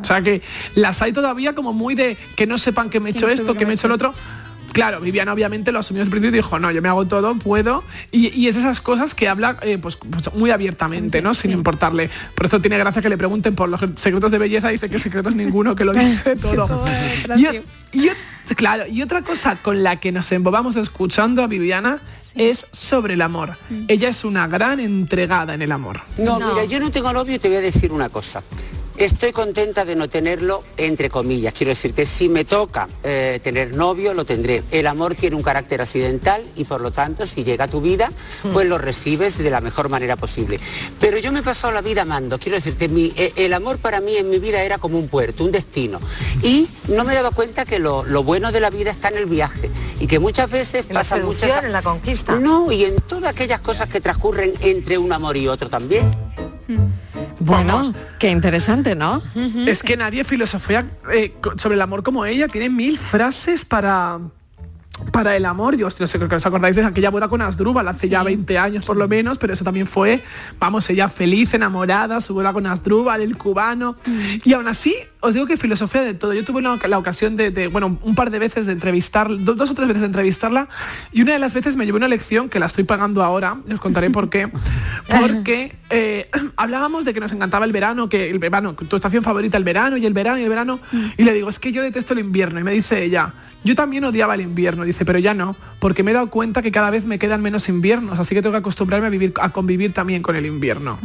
O 0.00 0.04
sea 0.04 0.20
que 0.22 0.42
las 0.74 1.00
hay 1.02 1.12
todavía 1.12 1.54
como 1.54 1.72
muy 1.72 1.94
de 1.94 2.16
que 2.36 2.46
no 2.46 2.58
sepan 2.58 2.90
que 2.90 3.00
me 3.00 3.10
he 3.10 3.12
hecho 3.12 3.28
esto, 3.28 3.54
que 3.54 3.64
me 3.64 3.72
he 3.72 3.74
hecho 3.74 3.86
el 3.86 3.92
otro. 3.92 4.14
Claro, 4.72 5.00
Viviana 5.00 5.34
obviamente 5.34 5.70
lo 5.70 5.80
asumió 5.80 6.02
el 6.02 6.08
principio 6.08 6.38
y 6.38 6.42
dijo, 6.42 6.58
no, 6.58 6.70
yo 6.70 6.80
me 6.80 6.88
hago 6.88 7.06
todo, 7.06 7.34
puedo. 7.34 7.84
Y, 8.10 8.28
y 8.28 8.48
es 8.48 8.56
esas 8.56 8.80
cosas 8.80 9.14
que 9.14 9.28
habla 9.28 9.58
eh, 9.60 9.76
pues, 9.76 9.96
pues, 9.96 10.32
muy 10.32 10.50
abiertamente, 10.50 11.20
¿no? 11.20 11.34
Sin 11.34 11.50
importarle. 11.50 12.08
Por 12.34 12.46
eso 12.46 12.60
tiene 12.60 12.78
gracia 12.78 13.02
que 13.02 13.10
le 13.10 13.18
pregunten 13.18 13.54
por 13.54 13.68
los 13.68 13.80
secretos 13.96 14.30
de 14.30 14.38
belleza, 14.38 14.68
dice 14.68 14.88
que 14.88 14.98
secretos 14.98 15.34
ninguno, 15.34 15.76
que 15.76 15.84
lo 15.84 15.92
dice 15.92 16.36
todo. 16.40 16.86
y, 17.36 17.46
y 17.98 18.10
claro, 18.54 18.86
y 18.86 19.02
otra 19.02 19.20
cosa 19.20 19.56
con 19.56 19.82
la 19.82 19.96
que 19.96 20.10
nos 20.10 20.32
embobamos 20.32 20.76
escuchando 20.76 21.42
a 21.42 21.48
Viviana 21.48 22.00
es 22.34 22.66
sobre 22.72 23.14
el 23.14 23.22
amor. 23.22 23.56
Ella 23.88 24.08
es 24.08 24.24
una 24.24 24.46
gran 24.46 24.80
entregada 24.80 25.54
en 25.54 25.62
el 25.62 25.72
amor. 25.72 26.00
No, 26.18 26.38
mira, 26.38 26.64
yo 26.64 26.80
no 26.80 26.90
tengo 26.90 27.12
novio 27.12 27.34
y 27.34 27.38
te 27.38 27.48
voy 27.48 27.58
a 27.58 27.60
decir 27.60 27.92
una 27.92 28.08
cosa. 28.08 28.42
Estoy 28.96 29.32
contenta 29.32 29.84
de 29.84 29.96
no 29.96 30.08
tenerlo, 30.08 30.62
entre 30.76 31.08
comillas. 31.08 31.54
Quiero 31.54 31.70
decirte, 31.70 32.04
si 32.06 32.28
me 32.28 32.44
toca 32.44 32.88
eh, 33.02 33.40
tener 33.42 33.74
novio, 33.74 34.12
lo 34.14 34.24
tendré. 34.24 34.62
El 34.70 34.86
amor 34.86 35.14
tiene 35.14 35.34
un 35.34 35.42
carácter 35.42 35.80
accidental 35.80 36.42
y 36.56 36.64
por 36.64 36.80
lo 36.80 36.90
tanto, 36.90 37.24
si 37.26 37.42
llega 37.42 37.64
a 37.64 37.68
tu 37.68 37.80
vida, 37.80 38.12
pues 38.52 38.66
lo 38.68 38.78
recibes 38.78 39.38
de 39.38 39.50
la 39.50 39.60
mejor 39.60 39.88
manera 39.88 40.16
posible. 40.16 40.60
Pero 41.00 41.18
yo 41.18 41.32
me 41.32 41.40
he 41.40 41.42
pasado 41.42 41.72
la 41.72 41.80
vida 41.80 42.02
amando. 42.02 42.38
Quiero 42.38 42.56
decirte, 42.56 42.88
mi- 42.88 43.12
eh, 43.16 43.32
el 43.36 43.54
amor 43.54 43.78
para 43.78 44.00
mí 44.00 44.16
en 44.16 44.28
mi 44.28 44.38
vida 44.38 44.62
era 44.62 44.78
como 44.78 44.98
un 44.98 45.08
puerto, 45.08 45.44
un 45.44 45.52
destino. 45.52 45.98
Y 46.42 46.68
no 46.88 47.04
me 47.04 47.14
daba 47.14 47.30
cuenta 47.30 47.64
que 47.64 47.78
lo, 47.78 48.04
lo 48.04 48.22
bueno 48.22 48.52
de 48.52 48.60
la 48.60 48.70
vida 48.70 48.90
está 48.90 49.08
en 49.08 49.16
el 49.16 49.26
viaje. 49.26 49.70
Y 50.00 50.06
que 50.06 50.18
muchas 50.18 50.50
veces 50.50 50.84
En 50.88 50.94
la 50.94 51.00
pasan 51.00 51.20
seducción, 51.20 51.50
muchas... 51.50 51.64
en 51.64 51.72
la 51.72 51.82
conquista. 51.82 52.36
No, 52.36 52.70
y 52.70 52.84
en 52.84 52.96
todas 52.96 53.30
aquellas 53.34 53.60
cosas 53.62 53.88
que 53.88 54.00
transcurren 54.00 54.52
entre 54.60 54.98
un 54.98 55.12
amor 55.12 55.36
y 55.36 55.48
otro 55.48 55.68
también. 55.70 56.10
Bueno, 57.38 57.92
qué 58.18 58.30
interesante, 58.30 58.94
¿no? 58.94 59.22
Es 59.66 59.82
que 59.82 59.96
nadie 59.96 60.24
filosofía 60.24 60.86
eh, 61.12 61.34
sobre 61.56 61.74
el 61.74 61.80
amor 61.80 62.02
como 62.02 62.24
ella. 62.24 62.48
Tiene 62.48 62.68
mil 62.68 62.98
frases 62.98 63.64
para 63.64 64.20
para 65.10 65.36
el 65.36 65.44
amor. 65.44 65.76
Yo 65.76 65.88
no 65.98 66.06
sé 66.06 66.18
creo 66.18 66.28
que 66.28 66.36
os 66.36 66.46
acordáis 66.46 66.76
de 66.76 66.84
aquella 66.84 67.10
boda 67.10 67.28
con 67.28 67.42
Asdrúbal 67.42 67.88
hace 67.88 68.08
ya 68.08 68.22
20 68.22 68.58
años 68.58 68.84
por 68.84 68.96
lo 68.96 69.08
menos, 69.08 69.38
pero 69.38 69.52
eso 69.52 69.64
también 69.64 69.86
fue, 69.86 70.22
vamos, 70.58 70.88
ella 70.90 71.08
feliz, 71.08 71.52
enamorada, 71.54 72.20
su 72.20 72.34
boda 72.34 72.52
con 72.52 72.66
Asdrúbal, 72.66 73.20
el 73.22 73.36
cubano. 73.36 73.96
Y 74.44 74.52
aún 74.52 74.68
así, 74.68 74.94
os 75.20 75.34
digo 75.34 75.46
que 75.46 75.56
filosofía 75.56 76.02
de 76.02 76.14
todo. 76.14 76.32
Yo 76.34 76.44
tuve 76.44 76.62
la, 76.62 76.78
la 76.88 76.98
ocasión 76.98 77.36
de, 77.36 77.50
de, 77.50 77.68
bueno, 77.68 77.98
un 78.02 78.14
par 78.14 78.30
de 78.30 78.38
veces 78.38 78.66
de 78.66 78.72
entrevistar, 78.72 79.28
do- 79.28 79.54
dos 79.54 79.70
o 79.70 79.74
tres 79.74 79.88
veces 79.88 80.00
de 80.02 80.06
entrevistarla, 80.06 80.68
y 81.12 81.22
una 81.22 81.32
de 81.32 81.38
las 81.38 81.54
veces 81.54 81.76
me 81.76 81.84
llevé 81.86 81.98
una 81.98 82.08
lección 82.08 82.48
que 82.48 82.58
la 82.58 82.66
estoy 82.66 82.84
pagando 82.84 83.22
ahora, 83.22 83.56
os 83.72 83.80
contaré 83.80 84.10
por 84.10 84.30
qué. 84.30 84.50
Porque 85.08 85.76
eh, 85.90 86.28
hablábamos 86.56 87.04
de 87.04 87.14
que 87.14 87.20
nos 87.20 87.32
encantaba 87.32 87.64
el 87.64 87.72
verano, 87.72 88.08
que 88.08 88.30
el 88.30 88.38
verano, 88.38 88.74
tu 88.74 88.96
estación 88.96 89.22
favorita 89.22 89.56
el 89.56 89.64
verano 89.64 89.96
y 89.96 90.06
el 90.06 90.12
verano 90.12 90.38
y 90.38 90.42
el 90.44 90.48
verano, 90.48 90.80
y 91.16 91.22
le 91.24 91.32
digo, 91.32 91.48
es 91.48 91.58
que 91.58 91.72
yo 91.72 91.82
detesto 91.82 92.12
el 92.14 92.20
invierno, 92.20 92.60
y 92.60 92.64
me 92.64 92.72
dice 92.72 93.02
ella, 93.04 93.32
yo 93.64 93.74
también 93.74 94.04
odiaba 94.04 94.34
el 94.34 94.40
invierno, 94.40 94.84
dice, 94.84 95.04
pero 95.04 95.18
ya 95.18 95.34
no, 95.34 95.54
porque 95.78 96.02
me 96.02 96.10
he 96.10 96.14
dado 96.14 96.28
cuenta 96.30 96.62
que 96.62 96.72
cada 96.72 96.90
vez 96.90 97.04
me 97.04 97.18
quedan 97.18 97.42
menos 97.42 97.68
inviernos, 97.68 98.18
así 98.18 98.34
que 98.34 98.42
tengo 98.42 98.52
que 98.52 98.58
acostumbrarme 98.58 99.06
a 99.06 99.10
vivir, 99.10 99.32
a 99.40 99.50
convivir 99.50 99.92
también 99.92 100.22
con 100.22 100.34
el 100.36 100.46
invierno. 100.46 100.98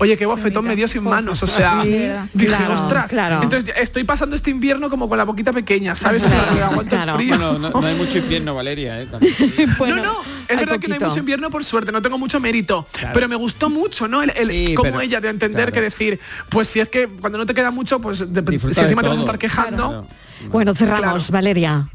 Oye, 0.00 0.16
qué 0.16 0.26
bofetón 0.26 0.66
me 0.66 0.76
dio 0.76 0.86
sin 0.88 1.02
manos, 1.04 1.42
o 1.42 1.46
sea, 1.46 1.82
Sí, 1.82 1.88
dije, 2.34 2.46
claro, 2.48 2.74
ostras, 2.74 3.06
claro. 3.08 3.42
entonces 3.42 3.74
estoy 3.78 4.04
pasando 4.04 4.36
este 4.36 4.50
invierno 4.50 4.90
como 4.90 5.08
con 5.08 5.18
la 5.18 5.24
boquita 5.24 5.52
pequeña, 5.52 5.94
¿sabes? 5.94 6.24
O 6.24 6.28
sea, 6.28 6.48
que 6.52 6.62
aguanto 6.62 6.96
el 6.96 7.10
frío. 7.10 7.28
Bueno, 7.38 7.58
no, 7.58 7.70
no 7.80 7.86
hay 7.86 7.94
mucho 7.94 8.18
invierno, 8.18 8.54
Valeria, 8.54 9.00
¿eh? 9.00 9.06
También. 9.06 9.34
no, 9.78 9.96
no, 9.96 10.16
es 10.48 10.56
verdad 10.60 10.78
que 10.78 10.88
no 10.88 10.94
hay 10.94 11.00
mucho 11.00 11.18
invierno 11.18 11.50
por 11.50 11.64
suerte, 11.64 11.90
no 11.92 12.02
tengo 12.02 12.18
mucho 12.18 12.38
mérito, 12.40 12.86
pero 13.12 13.28
me 13.28 13.36
gustó 13.36 13.70
mucho, 13.70 14.08
¿no? 14.08 14.22
El, 14.22 14.30
el- 14.36 14.46
Sí, 14.48 14.74
como 14.74 14.90
pero- 14.90 15.00
ella 15.00 15.20
de 15.20 15.28
entender 15.30 15.56
claro. 15.70 15.72
que 15.72 15.80
decir, 15.80 16.20
pues 16.50 16.68
si 16.68 16.80
es 16.80 16.88
que 16.88 17.08
cuando 17.08 17.38
no 17.38 17.46
te 17.46 17.54
queda 17.54 17.70
mucho, 17.70 17.98
pues 18.00 18.18
de- 18.32 18.58
si 18.58 18.80
encima 18.80 19.02
te 19.02 19.08
vas 19.08 19.16
a 19.16 19.20
estar 19.20 19.38
quejando. 19.38 20.06
Bueno, 20.50 20.74
cerramos, 20.74 21.30
Valeria. 21.30 21.88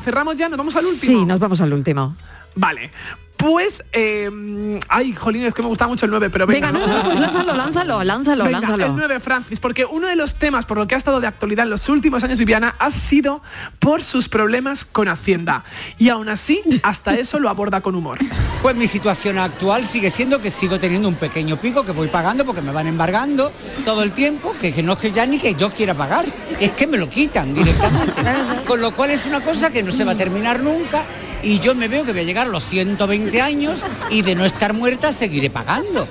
Cerramos 0.00 0.36
ya, 0.36 0.48
nos 0.48 0.58
vamos 0.58 0.76
al 0.76 0.84
último. 0.84 1.20
Sí, 1.20 1.24
nos 1.24 1.38
vamos 1.40 1.60
al 1.60 1.72
último. 1.72 2.16
Vale. 2.54 2.90
Pues, 3.36 3.84
eh, 3.92 4.80
ay, 4.88 5.12
jolín, 5.12 5.44
es 5.44 5.54
que 5.54 5.62
me 5.62 5.68
gusta 5.68 5.86
mucho 5.86 6.06
el 6.06 6.10
9, 6.10 6.30
pero 6.30 6.46
venga. 6.46 6.72
Venga, 6.72 6.86
no, 6.86 6.86
no, 6.86 7.04
pues 7.04 7.20
lánzalo, 7.20 7.54
lánzalo, 7.54 8.04
lánzalo, 8.04 8.44
Venga, 8.44 8.60
lánzalo. 8.60 8.86
El 8.86 8.96
9, 8.96 9.20
Francis, 9.20 9.60
porque 9.60 9.84
uno 9.84 10.08
de 10.08 10.16
los 10.16 10.36
temas 10.36 10.66
por 10.66 10.78
lo 10.78 10.88
que 10.88 10.94
ha 10.94 10.98
estado 10.98 11.20
de 11.20 11.26
actualidad 11.26 11.64
en 11.64 11.70
los 11.70 11.88
últimos 11.88 12.24
años 12.24 12.38
Viviana 12.38 12.74
ha 12.78 12.90
sido 12.90 13.42
por 13.78 14.02
sus 14.02 14.28
problemas 14.28 14.84
con 14.84 15.08
Hacienda. 15.08 15.64
Y 15.98 16.08
aún 16.08 16.28
así, 16.28 16.62
hasta 16.82 17.14
eso 17.18 17.38
lo 17.38 17.48
aborda 17.48 17.80
con 17.80 17.94
humor. 17.94 18.18
Pues 18.62 18.74
mi 18.74 18.86
situación 18.86 19.38
actual 19.38 19.84
sigue 19.84 20.10
siendo 20.10 20.40
que 20.40 20.50
sigo 20.50 20.80
teniendo 20.80 21.08
un 21.08 21.16
pequeño 21.16 21.56
pico 21.56 21.84
que 21.84 21.92
voy 21.92 22.08
pagando 22.08 22.44
porque 22.44 22.62
me 22.62 22.72
van 22.72 22.86
embargando 22.86 23.52
todo 23.84 24.02
el 24.02 24.12
tiempo, 24.12 24.54
que, 24.60 24.72
que 24.72 24.82
no 24.82 24.94
es 24.94 24.98
que 24.98 25.12
ya 25.12 25.26
ni 25.26 25.38
que 25.38 25.54
yo 25.54 25.70
quiera 25.70 25.94
pagar, 25.94 26.24
es 26.58 26.72
que 26.72 26.86
me 26.86 26.96
lo 26.96 27.08
quitan 27.08 27.54
directamente. 27.54 28.22
Con 28.66 28.80
lo 28.80 28.94
cual 28.94 29.10
es 29.10 29.26
una 29.26 29.40
cosa 29.40 29.70
que 29.70 29.82
no 29.82 29.92
se 29.92 30.04
va 30.04 30.12
a 30.12 30.16
terminar 30.16 30.60
nunca 30.62 31.04
y 31.42 31.60
yo 31.60 31.74
me 31.74 31.88
veo 31.88 32.04
que 32.04 32.12
voy 32.12 32.22
a 32.22 32.24
llegar 32.24 32.46
a 32.48 32.50
los 32.50 32.64
120 32.64 33.25
años 33.42 33.84
y 34.10 34.22
de 34.22 34.34
no 34.34 34.44
estar 34.44 34.72
muerta 34.72 35.12
seguiré 35.12 35.50
pagando. 35.50 36.06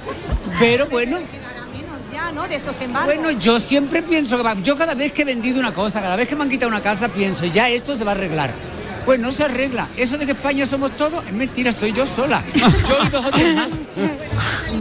Pero 0.59 0.87
bueno, 0.87 1.19
bueno, 3.05 3.31
yo 3.31 3.59
siempre 3.59 4.01
pienso 4.01 4.41
que 4.41 4.61
yo 4.61 4.77
cada 4.77 4.95
vez 4.95 5.11
que 5.13 5.23
he 5.23 5.25
vendido 5.25 5.59
una 5.59 5.73
cosa, 5.73 6.01
cada 6.01 6.15
vez 6.15 6.27
que 6.27 6.35
me 6.35 6.43
han 6.43 6.49
quitado 6.49 6.69
una 6.69 6.81
casa, 6.81 7.09
pienso, 7.09 7.45
ya 7.45 7.69
esto 7.69 7.97
se 7.97 8.03
va 8.03 8.11
a 8.11 8.15
arreglar. 8.15 8.53
Pues 9.05 9.19
no 9.19 9.31
se 9.31 9.43
arregla. 9.43 9.87
Eso 9.95 10.17
de 10.17 10.25
que 10.25 10.31
España 10.31 10.65
somos 10.65 10.95
todos 10.97 11.23
es 11.25 11.33
mentira, 11.33 11.71
soy 11.71 11.93
yo 11.93 12.07
sola. 12.07 12.43
Yo 12.55 12.97
y 13.05 13.09
dos. 13.09 13.25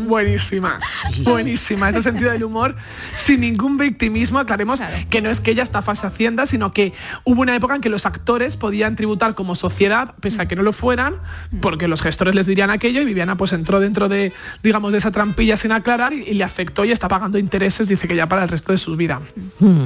Buenísima, 0.06 0.80
buenísima. 1.22 1.88
Ese 1.88 2.02
sentido 2.02 2.30
del 2.30 2.44
humor, 2.44 2.76
sin 3.16 3.40
ningún 3.40 3.78
victimismo, 3.78 4.38
aclaremos 4.38 4.80
que 5.08 5.22
no 5.22 5.30
es 5.30 5.40
que 5.40 5.52
ella 5.52 5.62
estafase 5.62 6.06
Hacienda, 6.06 6.46
sino 6.46 6.72
que 6.72 6.92
hubo 7.24 7.40
una 7.42 7.54
época 7.54 7.74
en 7.74 7.80
que 7.80 7.88
los 7.88 8.04
actores 8.04 8.56
podían 8.56 8.96
tributar 8.96 9.34
como 9.34 9.56
sociedad, 9.56 10.14
pese 10.20 10.42
a 10.42 10.48
que 10.48 10.56
no 10.56 10.62
lo 10.62 10.72
fueran, 10.72 11.14
porque 11.60 11.88
los 11.88 12.02
gestores 12.02 12.34
les 12.34 12.46
dirían 12.46 12.70
aquello 12.70 13.00
y 13.00 13.04
Viviana 13.04 13.37
pues 13.37 13.52
entró 13.52 13.80
dentro 13.80 14.08
de, 14.08 14.32
digamos, 14.62 14.92
de 14.92 14.98
esa 14.98 15.10
trampilla 15.10 15.56
sin 15.56 15.72
aclarar 15.72 16.12
y, 16.12 16.22
y 16.22 16.34
le 16.34 16.44
afectó 16.44 16.84
y 16.84 16.92
está 16.92 17.08
pagando 17.08 17.38
intereses, 17.38 17.88
dice 17.88 18.08
que 18.08 18.16
ya 18.16 18.28
para 18.28 18.42
el 18.42 18.48
resto 18.48 18.72
de 18.72 18.78
su 18.78 18.96
vida. 18.96 19.20
Mm. 19.60 19.84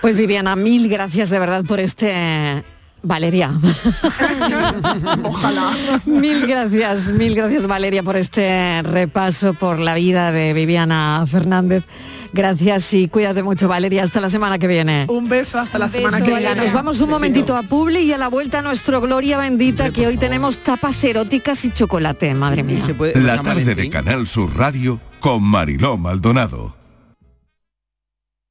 Pues 0.00 0.16
Viviana, 0.16 0.56
mil 0.56 0.88
gracias 0.88 1.30
de 1.30 1.38
verdad 1.38 1.64
por 1.64 1.80
este... 1.80 2.64
Valeria. 3.02 3.52
Ojalá. 5.24 5.72
mil 6.06 6.46
gracias, 6.46 7.10
mil 7.12 7.34
gracias 7.34 7.66
Valeria 7.66 8.02
por 8.02 8.16
este 8.16 8.82
repaso 8.82 9.54
por 9.54 9.78
la 9.78 9.94
vida 9.94 10.32
de 10.32 10.52
Viviana 10.52 11.24
Fernández. 11.28 11.84
Gracias 12.32 12.94
y 12.94 13.08
cuídate 13.08 13.42
mucho 13.42 13.68
Valeria, 13.68 14.04
hasta 14.04 14.20
la 14.20 14.30
semana 14.30 14.58
que 14.58 14.66
viene. 14.66 15.06
Un 15.08 15.28
beso 15.28 15.58
hasta 15.58 15.78
la 15.78 15.88
semana 15.88 16.18
que 16.18 16.30
Venga, 16.30 16.38
viene. 16.54 16.62
nos 16.62 16.72
vamos 16.72 17.00
un 17.00 17.10
momentito 17.10 17.56
a 17.56 17.62
Publi 17.62 17.98
y 18.00 18.12
a 18.12 18.18
la 18.18 18.28
vuelta 18.28 18.60
a 18.60 18.62
nuestro 18.62 19.00
Gloria 19.00 19.36
Bendita 19.36 19.90
que 19.90 20.06
hoy 20.06 20.16
tenemos 20.16 20.58
tapas 20.58 21.02
eróticas 21.04 21.64
y 21.64 21.72
chocolate, 21.72 22.32
madre 22.34 22.62
mía. 22.62 22.82
La 23.16 23.42
tarde 23.42 23.74
de 23.74 23.90
Canal 23.90 24.26
Sur 24.26 24.56
Radio 24.56 24.98
con 25.20 25.42
Mariló 25.42 25.98
Maldonado. 25.98 26.81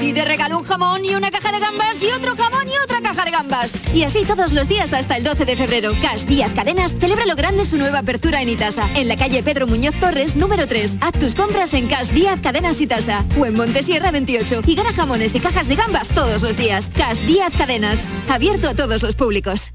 Y 0.00 0.12
de 0.12 0.24
regalo 0.24 0.56
un 0.58 0.64
jamón 0.64 1.04
y 1.04 1.14
una 1.14 1.30
caja 1.30 1.52
de 1.52 1.60
gambas 1.60 2.02
y 2.02 2.06
otro 2.06 2.34
jamón 2.34 2.66
y 2.66 2.72
otra 2.82 3.02
caja 3.02 3.26
de 3.26 3.30
gambas. 3.30 3.74
Y 3.94 4.04
así 4.04 4.24
todos 4.24 4.52
los 4.52 4.66
días 4.66 4.94
hasta 4.94 5.16
el 5.16 5.24
12 5.24 5.44
de 5.44 5.56
febrero. 5.56 5.92
Cas 6.00 6.26
Díaz 6.26 6.50
Cadenas 6.54 6.96
celebra 6.98 7.26
lo 7.26 7.36
grande 7.36 7.66
su 7.66 7.76
nueva 7.76 7.98
apertura 7.98 8.40
en 8.40 8.48
Itasa. 8.48 8.88
En 8.94 9.06
la 9.06 9.16
calle 9.16 9.42
Pedro 9.42 9.66
Muñoz 9.66 9.94
Torres, 10.00 10.34
número 10.34 10.66
3. 10.66 10.96
Haz 11.00 11.12
tus 11.12 11.34
compras 11.34 11.74
en 11.74 11.88
Cas 11.88 12.10
Díaz 12.12 12.40
Cadenas 12.40 12.80
Itasa. 12.80 13.26
O 13.38 13.44
en 13.44 13.54
Montesierra 13.54 14.10
28. 14.10 14.62
Y 14.66 14.74
gana 14.74 14.94
jamones 14.94 15.34
y 15.34 15.40
cajas 15.40 15.68
de 15.68 15.76
gambas 15.76 16.08
todos 16.08 16.40
los 16.42 16.56
días. 16.56 16.90
Cas 16.96 17.20
Díaz 17.26 17.52
Cadenas. 17.56 18.08
Abierto 18.28 18.70
a 18.70 18.74
todos 18.74 19.02
los 19.02 19.14
públicos. 19.14 19.74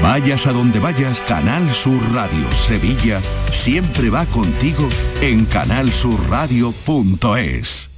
Vayas 0.00 0.46
a 0.46 0.52
donde 0.52 0.78
vayas, 0.78 1.18
Canal 1.22 1.68
Sur 1.72 2.00
Radio 2.12 2.48
Sevilla 2.52 3.20
siempre 3.50 4.08
va 4.08 4.24
contigo 4.26 4.88
en 5.20 5.44
canalsurradio.es. 5.46 7.89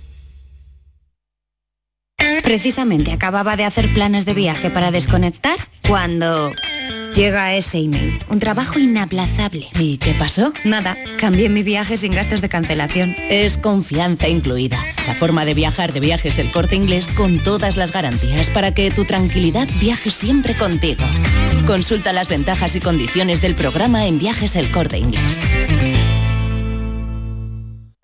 Precisamente 2.43 3.13
acababa 3.13 3.57
de 3.57 3.65
hacer 3.65 3.93
planes 3.93 4.25
de 4.25 4.35
viaje 4.35 4.71
para 4.71 4.91
desconectar 4.91 5.57
cuando 5.87 6.53
llega 7.15 7.55
ese 7.55 7.79
email. 7.79 8.19
Un 8.29 8.41
trabajo 8.41 8.79
inaplazable. 8.79 9.69
¿Y 9.79 9.99
qué 9.99 10.15
pasó? 10.15 10.53
Nada. 10.65 10.97
Cambié 11.19 11.49
mi 11.49 11.63
viaje 11.63 11.97
sin 11.97 12.13
gastos 12.13 12.41
de 12.41 12.49
cancelación. 12.49 13.15
Es 13.29 13.59
confianza 13.59 14.29
incluida. 14.29 14.79
La 15.07 15.15
forma 15.15 15.45
de 15.45 15.55
viajar 15.55 15.93
de 15.93 16.01
viajes 16.01 16.39
el 16.39 16.51
corte 16.53 16.77
inglés 16.77 17.09
con 17.09 17.39
todas 17.39 17.77
las 17.77 17.93
garantías 17.93 18.51
para 18.51 18.73
que 18.73 18.91
tu 18.91 19.05
tranquilidad 19.05 19.69
viaje 19.81 20.11
siempre 20.11 20.57
contigo. 20.57 21.05
Consulta 21.67 22.13
las 22.13 22.29
ventajas 22.29 22.75
y 22.77 22.81
condiciones 22.81 23.41
del 23.41 23.55
programa 23.55 24.07
en 24.07 24.19
viajes 24.19 24.57
el 24.57 24.71
corte 24.71 24.99
inglés. 24.99 25.39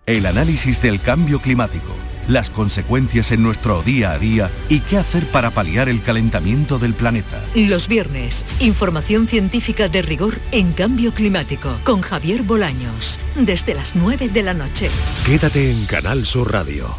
El 0.05 0.25
análisis 0.25 0.81
del 0.81 0.99
cambio 1.01 1.39
climático, 1.39 1.93
las 2.29 2.49
consecuencias 2.49 3.31
en 3.31 3.43
nuestro 3.43 3.81
día 3.81 4.11
a 4.11 4.19
día 4.19 4.49
y 4.69 4.79
qué 4.81 4.97
hacer 4.97 5.25
para 5.27 5.49
paliar 5.49 5.89
el 5.89 6.01
calentamiento 6.01 6.79
del 6.79 6.93
planeta. 6.93 7.41
Los 7.55 7.87
viernes, 7.87 8.45
información 8.59 9.27
científica 9.27 9.89
de 9.89 10.01
rigor 10.01 10.39
en 10.51 10.71
cambio 10.71 11.11
climático 11.11 11.75
con 11.83 12.01
Javier 12.01 12.43
Bolaños, 12.43 13.19
desde 13.35 13.73
las 13.73 13.95
9 13.95 14.29
de 14.29 14.43
la 14.43 14.53
noche. 14.53 14.89
Quédate 15.25 15.71
en 15.71 15.85
Canal 15.85 16.25
Sur 16.25 16.53
Radio, 16.53 16.95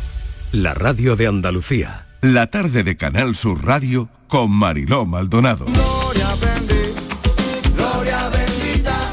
la 0.52 0.74
radio 0.74 1.16
de 1.16 1.28
Andalucía. 1.28 2.06
La 2.22 2.48
tarde 2.48 2.82
de 2.84 2.98
Canal 2.98 3.34
Sur 3.34 3.64
Radio 3.64 4.10
con 4.26 4.50
Mariló 4.50 5.06
Maldonado. 5.06 5.64
Gloria 5.64 6.28
bendita, 6.34 7.72
gloria 7.74 8.28
bendita, 8.28 9.12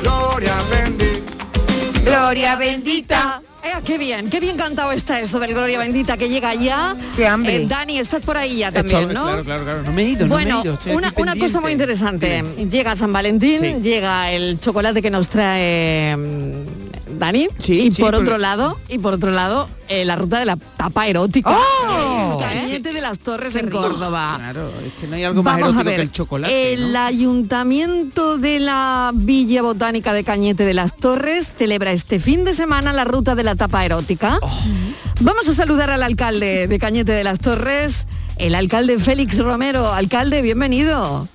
gloria 0.00 0.54
bendita. 0.70 2.02
Gloria 2.04 2.56
bendita. 2.56 3.42
Eh, 3.76 3.82
qué 3.84 3.98
bien, 3.98 4.30
qué 4.30 4.40
bien 4.40 4.56
cantado 4.56 4.92
está 4.92 5.20
eso 5.20 5.38
del 5.40 5.52
Gloria 5.54 5.78
Bendita 5.78 6.16
que 6.16 6.28
llega 6.28 6.54
ya. 6.54 6.96
Qué 7.16 7.26
hambre. 7.26 7.56
Eh, 7.56 7.66
Dani, 7.66 7.98
estás 7.98 8.22
por 8.22 8.36
ahí 8.36 8.58
ya 8.58 8.70
también, 8.72 9.00
Esto- 9.02 9.12
¿no? 9.12 9.24
Claro, 9.24 9.44
claro, 9.44 9.64
claro. 9.64 9.82
No 9.82 9.92
me 9.92 10.02
he 10.02 10.08
ido, 10.10 10.26
no 10.26 10.34
bueno, 10.34 10.56
me 10.56 10.60
he 10.60 10.64
ido. 10.64 10.74
estoy 10.74 10.92
una, 10.94 11.34
cosa 11.36 11.60
muy 11.60 11.72
interesante. 11.72 12.44
Llega 12.70 12.96
San 12.96 13.12
Valentín, 13.12 13.60
Sí. 13.60 13.74
llega 13.82 14.28
el 14.30 14.58
chocolate 14.60 15.02
que 15.02 15.10
nos 15.10 15.28
trae 15.28 16.16
Dani. 17.18 17.48
Sí, 17.58 17.80
y 17.80 17.92
sí, 17.92 18.02
por 18.02 18.12
pero- 18.12 18.22
otro 18.22 18.38
lado, 18.38 18.78
y 18.88 18.98
por 18.98 19.14
otro 19.14 19.30
lado, 19.30 19.68
eh, 19.88 20.04
la 20.04 20.16
ruta 20.16 20.38
de 20.38 20.44
la 20.46 20.56
tapa 20.56 21.06
erótica. 21.08 21.50
¡Oh! 21.56 22.40
De 22.84 23.00
las 23.00 23.18
Torres 23.18 23.56
en 23.56 23.70
Córdoba. 23.70 24.34
Claro, 24.36 24.70
es 24.84 24.92
que 25.00 25.06
no 25.06 25.16
hay 25.16 25.24
algo 25.24 25.42
más 25.42 25.54
Vamos 25.58 25.68
a 25.76 25.80
erótico 25.80 25.84
ver, 25.86 25.96
que 25.96 26.02
el 26.02 26.12
chocolate. 26.12 26.72
el 26.74 26.92
¿no? 26.92 26.98
Ayuntamiento 27.00 28.38
de 28.38 28.60
la 28.60 29.10
Villa 29.14 29.62
Botánica 29.62 30.12
de 30.12 30.22
Cañete 30.22 30.64
de 30.64 30.74
las 30.74 30.96
Torres 30.96 31.52
celebra 31.58 31.92
este 31.92 32.20
fin 32.20 32.44
de 32.44 32.52
semana 32.52 32.92
la 32.92 33.04
ruta 33.04 33.34
de 33.34 33.42
la 33.42 33.54
tapa 33.56 33.84
erótica. 33.84 34.38
Oh. 34.42 34.62
Vamos 35.20 35.48
a 35.48 35.54
saludar 35.54 35.90
al 35.90 36.02
alcalde 36.02 36.68
de 36.68 36.78
Cañete 36.78 37.12
de 37.12 37.24
las 37.24 37.38
Torres, 37.40 38.06
el 38.36 38.54
alcalde 38.54 38.98
Félix 38.98 39.38
Romero. 39.38 39.92
Alcalde, 39.92 40.42
bienvenido. 40.42 41.28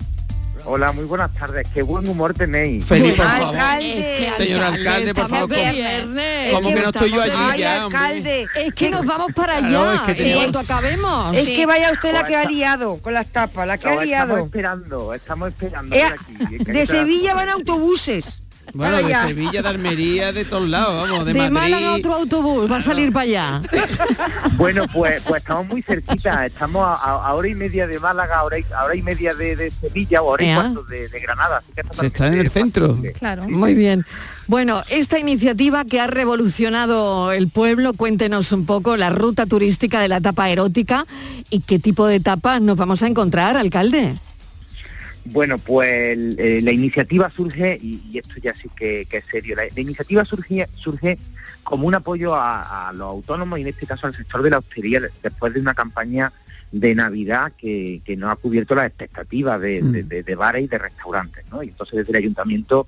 Hola, 0.65 0.91
muy 0.91 1.05
buenas 1.05 1.33
tardes. 1.33 1.65
Qué 1.73 1.81
buen 1.81 2.07
humor 2.07 2.33
tenéis. 2.33 2.85
Feliz, 2.85 3.15
por 3.15 3.25
favor. 3.25 3.55
Alcalde. 3.55 4.29
Señor 4.37 4.61
alcalde, 4.63 5.13
por 5.13 5.23
estamos 5.25 5.29
favor, 5.29 5.49
de 5.49 5.55
¿cómo- 5.57 5.71
viernes. 5.73 6.53
¿Cómo 6.53 6.69
que 6.69 6.75
no 6.75 6.89
estoy 6.89 7.11
yo 7.11 7.21
allí 7.21 7.33
Ay, 7.35 7.59
ya, 7.59 7.85
hombre? 7.85 7.99
alcalde. 7.99 8.47
Es 8.55 8.73
que 8.73 8.89
nos 8.91 9.05
vamos 9.05 9.27
para 9.35 9.55
allá 9.57 9.67
Claro, 9.69 9.93
es 9.95 10.01
que 10.01 10.11
en 10.11 10.17
tenemos- 10.17 10.43
cuanto 10.43 10.59
acabemos. 10.59 11.37
Es 11.37 11.47
que 11.47 11.65
vaya 11.65 11.91
usted 11.91 12.13
la 12.13 12.23
que 12.25 12.35
ha 12.35 12.45
liado 12.45 12.97
con 13.01 13.13
las 13.13 13.27
tapas, 13.27 13.67
la 13.67 13.77
que 13.77 13.85
No, 13.85 13.89
ha 13.99 14.03
estamos 14.03 14.05
liado. 14.27 14.45
esperando, 14.45 15.13
estamos 15.13 15.49
esperando. 15.49 15.95
Eh, 15.95 16.03
por 16.37 16.45
aquí, 16.47 16.57
de 16.65 16.85
Sevilla 16.85 17.33
van 17.33 17.49
autobuses. 17.49 18.41
Bueno, 18.73 18.95
Para 18.95 19.07
de 19.07 19.13
allá. 19.13 19.27
Sevilla, 19.27 19.61
de 19.61 19.67
Almería, 19.69 20.31
de 20.31 20.45
todos 20.45 20.67
lados, 20.67 21.09
vamos, 21.09 21.25
de, 21.25 21.33
de 21.33 21.39
Madrid. 21.39 21.53
Málaga 21.53 21.93
otro 21.93 22.13
autobús 22.15 22.71
va 22.71 22.77
a 22.77 22.81
salir 22.81 23.11
para 23.11 23.23
allá. 23.23 23.61
Bueno, 24.57 24.83
pues, 24.93 25.21
pues 25.25 25.41
estamos 25.41 25.67
muy 25.67 25.81
cerquita. 25.81 26.45
Estamos 26.45 26.85
a, 26.85 26.93
a- 26.95 27.27
a 27.29 27.33
hora 27.33 27.47
y 27.47 27.55
media 27.55 27.87
de 27.87 27.97
Málaga, 27.99 28.39
a 28.39 28.43
hora 28.43 28.59
y, 28.59 28.65
a 28.75 28.83
hora 28.83 28.95
y 28.95 29.01
media 29.01 29.33
de, 29.33 29.55
de 29.55 29.71
Sevilla 29.71 30.21
o 30.21 30.27
hora 30.27 30.43
y 30.43 30.47
Ea. 30.49 30.55
cuarto 30.55 30.83
de, 30.83 31.07
de 31.07 31.19
Granada. 31.21 31.57
Así 31.57 31.71
que 31.73 31.81
Se 31.95 32.07
está 32.07 32.27
en 32.27 32.33
el 32.39 32.49
centro. 32.49 32.97
Claro, 33.17 33.47
muy 33.47 33.73
bien. 33.73 34.05
Bueno, 34.47 34.81
esta 34.89 35.17
iniciativa 35.17 35.85
que 35.85 36.01
ha 36.01 36.07
revolucionado 36.07 37.31
el 37.31 37.49
pueblo, 37.49 37.93
cuéntenos 37.93 38.51
un 38.51 38.65
poco 38.65 38.97
la 38.97 39.09
ruta 39.11 39.45
turística 39.45 40.01
de 40.01 40.07
la 40.09 40.17
etapa 40.17 40.49
erótica 40.49 41.05
y 41.49 41.61
qué 41.61 41.79
tipo 41.79 42.05
de 42.07 42.19
tapas 42.19 42.61
nos 42.61 42.75
vamos 42.75 43.01
a 43.03 43.07
encontrar, 43.07 43.55
alcalde. 43.55 44.15
Bueno, 45.25 45.57
pues 45.57 46.17
eh, 46.37 46.59
la 46.63 46.71
iniciativa 46.71 47.29
surge, 47.29 47.77
y, 47.81 48.01
y 48.11 48.17
esto 48.17 48.33
ya 48.41 48.53
sí 48.53 48.69
que, 48.75 49.05
que 49.09 49.17
es 49.17 49.25
serio, 49.29 49.55
la, 49.55 49.63
la 49.73 49.81
iniciativa 49.81 50.25
surge, 50.25 50.67
surge 50.75 51.17
como 51.63 51.85
un 51.87 51.93
apoyo 51.95 52.33
a, 52.35 52.89
a 52.89 52.93
los 52.93 53.07
autónomos 53.07 53.59
y 53.59 53.63
en 53.63 53.67
este 53.67 53.85
caso 53.85 54.07
al 54.07 54.15
sector 54.15 54.41
de 54.41 54.49
la 54.49 54.57
hostelería 54.59 55.01
después 55.21 55.53
de 55.53 55.59
una 55.59 55.73
campaña 55.75 56.31
de 56.71 56.95
Navidad 56.95 57.51
que, 57.57 58.01
que 58.05 58.15
no 58.15 58.29
ha 58.31 58.35
cubierto 58.37 58.75
las 58.75 58.87
expectativas 58.87 59.59
de, 59.59 59.81
de- 59.81 60.03
de- 60.03 60.23
de 60.23 60.35
bares 60.35 60.63
y 60.63 60.67
de 60.67 60.77
restaurantes. 60.77 61.43
¿no? 61.51 61.61
Y 61.63 61.69
entonces 61.69 61.97
desde 61.99 62.11
el 62.11 62.17
ayuntamiento 62.23 62.87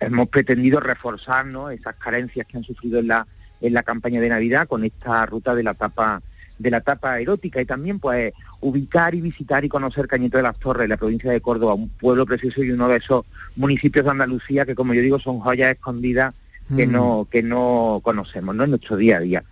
hemos 0.00 0.28
pretendido 0.28 0.80
reforzar 0.80 1.46
¿no? 1.46 1.70
esas 1.70 1.94
carencias 1.96 2.46
que 2.46 2.56
han 2.58 2.64
sufrido 2.64 2.98
en 2.98 3.08
la, 3.08 3.26
en 3.60 3.72
la 3.72 3.82
campaña 3.82 4.20
de 4.20 4.28
Navidad 4.28 4.68
con 4.68 4.84
esta 4.84 5.24
ruta 5.26 5.54
de 5.54 5.62
la 5.62 5.74
tapa 5.74 6.22
de 6.60 6.70
la 6.70 6.82
tapa 6.82 7.18
erótica 7.18 7.60
y 7.60 7.64
también 7.64 7.98
pues 7.98 8.34
ubicar 8.60 9.14
y 9.14 9.22
visitar 9.22 9.64
y 9.64 9.68
conocer 9.68 10.06
Cañete 10.06 10.36
de 10.36 10.42
las 10.42 10.58
Torres, 10.58 10.88
la 10.88 10.98
provincia 10.98 11.32
de 11.32 11.40
Córdoba, 11.40 11.72
un 11.72 11.88
pueblo 11.88 12.26
precioso 12.26 12.62
y 12.62 12.70
uno 12.70 12.86
de 12.88 12.98
esos 12.98 13.24
municipios 13.56 14.04
de 14.04 14.10
Andalucía 14.10 14.66
que 14.66 14.74
como 14.74 14.92
yo 14.92 15.00
digo 15.00 15.18
son 15.18 15.40
joyas 15.40 15.72
escondidas 15.72 16.34
que 16.76 16.86
Mm. 16.86 16.92
no 16.92 17.26
que 17.28 17.42
no 17.42 18.00
conocemos 18.04 18.54
¿no? 18.54 18.64
en 18.64 18.70
nuestro 18.70 18.96
día 18.96 19.16
a 19.16 19.20
día. 19.20 19.44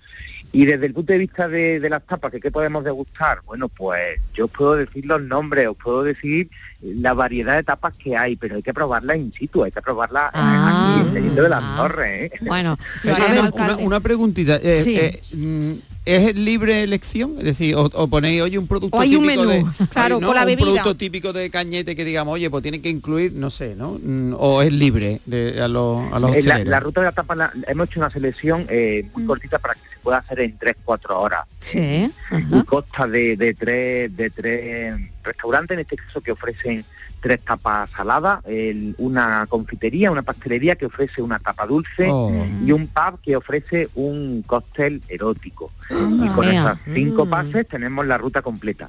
Y 0.58 0.66
desde 0.66 0.86
el 0.86 0.92
punto 0.92 1.12
de 1.12 1.20
vista 1.20 1.46
de, 1.46 1.78
de 1.78 1.88
las 1.88 2.02
tapas, 2.04 2.32
¿que 2.32 2.40
¿qué 2.40 2.50
podemos 2.50 2.82
degustar? 2.82 3.42
Bueno, 3.46 3.68
pues 3.68 4.18
yo 4.34 4.46
os 4.46 4.50
puedo 4.50 4.74
decir 4.74 5.06
los 5.06 5.22
nombres, 5.22 5.68
os 5.68 5.76
puedo 5.76 6.02
decir 6.02 6.48
la 6.82 7.14
variedad 7.14 7.54
de 7.54 7.62
tapas 7.62 7.96
que 7.96 8.16
hay, 8.16 8.34
pero 8.34 8.56
hay 8.56 8.62
que 8.64 8.74
probarlas 8.74 9.18
in 9.18 9.32
situ, 9.32 9.62
hay 9.62 9.70
que 9.70 9.80
probarlas 9.82 10.32
eh, 10.34 10.38
aquí 10.38 11.16
en 11.18 11.34
de 11.36 11.48
las 11.48 11.76
Torres. 11.76 12.32
¿eh? 12.32 12.38
Bueno, 12.40 12.76
ver, 13.04 13.76
una, 13.78 14.00
preguntita. 14.00 14.56
eh, 14.60 14.82
Sí. 14.82 14.96
eh, 14.96 15.20
mm, 15.32 15.70
¿Es 16.04 16.34
libre 16.34 16.82
elección? 16.84 17.34
Es 17.38 17.44
decir, 17.44 17.74
o, 17.76 17.82
o 17.84 18.08
ponéis, 18.08 18.40
oye, 18.40 18.56
un 18.58 18.66
producto 18.66 18.96
O 18.96 19.00
hay 19.00 19.14
un 19.14 19.24
típico 19.24 19.44
menú, 19.44 19.66
de... 19.78 19.86
claro, 19.92 20.16
oye, 20.16 20.26
con 20.26 20.34
la 20.34 20.40
un 20.40 20.46
bebida. 20.46 20.64
producto 20.66 20.96
típico 20.96 21.32
de 21.34 21.50
cañete 21.50 21.94
que 21.94 22.02
digamos, 22.04 22.34
oye, 22.34 22.48
pues 22.50 22.62
tiene 22.62 22.80
que 22.80 22.88
incluir, 22.88 23.32
no 23.34 23.50
sé, 23.50 23.76
¿no? 23.76 23.98
Mm, 24.02 24.34
O 24.38 24.62
es 24.62 24.72
libre 24.72 25.20
de, 25.26 25.60
a 25.60 25.68
los, 25.68 26.10
a 26.12 26.18
los 26.18 26.34
Eh, 26.34 26.42
la, 26.44 26.64
la 26.64 26.80
ruta 26.80 27.02
de 27.02 27.06
la 27.06 27.12
tapa 27.12 27.36
la- 27.36 27.52
hemos 27.68 27.90
hecho 27.90 28.00
una 28.00 28.08
selección 28.10 28.64
eh, 28.70 29.06
muy 29.14 29.24
cortita 29.26 29.58
para 29.58 29.74
que 29.74 29.80
se 30.08 30.10
pueda 30.10 30.18
hacer 30.18 30.40
en 30.40 30.58
3-4 30.58 31.10
horas. 31.10 31.42
Sí. 31.58 32.10
Y 32.50 32.62
consta 32.64 33.06
de, 33.06 33.36
de 33.36 33.52
tres 33.54 34.16
de 34.16 34.30
tres 34.30 34.94
restaurantes, 35.22 35.74
en 35.74 35.80
este 35.80 35.96
caso 35.96 36.20
que 36.20 36.32
ofrecen 36.32 36.84
tres 37.20 37.40
tapas 37.44 37.90
saladas, 37.90 38.40
el- 38.46 38.94
una 38.98 39.44
confitería, 39.48 40.10
una 40.10 40.22
pastelería 40.22 40.76
que 40.76 40.86
ofrece 40.86 41.20
una 41.20 41.38
tapa 41.40 41.66
dulce 41.66 42.08
Oh. 42.10 42.30
y 42.64 42.72
un 42.72 42.86
pub 42.86 43.20
que 43.22 43.36
ofrece 43.36 43.88
un 43.96 44.42
cóctel 44.46 45.02
erótico. 45.08 45.70
y 45.90 46.28
con 46.28 46.46
vea. 46.46 46.60
esas 46.62 46.78
cinco 46.94 47.24
Mm. 47.26 47.30
pases 47.30 47.66
tenemos 47.68 48.06
la 48.06 48.18
ruta 48.18 48.40
completa. 48.42 48.88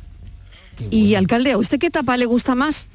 Y 0.90 1.16
alcalde, 1.16 1.52
¿a 1.54 1.58
usted 1.58 1.80
qué 1.80 1.90
tapa 1.90 2.16
le 2.18 2.26
gusta 2.26 2.56
más? 2.56 2.90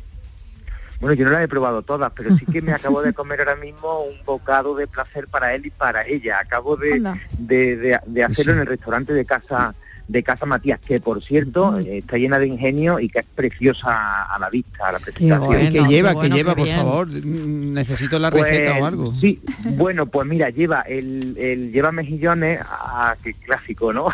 Bueno, 1.00 1.14
yo 1.14 1.24
no 1.24 1.32
las 1.32 1.42
he 1.42 1.48
probado 1.48 1.82
todas, 1.82 2.12
pero 2.16 2.36
sí 2.38 2.46
que 2.46 2.62
me 2.62 2.72
acabo 2.74 3.02
de 3.02 3.12
comer 3.12 3.40
ahora 3.40 3.56
mismo 3.56 4.00
un 4.04 4.24
bocado 4.24 4.74
de 4.74 4.86
placer 4.86 5.28
para 5.28 5.54
él 5.54 5.66
y 5.66 5.70
para 5.70 6.06
ella. 6.06 6.38
Acabo 6.40 6.76
de, 6.76 7.00
de, 7.38 7.76
de- 7.76 8.00
de 8.06 8.24
hacerlo 8.24 8.52
en 8.54 8.60
el 8.60 8.66
restaurante 8.66 9.12
de 9.12 9.24
casa 9.24 9.74
de 10.06 10.22
casa 10.22 10.44
Matías, 10.44 10.78
que 10.80 11.00
por 11.00 11.22
cierto 11.24 11.78
eh, 11.78 11.96
está 11.96 12.18
llena 12.18 12.38
de 12.38 12.46
ingenio 12.46 13.00
y 13.00 13.08
que 13.08 13.20
es 13.20 13.24
preciosa 13.34 14.24
a 14.24 14.38
la 14.38 14.50
vista, 14.50 14.90
a 14.90 14.92
la 14.92 14.98
presentación. 14.98 15.62
¿Y 15.62 15.70
qué 15.70 15.82
lleva? 15.88 16.10
qué 16.10 16.14
bueno, 16.14 16.20
¿Qué 16.20 16.28
lleva, 16.36 16.54
qué 16.54 16.60
por 16.60 16.68
favor? 16.68 17.08
Necesito 17.08 18.18
la 18.18 18.30
Pues, 18.30 18.44
receta 18.44 18.80
o 18.80 18.84
algo. 18.84 19.14
Sí, 19.18 19.40
bueno, 19.70 20.04
pues 20.04 20.28
mira, 20.28 20.50
lleva 20.50 20.82
el, 20.82 21.34
el 21.38 21.72
lleva 21.72 21.90
mejillones, 21.90 22.60
ah, 22.68 23.16
qué 23.22 23.32
clásico, 23.32 23.94
¿no? 23.94 24.08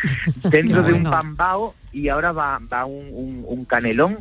Dentro 0.50 0.82
de 0.82 0.94
un 0.94 1.02
bueno. 1.02 1.10
pan 1.10 1.36
bao 1.36 1.74
y 1.92 2.08
ahora 2.08 2.32
va, 2.32 2.58
va 2.72 2.86
un, 2.86 3.06
un- 3.12 3.44
un 3.46 3.64
canelón 3.66 4.16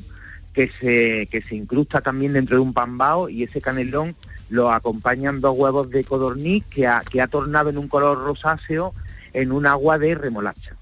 que 0.54 0.70
se, 0.70 1.28
que 1.32 1.41
se 1.41 1.56
incrusta 1.56 2.01
también 2.01 2.34
dentro 2.34 2.56
de 2.56 2.62
un 2.62 2.74
pan 2.74 2.97
bao 2.97 3.30
y 3.30 3.43
ese 3.43 3.60
canelón 3.60 4.16
lo 4.49 4.72
acompañan 4.72 5.41
dos 5.41 5.58
huevos 5.58 5.89
de 5.89 6.04
codorniz 6.04 6.64
que 6.68 6.88
ha, 6.88 7.01
que 7.01 7.22
ha 7.22 7.28
tornado 7.28 7.70
en 7.70 7.78
un 7.78 7.88
color 7.88 8.20
rosáceo 8.20 8.93
en 9.34 9.51
un 9.51 9.66
agua 9.66 9.97
de 9.97 10.16
remolacha 10.16 10.76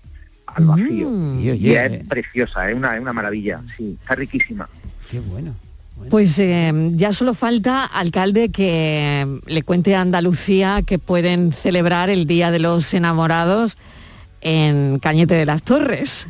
al 0.47 0.65
vacío. 0.65 1.09
Mm. 1.09 1.39
Y, 1.39 1.51
Y 1.51 1.76
es 1.76 2.05
preciosa, 2.07 2.69
es 2.69 2.76
una, 2.76 2.95
es 2.95 3.01
una 3.01 3.13
maravilla, 3.13 3.61
sí, 3.78 3.97
está 4.01 4.15
riquísima. 4.15 4.67
qué 5.09 5.19
bueno. 5.19 5.55
Pues 6.09 6.39
eh, 6.39 6.74
ya 6.95 7.13
solo 7.13 7.36
falta, 7.36 7.86
alcalde, 7.86 8.49
que 8.49 9.39
le 9.45 9.61
cuente 9.61 9.95
a 9.95 10.01
Andalucía 10.01 10.82
que 10.82 10.97
pueden 10.97 11.53
celebrar 11.53 12.09
el 12.09 12.26
Día 12.26 12.49
de 12.49 12.57
los 12.57 12.93
Enamorados 12.95 13.78
en 14.41 14.97
Cañete 14.97 15.36
de 15.36 15.45
las 15.45 15.61
Torres. 15.61 16.28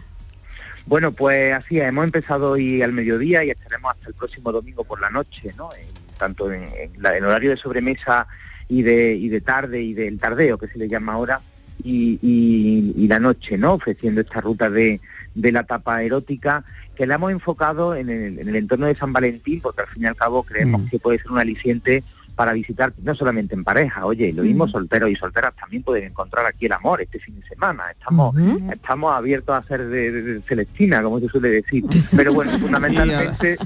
Bueno, 0.91 1.13
pues 1.13 1.53
así 1.53 1.79
es, 1.79 1.85
hemos 1.87 2.03
empezado 2.03 2.51
hoy 2.51 2.81
al 2.81 2.91
mediodía 2.91 3.45
y 3.45 3.49
estaremos 3.49 3.93
hasta 3.93 4.09
el 4.09 4.13
próximo 4.13 4.51
domingo 4.51 4.83
por 4.83 4.99
la 4.99 5.09
noche, 5.09 5.53
¿no? 5.57 5.69
En- 5.73 5.87
tanto 6.17 6.51
en, 6.51 6.63
en 6.63 7.01
la- 7.01 7.15
en 7.15 7.23
horario 7.23 7.51
de 7.51 7.55
sobremesa 7.55 8.27
y 8.67 8.81
de, 8.83 9.15
y 9.15 9.29
de 9.29 9.39
tarde 9.39 9.81
y 9.81 9.93
del 9.93 10.19
tardeo, 10.19 10.57
que 10.57 10.67
se 10.67 10.77
le 10.77 10.89
llama 10.89 11.13
ahora, 11.13 11.39
y, 11.81 12.19
y- 12.21 12.93
y 12.97 13.07
la 13.07 13.19
noche, 13.21 13.57
¿no? 13.57 13.75
Ofreciendo 13.75 14.19
esta 14.19 14.41
ruta 14.41 14.69
de, 14.69 14.99
de 15.33 15.51
la 15.53 15.63
tapa 15.63 16.03
erótica 16.03 16.65
que 16.93 17.07
la 17.07 17.15
hemos 17.15 17.31
enfocado 17.31 17.95
en 17.95 18.09
el, 18.09 18.39
en 18.39 18.49
el 18.49 18.55
entorno 18.57 18.87
de 18.87 18.95
San 18.95 19.13
Valentín, 19.13 19.61
porque 19.61 19.83
al 19.83 19.87
fin 19.87 20.03
y 20.03 20.07
al 20.07 20.17
cabo 20.17 20.43
creemos 20.43 20.81
que 20.91 20.99
puede 20.99 21.19
ser 21.19 21.31
un 21.31 21.39
aliciente 21.39 22.03
para 22.41 22.53
visitar 22.53 22.91
no 23.03 23.13
solamente 23.13 23.53
en 23.53 23.63
pareja, 23.63 24.03
oye, 24.03 24.33
lo 24.33 24.41
mismo 24.41 24.67
solteros 24.67 25.11
y 25.11 25.15
solteras 25.15 25.53
también 25.55 25.83
pueden 25.83 26.05
encontrar 26.05 26.43
aquí 26.47 26.65
el 26.65 26.71
amor 26.71 26.99
este 26.99 27.19
fin 27.19 27.39
de 27.39 27.47
semana. 27.47 27.83
Estamos, 27.91 28.35
estamos 28.73 29.13
abiertos 29.13 29.53
a 29.55 29.61
ser 29.67 29.85
de, 29.85 30.11
de- 30.11 30.21
de 30.23 30.41
Celestina, 30.41 31.03
como 31.03 31.19
se 31.19 31.27
suele 31.27 31.49
decir. 31.49 31.83
Pero 32.15 32.33
bueno, 32.33 32.51
fundamentalmente 32.59 33.59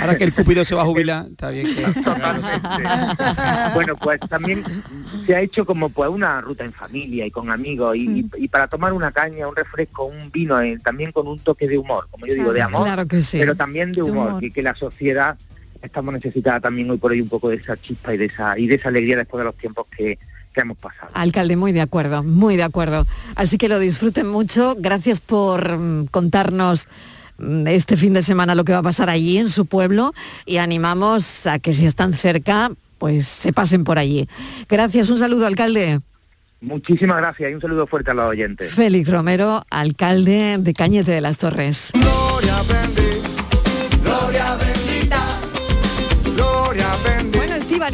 Ahora 0.00 0.16
que 0.16 0.22
el 0.22 0.32
Cúpido 0.32 0.64
se 0.64 0.76
va 0.76 0.82
a 0.82 0.84
jubilar, 0.84 1.26
está 1.28 1.50
bien 1.50 1.66
que... 1.66 1.84
bueno, 3.74 3.96
pues 3.96 4.20
también 4.28 4.62
se 5.26 5.34
ha 5.34 5.40
hecho 5.40 5.66
como 5.66 5.88
pues 5.88 6.08
una 6.08 6.40
ruta 6.40 6.64
en 6.64 6.72
familia 6.72 7.26
y 7.26 7.32
con 7.32 7.50
amigos 7.50 7.96
y, 7.96 8.20
y- 8.20 8.30
y 8.44 8.46
para 8.46 8.68
tomar 8.68 8.92
una 8.92 9.10
caña, 9.10 9.48
un 9.48 9.56
refresco, 9.56 10.04
un 10.04 10.30
vino, 10.30 10.60
eh, 10.60 10.78
también 10.84 11.10
con 11.10 11.26
un 11.26 11.40
toque 11.40 11.66
de 11.66 11.78
humor, 11.78 12.06
como 12.12 12.26
yo 12.26 12.34
digo, 12.34 12.52
de 12.52 12.62
amor, 12.62 12.84
Claro 12.84 13.08
que 13.08 13.22
sí. 13.22 13.38
pero 13.40 13.56
también 13.56 13.90
de 13.90 14.02
humor, 14.04 14.28
humor. 14.28 14.40
Que, 14.40 14.52
que 14.52 14.62
la 14.62 14.76
sociedad 14.76 15.36
estamos 15.82 16.14
necesitada 16.14 16.60
también 16.60 16.90
hoy 16.90 16.98
por 16.98 17.12
hoy 17.12 17.20
un 17.20 17.28
poco 17.28 17.48
de 17.48 17.56
esa 17.56 17.76
chispa 17.76 18.14
y 18.14 18.18
de 18.18 18.26
esa 18.26 18.58
y 18.58 18.66
de 18.66 18.74
esa 18.76 18.88
alegría 18.88 19.16
después 19.16 19.40
de 19.40 19.44
los 19.44 19.56
tiempos 19.56 19.86
que, 19.96 20.18
que 20.54 20.60
hemos 20.60 20.78
pasado. 20.78 21.10
Alcalde, 21.14 21.56
muy 21.56 21.72
de 21.72 21.80
acuerdo, 21.80 22.22
muy 22.22 22.56
de 22.56 22.62
acuerdo. 22.62 23.06
Así 23.34 23.58
que 23.58 23.68
lo 23.68 23.78
disfruten 23.78 24.26
mucho. 24.26 24.76
Gracias 24.78 25.20
por 25.20 25.78
mm, 25.78 26.06
contarnos 26.06 26.88
mm, 27.38 27.66
este 27.68 27.96
fin 27.96 28.14
de 28.14 28.22
semana 28.22 28.54
lo 28.54 28.64
que 28.64 28.72
va 28.72 28.78
a 28.78 28.82
pasar 28.82 29.10
allí 29.10 29.38
en 29.38 29.48
su 29.48 29.66
pueblo 29.66 30.12
y 30.46 30.58
animamos 30.58 31.46
a 31.46 31.58
que 31.58 31.72
si 31.72 31.86
están 31.86 32.14
cerca, 32.14 32.70
pues 32.98 33.26
se 33.26 33.52
pasen 33.52 33.84
por 33.84 33.98
allí. 33.98 34.28
Gracias, 34.68 35.10
un 35.10 35.18
saludo, 35.18 35.46
alcalde. 35.46 36.00
Muchísimas 36.60 37.16
gracias 37.16 37.50
y 37.50 37.54
un 37.54 37.60
saludo 37.60 37.86
fuerte 37.86 38.10
a 38.10 38.14
los 38.14 38.26
oyentes. 38.26 38.72
Félix 38.72 39.08
Romero, 39.08 39.64
alcalde 39.70 40.58
de 40.58 40.74
Cañete 40.74 41.10
de 41.10 41.22
las 41.22 41.38
Torres. 41.38 41.90
Gloria 41.94 42.62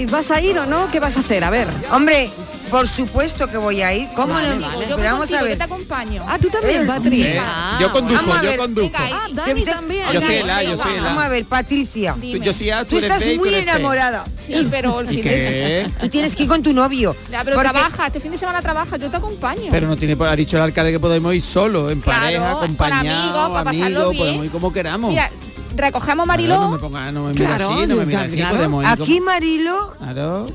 ¿vas 0.05 0.31
a 0.31 0.41
ir 0.41 0.59
o 0.59 0.67
no? 0.67 0.91
¿Qué 0.91 1.01
vas 1.01 1.17
a 1.17 1.21
hacer? 1.21 1.43
A 1.45 1.51
ver. 1.51 1.69
Hombre, 1.91 2.29
por 2.71 2.87
supuesto 2.87 3.47
que 3.47 3.57
voy 3.57 3.81
a 3.81 3.95
ir. 3.95 4.09
¿Cómo 4.15 4.35
Vale, 4.35 4.57
no? 4.57 4.67
vale. 4.67 4.85
Pero 4.89 5.03
vamos 5.03 5.33
a 5.33 5.43
ver. 5.43 5.57
te 5.57 5.65
acompaño. 5.65 6.23
Ah, 6.29 6.39
tú 6.41 6.49
también, 6.51 6.83
Eh, 6.83 6.87
Patri. 6.87 7.23
eh, 7.23 7.41
Ah, 7.41 7.79
yo 7.81 7.93
conduzco, 7.93 8.21
Vamos 8.23 8.39
a 8.39 8.43
yo 8.43 8.49
ver, 8.51 8.59
conduzco. 8.59 8.99
Ah, 8.99 9.29
Dani 9.33 9.65
también. 9.65 10.05
Yo 10.13 10.21
soy 10.21 10.35
el 10.35 10.51
A, 10.51 10.63
yo 10.63 10.77
soy 10.77 10.95
el 10.95 11.01
Vamos 11.03 11.25
a 11.25 11.29
ver, 11.29 11.45
Patricia. 11.47 12.15
Tú- 12.21 12.37
Yo 12.37 12.53
soy 12.53 12.71
A, 12.71 12.85
tú, 12.85 12.91
Tú 12.91 12.97
eres 12.99 13.11
estás 13.11 13.25
B 13.25 13.33
y 13.33 13.37
tú 13.39 13.45
muy 13.45 13.55
eres 13.55 13.63
enamorada. 13.63 14.25
Sí, 14.45 14.69
pero 14.71 15.01
el 15.01 15.07
¿Y 15.11 15.15
fin 15.15 15.23
de? 15.23 15.91
Tú 16.01 16.09
tienes 16.09 16.37
que 16.37 16.43
ir 16.43 16.49
con 16.49 16.63
tu 16.63 16.73
novio. 16.73 17.17
Ya, 17.31 17.43
pero 17.45 17.57
Porque- 17.57 17.71
trabaja, 17.71 18.07
este 18.09 18.21
fin 18.21 18.33
de 18.33 18.39
semana 18.39 18.61
trabaja, 18.63 18.97
yo 18.97 19.09
te 19.11 19.17
acompaño. 19.17 19.69
Pero 19.71 19.87
no 19.89 19.97
tiene, 19.97 20.17
ha 20.25 20.37
dicho 20.37 20.57
el 20.57 20.63
alcalde 20.65 20.93
que 20.93 21.01
podemos 21.01 21.35
ir 21.35 21.43
solo, 21.43 21.91
en 21.91 22.01
Claro, 22.01 22.21
pareja, 22.23 22.53
con 22.53 22.65
acompañados, 22.65 23.21
amigos, 23.21 23.49
para 23.51 23.65
pasarlo 23.65 24.11
bien. 24.11 24.23
podemos 24.23 24.45
ir 24.45 24.51
como 24.51 24.73
queramos. 24.73 25.11
Mira, 25.11 25.31
recogemos 25.77 26.25
Claro, 26.27 26.27
Mariló. 26.27 26.61
no 26.61 26.71
me 26.71 26.79
ponga, 26.79 27.13
no 27.13 27.25
me 27.25 27.33
mira 27.35 27.47
Claro, 27.57 27.71
así, 27.73 27.87
no 27.87 27.97
me 27.97 28.07
claro, 28.07 28.27
así, 28.27 28.37
claro. 28.37 28.57
podemos 28.57 28.85
ir 28.85 28.89
Aquí. 28.91 29.21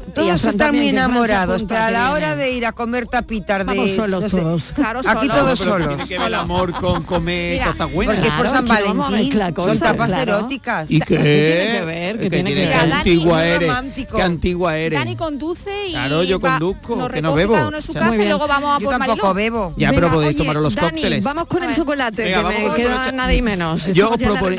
Y 0.07 0.11
todos 0.13 0.43
están 0.45 0.75
muy 0.75 0.87
enamorados, 0.89 1.63
pero 1.67 1.81
a 1.83 1.91
la 1.91 2.11
hora 2.11 2.35
de 2.35 2.51
ir 2.51 2.65
a 2.65 2.71
comer 2.71 3.05
tapitas 3.07 3.59
de... 3.59 3.63
Vamos 3.65 3.91
solos 3.91 4.25
todos. 4.27 4.71
Claro, 4.75 4.99
Aquí 5.05 5.27
solo. 5.27 5.39
todos 5.39 5.59
solos. 5.59 5.87
tiene 5.89 6.07
que 6.07 6.17
ver 6.17 6.27
el 6.27 6.33
amor 6.35 6.71
con 6.73 7.03
comer 7.03 7.53
Mira, 7.53 7.65
cosas 7.71 7.93
buenas. 7.93 8.15
Porque 8.15 8.29
es 8.29 8.33
por 8.35 8.47
San 8.47 8.67
Valentín. 8.67 9.39
Son 9.55 9.79
tapas 9.79 10.07
claro. 10.09 10.37
eróticas. 10.37 10.91
¿Y 10.91 10.99
¿Qué 10.99 11.05
qué? 11.05 11.15
tiene 11.17 11.79
que 11.79 11.85
ver? 11.85 12.19
¿Qué 12.19 12.29
tiene 12.29 12.53
que 12.53 12.65
ver? 12.67 12.73
Antigua 12.93 13.45
eres. 13.45 13.67
romántico. 13.69 14.17
Qué 14.17 14.23
antigua 14.23 14.77
eres. 14.77 14.99
Dani 14.99 15.15
conduce 15.15 15.87
y 15.87 15.91
Claro, 15.91 16.23
yo 16.23 16.39
conduzco, 16.39 16.95
que 16.95 17.01
no 17.01 17.07
recoge 17.07 17.35
bebo. 17.35 17.53
cada 17.53 17.67
uno 17.67 17.77
en 17.77 17.83
su 17.83 17.91
O 17.91 17.93
sea, 17.93 18.01
casa 18.01 18.15
Muy 18.15 18.25
y 18.25 18.27
luego 18.27 18.47
vamos 18.47 18.75
a 18.75 18.79
Yo 18.79 18.85
por 18.85 18.97
tampoco 18.97 19.33
Mariló. 19.33 19.33
bebo. 19.33 19.73
Ya, 19.77 19.91
pero 19.91 20.11
podéis 20.11 20.37
tomar 20.37 20.55
los 20.57 20.75
cócteles. 20.75 21.23
vamos 21.23 21.45
con 21.47 21.63
el 21.63 21.75
chocolate, 21.75 22.23
que 22.33 22.43
me 22.43 22.75
queda 22.75 23.11
nada 23.11 23.33
y 23.33 23.41
menos. 23.41 23.85
Yo 23.87 24.11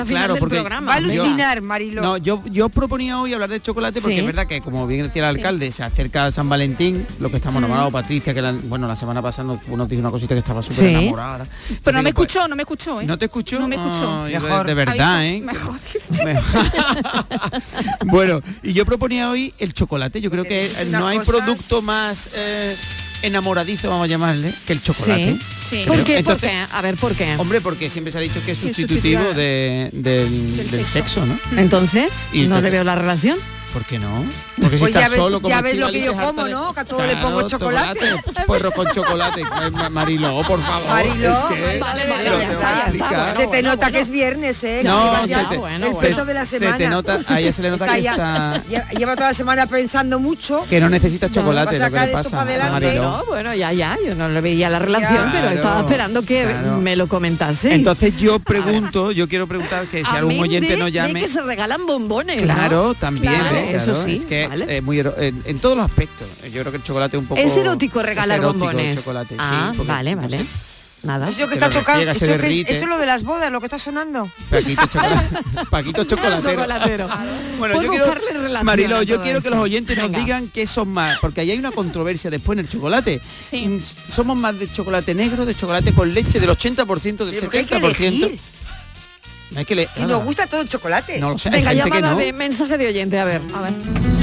claro, 0.07 0.37
porque 0.39 0.52
programa. 0.61 0.87
Va 0.89 0.95
a 0.95 0.97
alucinar, 0.97 1.61
Marilo. 1.63 2.03
No, 2.03 2.17
yo, 2.17 2.43
yo 2.47 2.69
proponía 2.69 3.21
hoy 3.21 3.33
hablar 3.35 3.51
de 3.51 3.61
chocolate 3.61 4.01
porque 4.01 4.15
Sí. 4.17 4.21
es 4.21 4.27
verdad 4.27 4.47
que, 4.47 4.61
como 4.61 4.87
bien 4.87 5.03
decía 5.07 5.23
el 5.29 5.37
alcalde, 5.37 5.71
se 5.73 5.83
acerca 5.83 6.31
San 6.33 6.49
Valentín, 6.49 7.07
lo 7.21 7.31
que 7.31 7.37
estamos 7.37 7.61
nombrados, 7.61 7.93
Patricia, 7.93 8.33
que 8.35 8.43
la- 8.43 8.53
bueno, 8.53 8.87
la 8.89 8.97
semana 8.97 9.21
pasada 9.23 9.49
nos, 9.49 9.67
nos 9.69 9.89
dijo 9.89 10.01
una 10.01 10.11
cosita 10.11 10.35
que 10.35 10.41
estaba 10.41 10.63
súper 10.63 10.79
Sí. 10.79 10.87
enamorada. 10.95 11.47
Pero 11.83 11.97
no 11.99 12.03
me 12.03 12.13
pues, 12.15 12.29
escuchó, 12.29 12.49
no 12.49 12.57
me 12.57 12.63
escuchó, 12.63 13.01
¿eh? 13.01 13.07
¿No 13.07 13.19
te 13.19 13.25
escuchó? 13.27 13.59
No 13.61 13.69
me 13.69 13.77
escuchó. 13.77 14.23
Ay, 14.25 14.33
de- 14.33 14.41
Mejor. 14.41 14.67
De, 14.67 14.75
verdad, 14.75 15.27
¿eh? 15.27 15.41
Mejor. 15.43 15.77
bueno, 18.07 18.41
y 18.63 18.73
yo 18.73 18.85
proponía 18.85 19.31
hoy 19.31 19.55
el 19.59 19.73
chocolate. 19.75 20.21
Yo 20.21 20.31
creo 20.31 20.45
que 20.45 20.71
no 20.91 21.07
hay 21.07 21.19
cosas- 21.19 21.35
producto 21.35 21.83
más 21.83 22.31
eh, 22.35 22.77
enamoradizo, 23.23 23.89
vamos 23.91 24.05
a 24.05 24.09
llamarle, 24.09 24.53
que 24.67 24.73
el 24.73 24.83
chocolate. 24.83 25.37
Sí. 25.39 25.47
Sí. 25.71 25.85
¿Por 25.87 25.97
qué? 25.99 26.03
¿Por 26.05 26.19
Entonces, 26.35 26.51
qué? 26.51 26.67
A 26.77 26.83
ver, 26.83 26.97
¿por 26.97 27.15
qué? 27.15 27.35
Hombre, 27.39 27.61
porque 27.61 27.89
siempre 27.89 28.13
se 28.13 28.19
ha 28.19 28.21
dicho 28.21 28.41
que 28.45 28.53
es 28.53 28.59
sustitutivo 28.59 29.33
de- 29.35 29.89
del, 29.93 30.69
sexo. 30.69 30.87
sexo, 30.93 31.27
¿no? 31.27 31.39
Entonces, 31.57 32.29
Y 32.33 32.39
no 32.41 32.43
entonces- 32.45 32.65
le 32.65 32.71
veo 32.71 32.85
la 32.85 32.95
relación. 32.95 33.39
¿Por 33.73 33.85
qué 33.85 33.99
no? 33.99 34.25
Porque 34.61 34.77
si 34.77 34.81
Pues 34.83 34.93
ya 34.95 35.01
estás 35.01 35.13
ves- 35.13 35.21
solo 35.21 35.41
como 35.41 35.49
ya 35.55 35.63
ves 35.63 35.77
lo 35.79 35.91
que 35.91 36.05
yo 36.05 36.13
como, 36.15 36.45
de- 36.45 36.51
¿no? 36.51 36.75
Que 36.75 36.81
a 36.81 36.85
todo 36.85 37.07
le 37.07 37.17
pongo 37.17 37.49
chocolate. 37.49 38.17
pues, 38.25 38.37
Puerro 38.47 38.71
con 38.73 38.87
chocolate. 38.91 39.43
Mariló, 39.91 40.43
por 40.47 40.61
favor. 40.63 40.89
Mariló, 40.89 41.31
es 41.51 41.57
que- 41.73 41.79
vale, 41.79 42.07
vale, 42.07 42.25
ya 42.25 42.37
te 42.39 42.53
está, 42.53 42.91
ya 42.93 43.05
está. 43.07 43.35
Se 43.35 43.47
te 43.47 43.63
nota 43.63 43.91
que 43.91 44.01
es 44.01 44.11
viernes, 44.11 44.63
¿eh? 44.65 44.83
No, 44.85 45.27
se 45.27 45.35
te, 45.35 45.57
bueno, 45.57 45.87
el 45.87 45.95
se- 45.97 46.01
peso 46.07 46.25
de 46.27 46.35
la 46.35 46.45
se 46.45 46.59
semana. 46.59 46.77
te 46.79 46.89
nota, 46.89 47.19
a 47.27 47.41
ella 47.41 47.53
se 47.53 47.63
le 47.63 47.71
nota 47.71 47.85
Está 47.87 47.97
que 47.97 48.03
ya- 48.03 48.13
está 48.13 48.63
lle- 48.71 48.99
Lleva 48.99 49.15
toda 49.17 49.29
la 49.29 49.35
semana 49.35 49.67
pensando 49.67 50.19
mucho. 50.19 50.67
que 50.69 50.79
no 50.79 50.91
necesita 50.91 51.29
No, 51.29 51.35
chocolate, 51.35 51.79
lo 51.79 51.91
que 51.91 52.01
le 52.01 52.07
pasa 52.09 52.43
adelante. 52.43 52.73
Mariló. 52.87 53.03
No, 53.03 53.25
bueno, 53.27 53.55
ya, 53.55 53.73
ya, 53.73 53.97
yo 54.07 54.15
no 54.15 54.29
le 54.29 54.41
veía 54.43 54.69
la 54.69 54.79
relación, 54.81 55.31
pero 55.33 55.49
estaba 55.49 55.81
esperando 55.81 56.23
que 56.23 56.43
claro. 56.45 56.77
me 56.79 56.95
lo 56.95 57.07
comentaseis. 57.09 57.75
Entonces 57.75 58.15
yo 58.19 58.39
pregunto, 58.39 59.13
yo 59.13 59.29
quiero 59.29 59.47
preguntar 59.47 59.87
que 59.87 60.05
si 60.05 60.11
algún 60.15 60.39
oyente 60.41 60.77
de 60.77 60.91
llame. 60.93 61.21
que 61.21 61.29
se 61.29 61.41
regalan 61.41 61.87
bombones, 61.87 62.37
¿no? 62.45 62.55
Claro, 62.55 62.95
también, 62.95 63.33
Claro, 63.71 63.79
¿eh? 63.79 63.93
eso 63.93 64.05
sí, 64.05 64.17
es 64.17 64.25
que 64.27 64.47
vale. 64.49 64.77
eh, 64.77 64.81
muy 64.81 64.99
ero- 64.99 65.15
en, 65.19 65.43
en 65.45 65.59
todos 65.59 65.77
los 65.77 65.87
aspectos. 65.87 66.27
Yo 66.53 66.61
creo 66.61 66.71
que 66.71 66.77
el 66.79 66.83
chocolate 66.83 67.17
es 67.17 67.21
un 67.23 67.29
poco 67.29 67.41
Es 67.41 67.57
erótico 67.57 68.03
regalar 68.03 68.39
es 68.39 68.43
erótico 68.45 68.65
bombones. 68.67 68.97
el 68.97 69.03
chocolate, 69.03 69.35
sí, 69.37 69.77
porque, 69.77 69.93
vale, 69.93 70.15
no 70.17 70.23
vale. 70.23 70.39
sé, 70.39 70.45
Nada. 71.05 71.29
Eso 71.29 71.49
que 71.49 71.49
Se 71.49 71.55
está 71.55 71.67
lo 71.67 71.73
tocando, 71.75 72.05
refriega, 72.05 72.15
se 72.15 72.25
eso, 72.27 72.65
que 72.65 72.73
es, 72.73 72.83
es 72.83 72.89
lo 72.89 72.97
de 72.97 73.07
las 73.07 73.25
bodas, 73.25 73.51
lo 73.51 73.59
que 73.59 73.67
está 73.67 73.77
sonando. 73.81 74.31
Paquito 74.49 74.87
chocolate, 74.87 75.37
Paquito 75.71 76.05
chocolatero. 76.05 76.51
Chocolatero. 76.63 77.09
Bueno, 77.59 77.83
yo 77.83 77.91
quiero, 77.91 78.05
a 78.05 79.03
yo 79.03 79.21
quiero 79.21 79.41
que 79.41 79.51
los 79.51 79.59
oyentes 79.59 79.97
Venga. 79.97 80.09
nos 80.17 80.25
digan 80.25 80.49
qué 80.55 80.65
son 80.65 80.91
más, 80.91 81.19
porque 81.19 81.41
ahí 81.41 81.51
hay 81.51 81.59
una 81.59 81.73
controversia 81.73 82.31
después 82.31 82.57
en 82.57 82.65
el 82.67 82.71
chocolate. 82.71 83.21
Sí. 83.51 83.67
Mm, 83.67 83.81
Somos 84.15 84.39
más 84.39 84.57
de 84.57 84.71
chocolate 84.73 85.13
negro, 85.13 85.45
de 85.45 85.57
chocolate 85.57 85.93
con 85.93 86.15
leche, 86.15 86.39
del 86.39 86.51
80%, 86.51 87.03
del 87.25 87.31
Pero 87.31 87.41
porque 87.41 87.59
hay 87.59 87.65
que 87.67 87.77
70%. 87.81 88.39
Hay 89.57 89.65
que 89.65 89.75
le- 89.75 89.89
Si 89.95 90.05
nos 90.07 90.25
gusta 90.25 90.47
todo 90.47 90.61
el 90.63 90.69
chocolate. 90.69 91.19
No 91.21 91.31
lo 91.31 91.39
sé, 91.39 91.51
Venga, 91.51 91.73
llamada 91.73 92.13
no. 92.13 92.17
de 92.19 92.33
mensaje 92.33 92.79
de 92.79 92.89
oyente, 92.89 93.19
a 93.19 93.25
ver. 93.25 93.41
A 93.55 93.61
ver. 93.63 93.73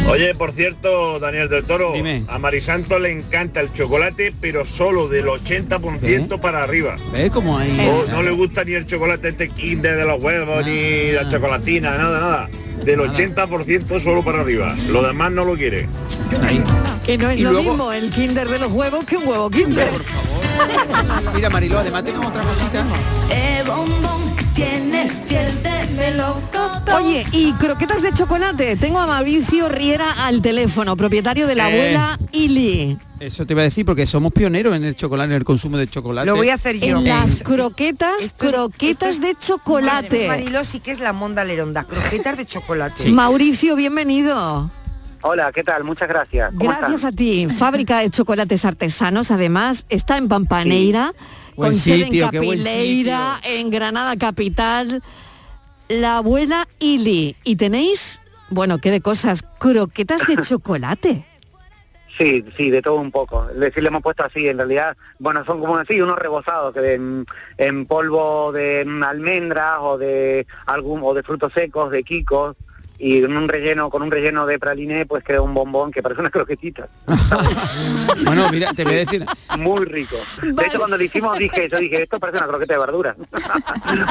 Oye, 0.09 0.33
por 0.33 0.51
cierto, 0.53 1.19
Daniel 1.19 1.49
del 1.49 1.63
Toro, 1.65 1.93
a 2.27 2.39
Marisanto 2.39 2.97
le 2.97 3.11
encanta 3.11 3.59
el 3.59 3.71
chocolate, 3.73 4.33
pero 4.41 4.65
solo 4.65 5.07
del 5.07 5.27
80% 5.27 6.39
para 6.39 6.63
arriba. 6.63 6.95
¿Ves 7.13 7.29
cómo 7.29 7.57
hay? 7.59 7.71
No, 7.77 8.05
no 8.15 8.23
le 8.23 8.31
gusta 8.31 8.63
ni 8.63 8.73
el 8.73 8.87
chocolate 8.87 9.29
este 9.29 9.49
kinder 9.49 9.97
de 9.97 10.05
los 10.05 10.21
huevos, 10.21 10.65
ni 10.65 11.11
la 11.11 11.29
chocolatina, 11.29 11.91
nada, 11.95 12.19
nada. 12.19 12.49
Del 12.83 13.01
80% 13.01 13.99
solo 13.99 14.23
para 14.23 14.39
arriba. 14.41 14.73
Lo 14.87 15.03
demás 15.05 15.31
no 15.31 15.43
lo 15.45 15.55
quiere. 15.55 15.87
Que 17.05 17.17
no 17.17 17.29
es 17.29 17.39
Y 17.39 17.43
lo 17.43 17.51
luego- 17.51 17.69
mismo 17.71 17.91
el 17.91 18.09
kinder 18.09 18.47
de 18.47 18.57
los 18.57 18.71
huevos 18.73 19.05
que 19.05 19.17
un 19.17 19.27
huevo 19.27 19.49
kinder. 19.51 19.89
Mira, 21.35 21.49
Mariló, 21.49 21.79
además 21.79 22.03
tenemos 22.03 22.27
otra 22.27 22.41
cosita. 22.43 22.85
Eh, 23.29 23.63
bombón, 23.67 24.21
tienes 24.59 25.11
piel 25.21 25.63
de 25.63 25.87
melocotón. 25.95 26.93
Oye, 27.01 27.25
y 27.31 27.53
croquetas 27.53 28.01
de 28.01 28.11
chocolate. 28.11 28.75
Tengo 28.75 28.99
a 28.99 29.07
Mauricio 29.07 29.69
Riera 29.69 30.25
al 30.25 30.41
teléfono, 30.41 30.97
propietario 30.97 31.47
de 31.47 31.55
la 31.55 31.69
Eh. 31.71 31.73
abuela 31.95 32.19
Ili. 32.33 32.97
Eso 33.21 33.45
te 33.45 33.53
iba 33.53 33.61
a 33.61 33.63
decir 33.63 33.85
porque 33.85 34.05
somos 34.05 34.33
pioneros 34.33 34.75
en 34.75 34.83
el 34.83 34.95
chocolate, 34.97 35.29
en 35.31 35.37
el 35.37 35.45
consumo 35.45 35.77
de 35.77 35.87
chocolate. 35.87 36.25
Lo 36.27 36.35
voy 36.35 36.49
a 36.49 36.55
hacer 36.55 36.77
yo. 36.77 36.97
En 36.97 37.05
las 37.05 37.41
croquetas, 37.41 38.33
croquetas 38.35 39.21
de 39.21 39.33
chocolate. 39.39 40.27
Mariló 40.27 40.65
sí 40.65 40.81
que 40.81 40.91
es 40.91 40.99
la 40.99 41.13
monda 41.13 41.45
leronda, 41.45 41.85
croquetas 41.85 42.35
de 42.37 42.45
chocolate. 42.45 43.09
Mauricio, 43.11 43.77
bienvenido. 43.77 44.69
Hola, 45.21 45.51
¿qué 45.53 45.63
tal? 45.63 45.83
Muchas 45.85 46.07
gracias. 46.09 46.49
¿Cómo 46.57 46.69
Gracias 46.69 46.91
están? 46.95 47.13
a 47.13 47.15
ti. 47.15 47.47
Fábrica 47.57 47.99
de 47.99 48.09
chocolates 48.09 48.63
artesanos, 48.63 49.31
además, 49.31 49.85
está 49.89 50.15
en 50.17 50.29
Pampaneira, 50.29 51.13
Buen 51.59 51.73
con 51.73 51.79
sede 51.79 52.05
sitio, 52.05 52.23
en 52.23 52.31
qué 52.31 52.37
buen 52.39 52.57
Capileira, 52.57 53.41
en 53.43 53.69
Granada 53.69 54.15
Capital. 54.15 55.03
La 55.89 56.17
abuela 56.17 56.69
Ili. 56.79 57.35
Y 57.43 57.57
tenéis, 57.57 58.21
bueno, 58.49 58.77
qué 58.77 58.91
de 58.91 59.01
cosas, 59.01 59.43
croquetas 59.59 60.25
de 60.25 60.37
chocolate. 60.37 61.25
Sí, 62.17 62.43
sí, 62.57 62.69
de 62.69 62.81
todo 62.81 62.95
un 62.95 63.11
poco. 63.11 63.47
Es 63.49 63.57
decir, 63.57 63.81
le 63.81 63.87
hemos 63.87 64.01
puesto 64.01 64.25
así, 64.25 64.45
en 64.49 64.57
realidad, 64.57 64.97
bueno, 65.19 65.45
son 65.45 65.61
como 65.61 65.77
así, 65.77 66.01
unos 66.01 66.19
rebozados 66.19 66.73
que 66.73 66.95
en, 66.95 67.25
en 67.57 67.85
polvo 67.85 68.51
de 68.51 68.85
almendras 69.05 69.77
o 69.79 69.97
de 69.97 70.45
algún 70.65 70.99
o 71.01 71.13
de 71.13 71.23
frutos 71.23 71.53
secos, 71.53 71.91
de 71.91 72.03
quicos 72.03 72.57
y 72.99 73.23
en 73.23 73.35
un 73.35 73.47
relleno 73.47 73.89
con 73.89 74.01
un 74.01 74.11
relleno 74.11 74.45
de 74.45 74.59
praliné, 74.59 75.05
pues 75.05 75.23
queda 75.23 75.41
un 75.41 75.53
bombón 75.53 75.91
que 75.91 76.03
parece 76.03 76.19
una 76.21 76.29
croquetita. 76.29 76.87
Bueno, 78.25 78.49
mira, 78.51 78.73
te 78.73 78.83
voy 78.83 78.95
a 78.95 78.97
decir, 78.97 79.25
Muy 79.57 79.85
rico. 79.85 80.17
De 80.43 80.65
hecho, 80.65 80.77
cuando 80.77 80.97
lo 80.97 81.03
hicimos 81.03 81.37
dije, 81.37 81.69
yo 81.71 81.77
dije, 81.79 82.03
esto 82.03 82.19
parece 82.19 82.37
una 82.39 82.47
croqueta 82.47 82.73
de 82.73 82.79
verdura. 82.79 83.15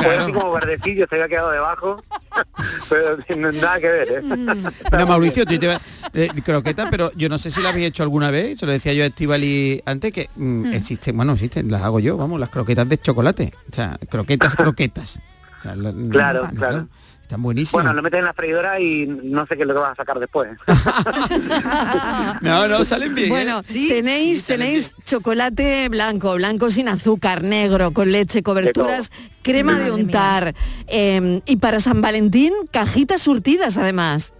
Pues 0.02 0.18
así 0.18 0.32
como 0.32 0.52
verdecillo, 0.52 1.06
se 1.08 1.14
había 1.16 1.28
quedado 1.28 1.50
debajo, 1.50 2.02
pero 2.88 3.18
no- 3.36 3.52
nada 3.52 3.78
que 3.80 3.88
ver, 3.88 4.08
¿eh? 4.12 4.22
Mira, 4.22 5.06
Mauricio, 5.06 5.44
tú 5.44 5.58
te 5.58 5.78
eh, 6.14 6.28
croquetas, 6.44 6.88
pero 6.90 7.10
yo 7.16 7.28
no 7.28 7.38
sé 7.38 7.50
si 7.50 7.60
las 7.60 7.72
habéis 7.72 7.88
hecho 7.88 8.02
alguna 8.02 8.30
vez, 8.30 8.58
se 8.58 8.66
lo 8.66 8.72
decía 8.72 8.92
yo 8.92 9.04
a 9.04 9.06
Estivali 9.06 9.82
antes, 9.84 10.12
que 10.12 10.28
mm, 10.36 10.72
existen, 10.72 11.16
bueno, 11.16 11.32
existen, 11.34 11.70
las 11.70 11.82
hago 11.82 12.00
yo, 12.00 12.16
vamos, 12.16 12.40
las 12.40 12.48
croquetas 12.50 12.88
de 12.88 12.98
chocolate. 12.98 13.52
O 13.70 13.74
sea, 13.74 13.98
croquetas, 14.08 14.54
croquetas. 14.56 15.20
O 15.58 15.62
sea, 15.62 15.76
la- 15.76 15.92
Claro, 16.10 16.48
claro. 16.56 16.88
Están 17.28 17.42
buenísimas. 17.42 17.84
Bueno, 17.84 17.92
lo 17.94 18.02
metes 18.02 18.20
en 18.20 18.24
la 18.24 18.32
freidora 18.32 18.80
y 18.80 19.06
no 19.06 19.46
sé 19.46 19.56
qué 19.56 19.60
es 19.64 19.68
lo 19.68 19.74
que 19.74 19.80
vas 19.80 19.92
a 19.92 19.96
sacar 19.96 20.18
después. 20.18 20.48
No, 22.40 22.66
no, 22.68 22.84
salen 22.86 23.14
bien. 23.14 23.26
¿eh? 23.26 23.30
Bueno, 23.30 23.62
tenéis, 23.62 24.46
tenéis 24.46 24.94
chocolate 25.04 25.90
blanco, 25.90 26.34
blanco 26.36 26.70
sin 26.70 26.88
azúcar, 26.88 27.42
negro, 27.42 27.90
con 27.90 28.10
leche, 28.12 28.42
coberturas, 28.42 29.10
crema 29.42 29.78
de 29.78 29.90
untar. 29.92 30.54
eh, 30.86 31.42
y 31.44 31.56
para 31.56 31.80
San 31.80 32.00
Valentín, 32.00 32.54
cajitas 32.72 33.20
surtidas 33.20 33.76
además. 33.76 34.32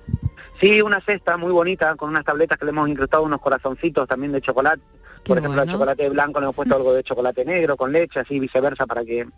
Sí, 0.59 0.81
una 0.81 1.01
cesta 1.03 1.37
muy 1.37 1.53
bonita 1.53 1.95
con 1.95 2.09
unas 2.09 2.25
tabletas 2.25 2.59
que 2.59 2.65
le 2.65 2.71
hemos 2.71 2.89
incrustado 2.89 3.23
unos 3.23 3.41
corazoncitos 3.43 4.09
también 4.09 4.33
de 4.33 4.41
chocolate. 4.41 4.81
Por 5.29 5.39
ejemplo, 5.39 5.61
bueno. 5.61 5.73
chocolate 5.73 6.09
blanco 6.09 6.41
le 6.41 6.45
hemos 6.45 6.57
puesto 6.57 6.75
algo 6.75 6.93
de 6.95 7.03
chocolate 7.03 7.45
negro 7.45 7.77
con 7.77 7.93
leche, 7.93 8.21
así 8.21 8.41
viceversa 8.41 8.87
para 8.87 9.05
que 9.05 9.29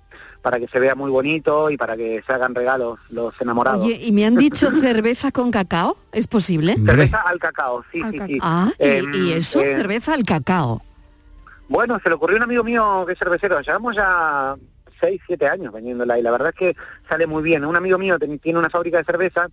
para 0.41 0.59
que 0.59 0.68
se 0.68 0.78
vea 0.78 0.95
muy 0.95 1.11
bonito 1.11 1.68
y 1.68 1.76
para 1.76 1.97
que 1.97 2.22
se 2.26 2.32
hagan 2.32 2.55
regalos 2.55 2.99
los 3.11 3.38
enamorados. 3.41 3.84
Oye, 3.84 3.99
y 4.01 4.12
me 4.12 4.24
han 4.24 4.36
dicho 4.36 4.70
cerveza 4.80 5.32
con 5.32 5.51
cacao, 5.51 5.97
¿es 6.12 6.26
posible? 6.26 6.76
Cerveza 6.86 7.20
al 7.22 7.38
cacao, 7.38 7.84
sí, 7.93 8.01
sí, 8.11 8.18
sí. 8.26 8.38
Ah, 8.41 8.72
y, 8.78 8.84
Em, 8.84 9.14
y 9.14 9.32
eso, 9.32 9.61
eh, 9.61 9.76
cerveza 9.76 10.14
al 10.14 10.24
cacao. 10.24 10.82
Bueno, 11.68 11.99
se 12.03 12.09
le 12.09 12.14
ocurrió 12.14 12.36
a 12.36 12.38
un 12.38 12.45
amigo 12.45 12.64
mío 12.64 13.05
que 13.07 13.12
es 13.12 13.18
cervecero, 13.18 13.61
llevamos 13.61 13.95
ya 13.97 14.55
6, 15.01 15.20
7 15.26 15.49
años 15.49 15.72
vendiéndola 15.72 16.18
y 16.18 16.22
la 16.22 16.30
verdad 16.30 16.49
es 16.49 16.55
que 16.55 16.76
sale 17.09 17.26
muy 17.26 17.43
bien. 17.43 17.64
Un 17.64 17.76
amigo 17.76 17.99
mío 17.99 18.18
tiene 18.18 18.59
una 18.59 18.70
fábrica 18.70 18.99
de 18.99 19.05
cerveza, 19.05 19.49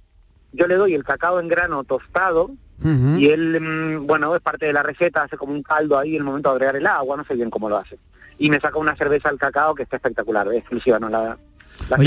yo 0.53 0.67
le 0.67 0.75
doy 0.75 0.93
el 0.93 1.03
cacao 1.03 1.39
en 1.39 1.47
grano 1.47 1.83
tostado 1.83 2.51
y 2.83 3.27
él, 3.29 3.59
mm, 3.59 4.05
bueno, 4.07 4.35
es 4.35 4.41
parte 4.41 4.65
de 4.67 4.73
la 4.73 4.83
receta, 4.83 5.23
hace 5.23 5.35
como 5.37 5.53
un 5.53 5.63
caldo 5.63 5.97
ahí 5.97 6.11
en 6.15 6.17
el 6.21 6.23
momento 6.23 6.49
de 6.49 6.55
agregar 6.55 6.75
el 6.75 6.85
agua, 6.87 7.17
no 7.17 7.25
sé 7.25 7.33
bien 7.35 7.49
cómo 7.49 7.69
lo 7.69 7.77
hace. 7.77 7.97
Y 8.37 8.49
me 8.51 8.59
saca 8.59 8.77
una 8.77 8.95
cerveza 8.95 9.29
al 9.29 9.37
cacao 9.39 9.73
que 9.73 9.83
está 9.83 9.95
espectacular, 9.97 10.47
es 10.49 10.59
exclusiva, 10.59 10.99
no 10.99 11.09
la... 11.09 11.37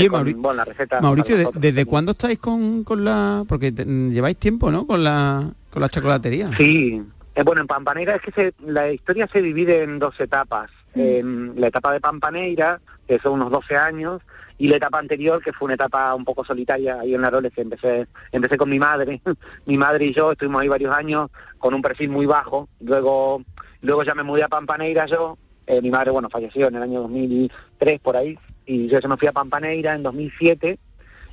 con- 0.09 0.41
bueno, 0.41 0.57
la 0.57 0.65
receta 0.65 1.01
Mauricio, 1.01 1.35
para 1.35 1.37
¿de- 1.37 1.43
nosotros. 1.43 1.61
¿desde 1.61 1.85
cuándo 1.85 2.11
estáis 2.13 2.39
con, 2.39 2.83
con 2.83 3.03
la...? 3.03 3.43
Porque 3.47 3.71
te- 3.71 3.85
mm, 3.85 4.11
lleváis 4.11 4.37
tiempo, 4.37 4.71
¿no? 4.71 4.87
Con 4.87 5.03
la, 5.03 5.49
con 5.69 5.81
la 5.81 5.89
chocolatería. 5.89 6.49
Sí, 6.57 7.01
eh, 7.35 7.43
bueno, 7.43 7.61
en 7.61 7.67
Pampaneira 7.67 8.15
es 8.15 8.21
que 8.21 8.31
se- 8.31 8.53
la 8.65 8.91
historia 8.91 9.27
se 9.31 9.41
divide 9.41 9.83
en 9.83 9.99
dos 9.99 10.19
etapas. 10.19 10.69
En 10.93 11.53
la 11.59 11.67
etapa 11.67 11.93
de 11.93 12.01
Pampaneira, 12.01 12.81
que 13.07 13.19
son 13.19 13.33
unos 13.33 13.51
12 13.51 13.75
años, 13.77 14.21
y 14.57 14.67
la 14.67 14.75
etapa 14.75 14.99
anterior, 14.99 15.41
que 15.43 15.53
fue 15.53 15.65
una 15.65 15.73
etapa 15.73 16.13
un 16.13 16.23
poco 16.23 16.45
solitaria 16.45 16.99
ahí 16.99 17.15
en 17.15 17.21
Naroles, 17.21 17.51
que 17.53 17.61
empecé, 17.61 18.07
empecé 18.31 18.57
con 18.57 18.69
mi 18.69 18.77
madre. 18.77 19.21
mi 19.65 19.77
madre 19.77 20.05
y 20.05 20.13
yo 20.13 20.31
estuvimos 20.31 20.61
ahí 20.61 20.67
varios 20.67 20.93
años 20.93 21.29
con 21.57 21.73
un 21.73 21.81
perfil 21.81 22.09
muy 22.09 22.25
bajo. 22.25 22.69
Luego, 22.79 23.43
luego 23.81 24.03
ya 24.03 24.13
me 24.13 24.23
mudé 24.23 24.43
a 24.43 24.49
Pampaneira 24.49 25.07
yo. 25.07 25.37
Eh, 25.65 25.81
mi 25.81 25.89
madre, 25.89 26.11
bueno, 26.11 26.29
falleció 26.29 26.67
en 26.67 26.75
el 26.75 26.83
año 26.83 27.01
2003 27.01 27.99
por 28.01 28.17
ahí, 28.17 28.37
y 28.65 28.87
yo 28.87 28.99
ya 28.99 29.07
me 29.07 29.17
fui 29.17 29.27
a 29.27 29.31
Pampaneira 29.31 29.93
en 29.93 30.03
2007 30.03 30.77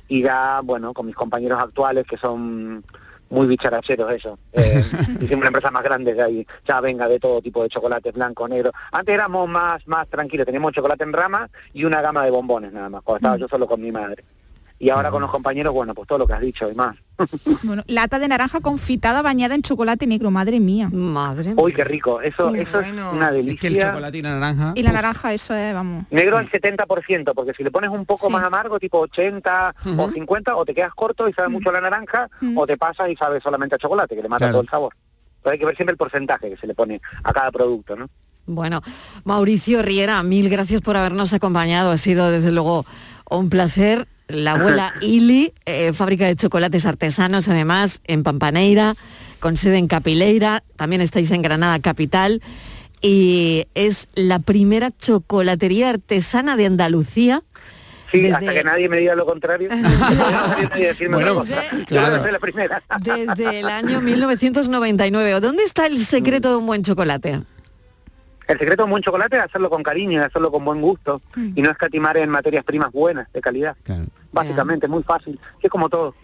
y 0.07 0.23
ya, 0.23 0.61
bueno, 0.63 0.93
con 0.93 1.05
mis 1.05 1.15
compañeros 1.15 1.59
actuales 1.59 2.05
que 2.07 2.17
son 2.17 2.83
muy 3.29 3.47
bicharacheros 3.47 4.11
ellos. 4.11 4.39
Eh, 4.53 4.83
hicimos 5.21 5.39
una 5.39 5.47
empresa 5.47 5.71
más 5.71 5.83
grande 5.83 6.13
de 6.13 6.21
ahí, 6.21 6.47
ya 6.67 6.81
venga 6.81 7.07
de 7.07 7.19
todo 7.19 7.41
tipo 7.41 7.63
de 7.63 7.69
chocolates, 7.69 8.13
blanco, 8.13 8.47
negro. 8.47 8.71
Antes 8.91 9.15
éramos 9.15 9.47
más, 9.47 9.87
más 9.87 10.07
tranquilos, 10.07 10.45
teníamos 10.45 10.73
chocolate 10.73 11.03
en 11.03 11.13
rama 11.13 11.49
y 11.73 11.85
una 11.85 12.01
gama 12.01 12.23
de 12.23 12.31
bombones 12.31 12.73
nada 12.73 12.89
más, 12.89 13.03
cuando 13.03 13.17
estaba 13.17 13.37
yo 13.37 13.47
solo 13.47 13.67
con 13.67 13.81
mi 13.81 13.91
madre. 13.91 14.23
Y 14.79 14.89
ahora 14.89 15.11
con 15.11 15.21
los 15.21 15.31
compañeros, 15.31 15.73
bueno, 15.73 15.93
pues 15.93 16.07
todo 16.07 16.19
lo 16.19 16.27
que 16.27 16.33
has 16.33 16.41
dicho 16.41 16.69
y 16.69 16.75
más. 16.75 16.95
Bueno, 17.63 17.83
lata 17.87 18.19
de 18.19 18.27
naranja 18.27 18.59
confitada 18.61 19.21
bañada 19.21 19.55
en 19.55 19.61
chocolate 19.61 20.07
negro, 20.07 20.31
madre 20.31 20.59
mía. 20.59 20.89
Madre 20.91 21.53
Uy, 21.57 21.73
qué 21.73 21.83
rico, 21.83 22.21
eso, 22.21 22.53
eso 22.55 22.79
es 22.79 22.87
una 22.91 23.31
delicia. 23.31 23.53
Es 23.53 23.59
que 23.59 23.67
el 23.67 23.87
chocolate 23.87 24.17
y 24.17 24.21
la 24.21 24.39
naranja... 24.39 24.71
Y 24.75 24.83
la 24.83 24.91
naranja, 24.91 25.33
eso 25.33 25.53
es, 25.55 25.73
vamos. 25.73 26.05
Negro 26.11 26.37
al 26.37 26.49
70%, 26.49 27.33
porque 27.35 27.53
si 27.55 27.63
le 27.63 27.71
pones 27.71 27.89
un 27.89 28.05
poco 28.05 28.29
más 28.29 28.43
amargo, 28.43 28.79
tipo 28.79 28.99
80 28.99 29.75
o 29.97 30.11
50, 30.11 30.55
o 30.55 30.65
te 30.65 30.73
quedas 30.73 30.93
corto 30.93 31.27
y 31.27 31.33
sabe 31.33 31.49
mucho 31.49 31.69
a 31.69 31.73
la 31.73 31.81
naranja, 31.81 32.29
o 32.55 32.65
te 32.65 32.77
pasas 32.77 33.09
y 33.09 33.15
sabe 33.15 33.39
solamente 33.41 33.75
a 33.75 33.77
chocolate, 33.77 34.15
que 34.15 34.21
le 34.21 34.29
mata 34.29 34.39
Claro. 34.45 34.53
todo 34.53 34.61
el 34.63 34.69
sabor. 34.69 34.93
Entonces 35.37 35.51
hay 35.53 35.59
que 35.59 35.65
ver 35.65 35.75
siempre 35.75 35.91
el 35.91 35.97
porcentaje 35.97 36.49
que 36.49 36.57
se 36.57 36.67
le 36.67 36.73
pone 36.75 37.01
a 37.23 37.33
cada 37.33 37.51
producto, 37.51 37.95
¿no? 37.95 38.09
Bueno, 38.45 38.81
Mauricio 39.25 39.81
Riera, 39.83 40.23
mil 40.23 40.49
gracias 40.49 40.81
por 40.81 40.97
habernos 40.97 41.33
acompañado. 41.33 41.91
Ha 41.91 41.97
sido 41.97 42.31
desde 42.31 42.51
luego 42.51 42.85
un 43.29 43.49
placer. 43.49 44.07
La 44.29 44.53
abuela 44.53 44.93
Ili, 45.01 45.53
eh, 45.65 45.91
fábrica 45.93 46.25
de 46.27 46.35
chocolates 46.35 46.85
artesanos, 46.85 47.47
además, 47.49 47.99
en 48.05 48.23
Pampaneira, 48.23 48.95
con 49.39 49.57
sede 49.57 49.77
en 49.77 49.87
Capileira, 49.87 50.63
también 50.77 51.01
estáis 51.01 51.31
en 51.31 51.41
Granada 51.41 51.79
Capital, 51.79 52.41
y 53.01 53.65
es 53.75 54.07
la 54.15 54.39
primera 54.39 54.91
chocolatería 54.91 55.89
artesana 55.89 56.55
de 56.57 56.65
Andalucía. 56.65 57.43
Sí, 58.11 58.19
Desde- 58.21 58.35
hasta 58.35 58.53
que 58.53 58.63
nadie 58.63 58.89
me 58.89 58.97
diga 58.97 59.15
lo 59.15 59.25
contrario. 59.25 59.69
Bueno, 61.09 61.43
claro. 61.85 62.39
primera. 62.41 62.81
Desde 63.01 63.59
el 63.59 63.67
año 63.67 64.01
1999. 64.01 65.39
¿Dónde 65.39 65.63
está 65.63 65.85
el 65.85 66.03
secreto 66.05 66.49
de 66.51 66.55
un 66.57 66.65
buen 66.65 66.83
chocolate? 66.83 67.41
El 68.49 68.57
secreto 68.57 68.81
de 68.81 68.85
un 68.85 68.89
buen 68.89 69.03
chocolate 69.03 69.37
es 69.37 69.43
hacerlo 69.43 69.69
con 69.69 69.83
cariño, 69.83 70.13
y 70.13 70.23
hacerlo 70.23 70.51
con 70.51 70.65
buen 70.65 70.81
gusto 70.81 71.21
y 71.35 71.61
no 71.61 71.69
escatimar 71.69 72.17
en 72.17 72.31
materias 72.31 72.63
primas 72.63 72.91
buenas, 72.91 73.31
de 73.31 73.41
calidad. 73.41 73.77
Básicamente, 74.31 74.87
muy 74.87 75.03
fácil. 75.03 75.39
Es 75.61 75.69
como 75.69 75.87
todo. 75.87 76.15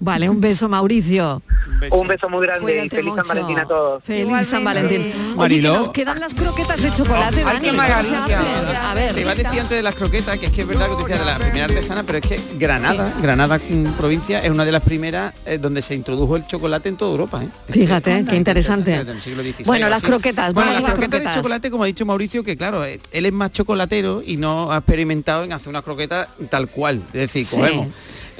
Vale, 0.00 0.28
un 0.30 0.40
beso, 0.40 0.68
Mauricio. 0.68 1.42
Un 1.90 2.06
beso 2.08 2.28
muy 2.28 2.46
grande 2.46 2.84
y 2.84 2.88
feliz 2.88 3.14
San. 3.16 3.26
Valentín 3.26 3.58
a 3.58 3.66
todos. 3.66 4.02
Feliz 4.04 4.46
San 4.46 4.62
Valentín. 4.64 5.12
Oye, 5.36 5.56
que 5.60 5.62
nos 5.68 5.88
quedan 5.90 6.20
las 6.20 6.34
croquetas 6.34 6.80
de 6.80 6.92
chocolate, 6.92 7.38
Ay, 7.38 7.44
Dani. 7.44 7.60
qué 7.60 7.70
¿cómo 7.70 7.82
se 7.82 7.88
maravilla. 7.88 8.24
hacen? 8.24 8.76
A 8.76 8.94
ver. 8.94 9.14
Te 9.14 9.20
iba 9.22 9.30
a 9.32 9.34
decir 9.34 9.60
antes 9.60 9.76
de 9.76 9.82
las 9.82 9.94
croquetas, 9.96 10.38
que 10.38 10.46
es 10.46 10.52
que 10.52 10.60
es 10.62 10.66
verdad 10.68 10.86
que 10.88 10.92
tú 10.94 10.98
decías 11.02 11.18
de 11.18 11.24
la 11.24 11.38
primera 11.38 11.64
artesana, 11.64 12.02
pero 12.04 12.18
es 12.18 12.26
que 12.26 12.40
Granada, 12.58 13.12
Granada 13.20 13.58
mm, 13.58 13.84
provincia, 13.98 14.40
es 14.42 14.50
una 14.50 14.64
de 14.64 14.72
las 14.72 14.82
primeras 14.82 15.34
eh, 15.44 15.58
donde 15.58 15.82
se 15.82 15.94
introdujo 15.94 16.36
el 16.36 16.46
chocolate 16.46 16.88
en 16.88 16.96
toda 16.96 17.10
Europa. 17.10 17.42
¿eh? 17.42 17.48
Fíjate, 17.68 18.24
qué 18.28 18.36
interesante. 18.36 18.98
Desde 18.98 19.12
el 19.12 19.20
siglo 19.20 19.42
XVI 19.42 19.64
Bueno, 19.66 19.88
las 19.88 20.02
croquetas, 20.02 20.54
Bueno, 20.54 20.72
las 20.72 20.82
croquetas 20.82 21.24
de 21.24 21.32
chocolate, 21.34 21.70
como 21.70 21.82
ha 21.82 21.86
dicho 21.86 22.06
Mauricio, 22.06 22.44
que 22.44 22.56
claro, 22.56 22.84
eh, 22.84 23.00
él 23.10 23.26
es 23.26 23.32
más 23.32 23.52
chocolatero 23.52 24.22
y 24.24 24.36
no 24.36 24.70
ha 24.72 24.78
experimentado 24.78 25.44
en 25.44 25.52
hacer 25.52 25.68
una 25.68 25.82
croqueta 25.82 26.28
tal 26.50 26.68
cual. 26.68 27.02
Es 27.12 27.20
decir, 27.32 27.44
Sí. 27.46 27.56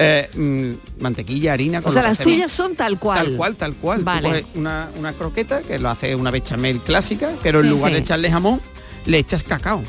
Eh, 0.00 0.30
mm, 0.32 1.02
mantequilla, 1.02 1.52
harina, 1.52 1.82
con 1.82 1.90
O 1.90 1.92
sea, 1.92 2.02
las 2.02 2.18
tuyas 2.18 2.52
son 2.52 2.76
tal 2.76 3.00
cual. 3.00 3.24
Tal 3.24 3.36
cual, 3.36 3.56
tal 3.56 3.74
cual. 3.74 4.04
Vale. 4.04 4.46
una, 4.54 4.90
una 4.96 5.12
croqueta 5.12 5.62
que 5.62 5.80
lo 5.80 5.90
hace 5.90 6.14
una 6.14 6.30
bechamel 6.30 6.78
clásica, 6.80 7.32
pero 7.42 7.60
en 7.60 7.68
lugar 7.68 7.90
sí. 7.90 7.94
de 7.94 8.00
echarle 8.00 8.30
jamón, 8.30 8.60
le 9.06 9.18
echas 9.18 9.42
cacao. 9.42 9.82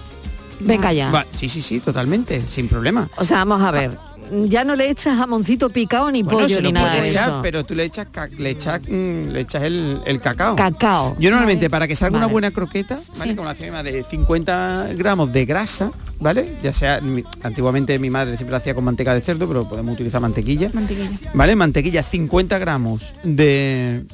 Venga 0.59 0.91
ya. 0.91 1.11
Va, 1.11 1.25
sí, 1.31 1.47
sí, 1.47 1.61
sí, 1.61 1.79
totalmente, 1.79 2.45
sin 2.47 2.67
problema. 2.67 3.07
O 3.17 3.23
sea, 3.23 3.45
vamos 3.45 3.61
a 3.61 3.71
ver. 3.71 4.08
Ya 4.47 4.63
no 4.63 4.75
le 4.75 4.89
echas 4.89 5.17
jamoncito 5.17 5.69
picado 5.69 6.11
ni 6.11 6.23
Bueno, 6.23 6.39
pollo 6.39 6.55
se 6.55 6.61
ni 6.61 6.67
lo 6.69 6.71
nada 6.73 6.87
puedes 6.91 7.03
de 7.03 7.09
echar, 7.09 7.29
eso. 7.29 7.39
pero 7.41 7.63
tú 7.63 7.75
le 7.75 7.83
echas, 7.85 8.07
le 8.37 8.49
echas, 8.49 8.81
mm, 8.87 9.29
le 9.29 9.39
echas 9.41 9.63
el, 9.63 10.01
el 10.05 10.19
cacao. 10.21 10.55
Cacao. 10.55 11.15
Yo 11.19 11.29
normalmente 11.31 11.69
para 11.69 11.87
que 11.87 11.95
salga 11.95 12.17
una 12.17 12.27
buena 12.27 12.51
croqueta, 12.51 12.99
¿vale? 13.17 13.35
Como 13.35 13.45
la 13.45 13.51
hacía 13.51 13.65
mi 13.67 13.71
madre, 13.71 14.03
50 14.03 14.89
gramos 14.95 15.31
de 15.33 15.45
grasa, 15.45 15.91
¿vale? 16.19 16.57
Ya 16.61 16.73
sea, 16.73 17.01
mi- 17.01 17.23
antiguamente 17.43 17.97
mi 17.99 18.09
madre 18.09 18.37
siempre 18.37 18.51
lo 18.51 18.57
hacía 18.57 18.75
con 18.75 18.83
manteca 18.83 19.13
de 19.13 19.21
cerdo, 19.21 19.47
pero 19.47 19.67
podemos 19.67 19.93
utilizar 19.95 20.21
mantequilla. 20.21 20.69
Mantequilla. 20.73 21.09
¿Vale? 21.33 21.55
Mantequilla, 21.55 22.03
50 22.03 22.57
gramos 22.59 23.13
de... 23.23 24.05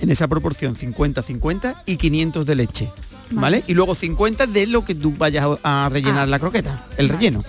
En 0.00 0.10
esa 0.12 0.28
proporción, 0.28 0.76
50, 0.76 1.22
50 1.22 1.82
y 1.86 1.96
500 1.96 2.46
de 2.46 2.54
leche. 2.54 2.88
¿Vale? 3.30 3.64
Y 3.66 3.74
luego 3.74 3.94
50 3.94 4.46
de 4.46 4.66
lo 4.68 4.84
que 4.84 4.94
tú 4.94 5.12
vayas 5.18 5.44
a 5.62 5.84
a 5.86 5.88
rellenar 5.88 6.28
la 6.28 6.38
croqueta, 6.38 6.86
el 6.96 7.08
relleno. 7.08 7.42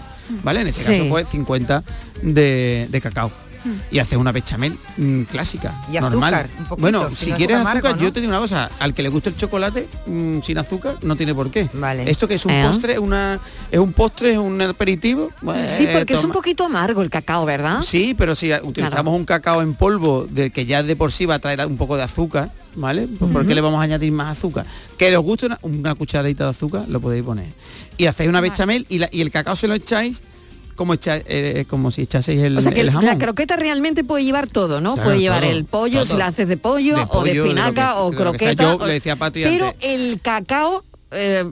¿Vale? 0.44 0.62
En 0.62 0.68
este 0.68 0.84
Sí. 0.84 0.98
caso, 0.98 1.10
pues 1.10 1.30
50 1.30 1.84
de, 2.22 2.88
de 2.90 3.02
cacao. 3.02 3.32
Y 3.92 4.00
haces 4.00 4.18
una 4.18 4.32
bechamel 4.32 4.78
mm, 4.96 5.24
clásica, 5.24 5.74
Y 5.92 6.00
normal. 6.00 6.34
azúcar, 6.34 6.50
un 6.60 6.66
poquito, 6.66 6.82
bueno, 6.82 7.10
si 7.10 7.16
si 7.26 7.30
no 7.32 7.36
quieres 7.36 7.58
azúcar 7.58 7.72
azúcar, 7.76 7.90
amargo, 7.92 7.98
¿no? 8.02 8.08
yo 8.08 8.14
te 8.14 8.22
digo 8.22 8.32
una 8.32 8.40
cosa, 8.40 8.72
al 8.80 8.94
que 8.94 9.04
le 9.04 9.10
guste 9.10 9.30
el 9.32 9.36
chocolate 9.36 9.86
mm, 10.06 10.40
sin 10.44 10.58
azúcar, 10.60 10.96
no 11.02 11.18
tiene 11.18 11.36
por 11.36 11.52
qué. 11.52 11.70
Vale. 11.74 12.10
Esto 12.10 12.26
que 12.26 12.36
es 12.36 12.46
un 12.46 12.52
Eh. 12.54 12.64
postre, 12.66 12.94
es 12.94 13.00
una, 13.00 13.38
es 13.70 13.78
un 13.80 13.92
postre, 13.92 14.32
es 14.32 14.38
un 14.38 14.62
aperitivo. 14.62 15.30
pues, 15.44 15.70
Sí, 15.72 15.88
porque 15.94 16.14
es 16.14 16.24
un 16.24 16.32
poquito 16.32 16.64
amargo 16.64 17.02
el 17.02 17.10
cacao, 17.10 17.46
¿verdad? 17.46 17.82
Sí, 17.82 18.16
pero 18.18 18.34
si 18.34 18.50
utilizamos 18.54 19.14
un 19.14 19.26
cacao 19.26 19.62
en 19.62 19.74
polvo 19.74 20.26
del 20.30 20.54
que 20.54 20.66
ya 20.66 20.82
de 20.82 20.96
por 20.96 21.12
sí 21.12 21.26
va 21.26 21.36
a 21.36 21.40
traer 21.40 21.66
un 21.66 21.76
poco 21.76 21.98
de 21.98 22.04
azúcar, 22.04 22.50
¿vale? 22.76 23.08
Pues, 23.08 23.32
¿Por 23.32 23.46
qué 23.48 23.56
le 23.56 23.62
vamos 23.62 23.80
a 23.80 23.84
añadir 23.84 24.12
más 24.12 24.38
azúcar? 24.38 24.66
Que 24.98 25.16
os 25.16 25.24
guste 25.24 25.46
una, 25.48 25.60
una 25.64 25.96
cucharadita 25.96 26.46
de 26.46 26.50
azúcar, 26.52 26.86
lo 26.88 27.00
podéis 27.00 27.24
poner. 27.24 27.48
Y 27.98 28.06
hacéis 28.06 28.30
una 28.30 28.42
bechamel 28.42 28.86
y, 28.90 29.00
la- 29.00 29.10
y 29.12 29.22
el 29.22 29.32
cacao 29.32 29.56
se 29.56 29.68
lo 29.68 29.74
echáis 29.74 30.22
como, 30.76 30.94
echa- 30.94 31.22
eh, 31.26 31.66
como 31.70 31.92
si 31.92 32.04
echaseis 32.04 32.42
el, 32.42 32.58
O 32.58 32.62
sea 32.62 32.72
que 32.72 32.80
el 32.82 32.90
jamón. 32.92 33.06
la 33.06 33.18
croqueta 33.18 33.58
realmente 33.58 34.04
puede 34.06 34.24
llevar 34.24 34.48
todo, 34.48 34.80
¿no? 34.80 34.94
Claro, 34.94 35.10
puede 35.10 35.20
llevar 35.20 35.42
todo, 35.42 35.52
el 35.52 35.66
pollo, 35.66 36.04
todo. 36.04 36.06
si 36.06 36.18
la 36.18 36.28
haces 36.28 36.48
de 36.48 36.56
pollo, 36.56 36.96
De 36.96 37.06
o 37.10 37.24
de 37.24 37.32
espinaca 37.32 37.94
que- 37.96 38.00
o 38.00 38.12
croqueta. 38.12 38.64
Yo 38.64 38.76
o- 38.78 38.88
le 38.88 38.94
decía 38.94 39.14
a 39.14 39.16
Pati 39.18 39.44
Pero 39.44 39.66
antes- 39.68 39.90
el 39.90 40.22
cacao, 40.22 40.86
eh, 41.12 41.44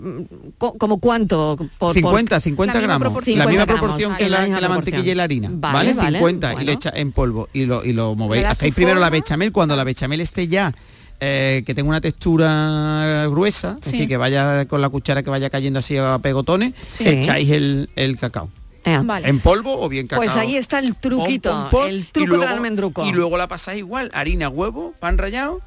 co- 0.57 0.77
¿como 0.77 0.99
cuánto? 0.99 1.57
Por, 1.57 1.67
por- 1.77 1.93
50, 1.93 2.39
50 2.39 2.79
gramos. 2.79 3.01
La 3.05 3.21
50 3.21 3.47
misma 3.49 3.65
gramos, 3.65 3.81
proporción 3.81 4.15
que 4.15 4.29
la, 4.29 4.69
mantequilla 4.69 5.11
y 5.11 5.15
la 5.15 5.23
harina. 5.23 5.49
Vale, 5.51 5.73
Vale, 5.89 5.93
vale, 5.93 6.17
50 6.19 6.61
y 6.61 6.65
le 6.65 6.71
echa 6.71 6.91
en 6.95 7.11
polvo 7.11 7.49
y 7.51 7.65
lo, 7.65 7.83
y 7.83 7.91
lo 7.91 8.15
movéis. 8.15 8.45
Hacéis 8.45 8.73
primero 8.73 8.97
la 8.99 9.09
bechamel. 9.09 9.51
Cuando 9.51 9.75
la 9.75 9.83
bechamel 9.83 10.21
esté 10.21 10.47
ya 10.47 10.73
eh, 11.19 11.63
que 11.65 11.73
tenga 11.73 11.89
una 11.89 12.01
textura 12.01 13.25
gruesa, 13.29 13.75
es 13.79 13.85
Sí. 13.85 13.91
decir, 13.91 14.07
que 14.07 14.17
vaya 14.17 14.65
con 14.65 14.81
la 14.81 14.89
cuchara 14.89 15.23
que 15.23 15.29
vaya 15.29 15.49
cayendo 15.49 15.79
así 15.79 15.97
a 15.97 16.19
pegotones, 16.19 16.73
Sí. 16.89 17.09
echáis 17.09 17.49
el, 17.49 17.89
el 17.95 18.17
cacao. 18.17 18.49
Eh, 18.85 18.97
En 19.23 19.39
polvo 19.39 19.81
o 19.81 19.89
bien 19.89 20.07
cacao. 20.07 20.23
Pues 20.23 20.35
ahí 20.37 20.55
está 20.55 20.79
el 20.79 20.95
truquito, 20.95 21.67
pon, 21.71 21.89
el 21.89 22.05
truco 22.07 22.27
luego- 22.29 22.43
del 22.45 22.53
almendruco. 22.53 23.05
Y 23.05 23.11
luego 23.11 23.35
la 23.37 23.47
pasáis 23.47 23.79
igual, 23.79 24.09
harina, 24.13 24.47
huevo, 24.47 24.93
pan 24.99 25.17
rallado, 25.17 25.59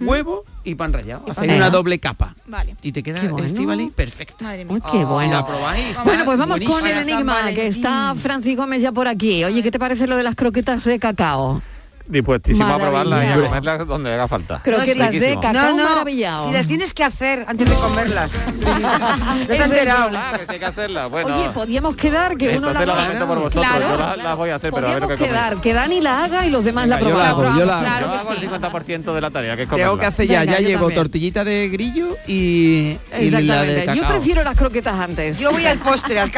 huevo 0.00 0.44
y 0.64 0.74
pan 0.74 0.92
rallado. 0.92 1.24
Hacéis 1.30 1.52
una 1.52 1.70
doble 1.70 2.00
capa. 2.00 2.34
Vale. 2.48 2.74
Y 2.82 2.90
te 2.90 3.04
queda 3.04 3.20
bueno. 3.28 3.46
Estivali 3.46 3.90
perfecta. 3.90 4.42
Madre 4.44 4.66
Uy, 4.68 4.80
qué 4.90 5.04
bueno. 5.04 5.34
la 5.34 5.46
probáis, 5.46 6.02
Bueno, 6.04 6.24
pues 6.24 6.36
vamos 6.36 6.60
con 6.62 6.84
el 6.86 6.98
enigma, 7.08 7.36
que 7.54 7.68
está 7.68 8.14
Francis 8.16 8.56
Gómez 8.56 8.82
ya 8.82 8.90
por 8.90 9.06
aquí. 9.06 9.44
Oye, 9.44 9.62
¿qué 9.62 9.70
te 9.70 9.78
parece 9.78 10.08
lo 10.08 10.16
de 10.16 10.24
las 10.24 10.34
croquetas 10.34 10.82
de 10.82 10.98
cacao? 10.98 11.62
Dispuestísimo 12.06 12.66
a 12.66 12.78
probarla 12.78 13.16
y 13.16 13.18
a 13.18 13.22
Maravilla. 13.30 13.46
comerla 13.48 13.78
donde 13.78 14.12
haga 14.12 14.28
falta. 14.28 14.60
Croquetas 14.62 15.10
de 15.10 15.18
Riquísimo. 15.20 15.40
cacao 15.40 15.76
maravillado. 15.76 16.46
Si 16.46 16.52
las 16.52 16.66
tienes 16.66 16.92
que 16.92 17.02
hacer 17.02 17.44
antes 17.48 17.68
de 17.68 17.74
comerlas. 17.76 18.44
¿No 18.60 19.46
te 19.46 19.58
has 19.58 19.70
enterado? 19.70 20.10
Ah, 20.14 20.32
que 20.46 20.52
hay 20.52 20.58
que 20.58 20.64
hacerla. 20.66 21.06
Bueno, 21.06 21.34
Oye, 21.34 21.48
podíamos 21.50 21.96
quedar 21.96 22.36
que 22.36 22.58
uno 22.58 22.72
la 22.72 22.80
entonces 22.82 22.86
lo 22.86 22.92
haga. 22.92 23.02
lamento 23.04 23.26
por 23.26 23.38
vosotros. 23.38 23.66
Claro, 23.66 23.88
yo 23.90 23.96
la- 23.96 24.16
las 24.16 24.36
voy 24.36 24.50
a 24.50 24.56
hacer, 24.56 24.72
pero 24.72 24.86
a 24.88 24.90
ver 24.94 25.02
lo 25.02 25.08
que 25.08 25.16
quedar, 25.16 25.56
que 25.62 25.72
Dani 25.72 26.00
la 26.02 26.24
haga 26.24 26.46
y 26.46 26.50
los 26.50 26.62
demás 26.64 26.88
la 26.88 26.96
Venga, 26.96 27.10
yo 27.10 27.16
la 27.16 27.24
probamos. 27.24 27.48
hago, 27.48 27.58
yo 27.60 27.66
la 27.66 27.74
hago. 27.76 27.84
Claro 27.84 28.06
yo 28.06 28.12
que 28.12 28.18
hago 28.18 28.30
el 28.32 28.38
sí. 28.38 28.46
50% 28.46 29.14
de 29.14 29.20
la 29.20 29.30
tarea, 29.30 29.56
que 29.56 29.62
es 29.62 29.68
Tengo 29.70 29.82
comerla. 29.82 30.00
que 30.00 30.06
hacer 30.06 30.26
ya, 30.26 30.40
Venga, 30.40 30.52
ya 30.52 30.58
llevo 30.60 30.80
también. 30.80 31.00
tortillita 31.00 31.44
de 31.44 31.68
grillo 31.70 32.16
y, 32.26 32.34
y 32.34 33.30
la 33.30 33.38
de 33.40 33.72
Exactamente. 33.82 33.96
Yo 33.96 34.08
prefiero 34.08 34.44
las 34.44 34.56
croquetas 34.56 34.94
antes. 35.00 35.38
Yo 35.38 35.52
voy 35.52 35.64
al 35.64 35.78
postre, 35.78 36.20
al. 36.20 36.30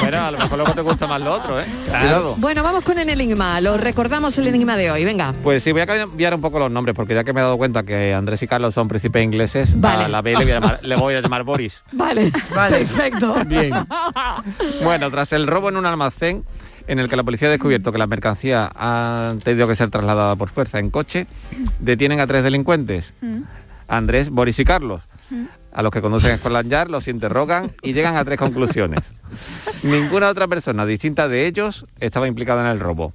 Pero 0.00 0.20
a 0.22 0.30
lo 0.30 0.38
mejor 0.38 0.56
luego 0.58 0.72
te 0.72 0.80
gusta 0.80 1.06
más 1.06 1.20
lo 1.20 1.34
otro, 1.34 1.60
¿eh? 1.60 1.64
Cuidado. 1.86 2.34
Bueno, 2.38 2.62
vamos 2.62 2.82
con 2.82 2.98
el 2.98 3.08
enigma. 3.10 3.60
Lo 3.60 3.76
recordamos 3.76 4.36
el 4.38 4.46
enigma 4.46 4.76
de 4.76 4.90
hoy. 4.90 5.01
Venga. 5.04 5.34
Pues 5.42 5.62
sí, 5.62 5.72
voy 5.72 5.82
a 5.82 5.86
cambiar 5.86 6.34
un 6.34 6.40
poco 6.40 6.58
los 6.58 6.70
nombres, 6.70 6.94
porque 6.94 7.14
ya 7.14 7.24
que 7.24 7.32
me 7.32 7.40
he 7.40 7.42
dado 7.42 7.56
cuenta 7.56 7.82
que 7.82 8.14
Andrés 8.14 8.42
y 8.42 8.46
Carlos 8.46 8.74
son 8.74 8.88
príncipes 8.88 9.22
ingleses, 9.24 9.78
Vale. 9.80 10.04
a 10.04 10.08
la 10.08 10.22
B 10.22 10.30
le 10.32 10.36
voy 10.44 10.50
a 10.50 10.54
llamar, 10.60 10.80
le 10.82 10.96
voy 10.96 11.14
a 11.14 11.20
llamar 11.20 11.44
Boris. 11.44 11.82
Vale, 11.92 12.32
perfecto. 12.54 13.36
Bien. 13.46 13.72
Bueno, 14.82 15.10
tras 15.10 15.32
el 15.32 15.46
robo 15.46 15.68
en 15.68 15.76
un 15.76 15.86
almacén 15.86 16.44
en 16.86 16.98
el 16.98 17.08
que 17.08 17.16
la 17.16 17.22
policía 17.22 17.48
ha 17.48 17.50
descubierto 17.50 17.92
que 17.92 17.98
las 17.98 18.08
mercancías 18.08 18.70
han 18.74 19.38
tenido 19.38 19.68
que 19.68 19.76
ser 19.76 19.90
trasladadas 19.90 20.36
por 20.36 20.48
fuerza 20.48 20.78
en 20.78 20.90
coche, 20.90 21.26
detienen 21.78 22.18
a 22.20 22.26
tres 22.26 22.42
delincuentes, 22.42 23.12
Andrés, 23.88 24.30
Boris 24.30 24.58
y 24.58 24.64
Carlos, 24.64 25.00
a 25.72 25.82
los 25.82 25.90
que 25.92 26.00
conducen 26.02 26.32
a 26.32 26.36
Scotland 26.38 26.70
Yard, 26.70 26.90
los 26.90 27.06
interrogan 27.08 27.70
y 27.82 27.92
llegan 27.92 28.16
a 28.16 28.24
tres 28.24 28.38
conclusiones. 28.38 29.00
Ninguna 29.84 30.28
otra 30.28 30.48
persona 30.48 30.84
distinta 30.84 31.28
de 31.28 31.46
ellos 31.46 31.86
estaba 32.00 32.26
implicada 32.26 32.62
en 32.62 32.72
el 32.72 32.80
robo. 32.80 33.12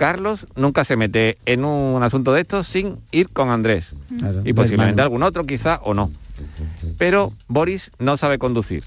Carlos 0.00 0.46
nunca 0.56 0.86
se 0.86 0.96
mete 0.96 1.36
en 1.44 1.62
un 1.62 2.02
asunto 2.02 2.32
de 2.32 2.40
estos 2.40 2.66
sin 2.66 3.00
ir 3.12 3.28
con 3.28 3.50
Andrés. 3.50 3.88
Claro, 4.18 4.40
y 4.46 4.54
posiblemente 4.54 5.02
algún 5.02 5.22
otro 5.22 5.44
quizá 5.44 5.78
o 5.84 5.92
no. 5.92 6.10
Pero 6.96 7.34
Boris 7.48 7.90
no 7.98 8.16
sabe 8.16 8.38
conducir. 8.38 8.84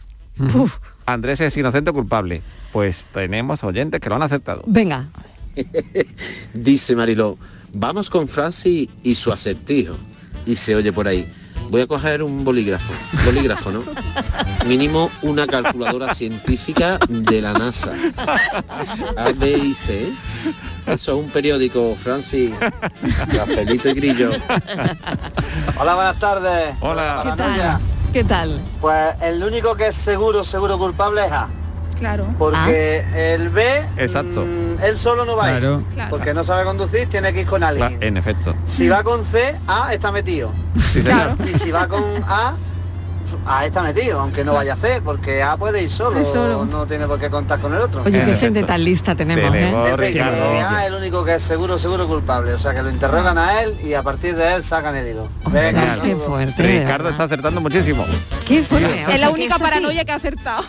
Andrés 1.05 1.39
es 1.41 1.55
inocente 1.55 1.91
o 1.91 1.93
culpable. 1.93 2.41
Pues 2.72 3.05
tenemos 3.14 3.64
oyentes 3.64 4.01
que 4.01 4.09
lo 4.09 4.16
han 4.16 4.24
aceptado. 4.24 4.64
Venga. 4.66 5.07
Dice 6.55 6.95
Mariló, 6.95 7.38
vamos 7.74 8.09
con 8.09 8.28
Francis 8.28 8.89
y 9.03 9.14
su 9.14 9.32
acertijo. 9.32 9.93
Y 10.47 10.55
se 10.55 10.76
oye 10.76 10.91
por 10.91 11.07
ahí. 11.07 11.32
Voy 11.74 11.82
a 11.82 11.88
coger 11.88 12.21
un 12.21 12.45
bolígrafo. 12.45 12.93
Bolígrafo, 13.26 13.71
¿no? 13.71 13.80
Mínimo 14.67 15.09
una 15.24 15.47
calculadora 15.47 16.13
científica 16.13 16.99
de 17.09 17.41
la 17.41 17.53
NASA. 17.53 17.93
A, 19.17 19.32
B 19.38 19.57
y 19.57 19.74
C. 19.74 20.13
Eso 20.86 21.13
es 21.13 21.26
un 21.26 21.32
periódico, 21.32 21.97
Francis. 21.99 22.51
Rafaelito 23.30 23.89
y 23.89 23.93
Grillo. 23.95 24.30
Hola, 25.80 25.95
buenas 25.95 26.19
tardes. 26.19 26.76
Hola. 26.80 27.21
¿Qué 27.24 27.32
tal? 27.32 27.80
¿Qué 28.13 28.24
tal? 28.24 28.61
Pues 28.80 29.19
el 29.24 29.41
único 29.43 29.74
que 29.74 29.88
es 29.88 29.95
seguro, 29.95 30.43
seguro 30.43 30.78
culpable 30.78 31.26
es 31.26 31.32
A. 31.32 31.49
Claro. 32.04 32.28
Porque 32.38 33.06
el 33.16 33.47
B, 33.47 33.64
Exacto. 33.95 34.41
mm, 34.43 34.84
él 34.84 34.97
solo 34.97 35.24
no 35.24 35.38
va 35.38 35.45
a 35.45 35.51
ir. 35.54 35.60
Claro. 35.60 35.84
Claro. 35.93 36.10
Porque 36.10 36.34
no 36.34 36.43
sabe 36.43 36.66
conducir, 36.66 37.08
tiene 37.08 37.32
que 37.32 37.41
ir 37.41 37.47
con 37.47 37.64
alguien. 37.64 37.97
En 38.01 38.18
efecto. 38.18 38.54
Si 38.66 38.89
va 38.89 39.04
con 39.04 39.24
C, 39.24 39.58
A 39.68 39.93
está 39.93 40.12
metido. 40.12 40.51
Sí, 40.76 41.01
señor. 41.01 41.38
Y 41.49 41.58
si 41.58 41.72
va 41.72 41.88
con 41.88 42.04
A, 42.28 42.56
A 43.45 43.66
está 43.66 43.84
metido, 43.84 44.20
aunque 44.20 44.43
no 44.43 44.51
vaya 44.54 44.74
a 44.74 44.76
C, 44.76 45.01
porque 45.01 45.41
A 45.41 45.56
puede 45.56 45.82
ir 45.82 45.89
solo, 45.89 46.66
no 46.66 46.86
tiene 46.86 47.08
por 47.08 47.22
qué 47.22 47.30
contar 47.30 47.62
con 47.62 47.74
el 47.74 47.80
otro. 47.80 48.04
Oye, 48.06 48.26
qué 48.26 48.36
gente 48.36 48.64
tan 48.64 48.84
lista 48.84 49.16
tenemos, 49.16 49.49
Tenemos, 49.49 49.89
¿eh? 49.89 49.95
Ricardo. 49.95 50.60
A 50.60 50.82
es 50.82 50.88
el 50.89 50.95
único 50.95 51.24
que 51.24 51.36
es 51.36 51.41
seguro, 51.43 51.80
seguro 51.80 52.06
culpable. 52.06 52.54
O 52.54 52.60
sea, 52.60 52.74
que 52.74 52.84
lo 52.84 52.89
interrogan 52.89 53.38
a 53.38 53.62
él 53.62 53.78
y 53.82 53.93
a 53.93 54.04
partir 54.04 54.36
de 54.36 54.56
él 54.56 54.64
sacan 54.66 54.93
el 54.97 55.08
hilo. 55.08 55.30
Un 55.45 55.54
Qué 55.54 56.18
fuerte. 56.18 56.64
Ricardo 56.64 57.06
verdad. 57.06 57.12
está 57.12 57.24
acertando 57.24 57.62
muchísimo. 57.62 58.06
Qué 58.45 58.62
fuerte. 58.62 59.06
o 59.08 59.10
es 59.10 59.22
la 59.22 59.30
única 59.30 59.58
paranoia 59.58 60.04
que 60.04 60.12
ha 60.12 60.16
acertado. 60.16 60.66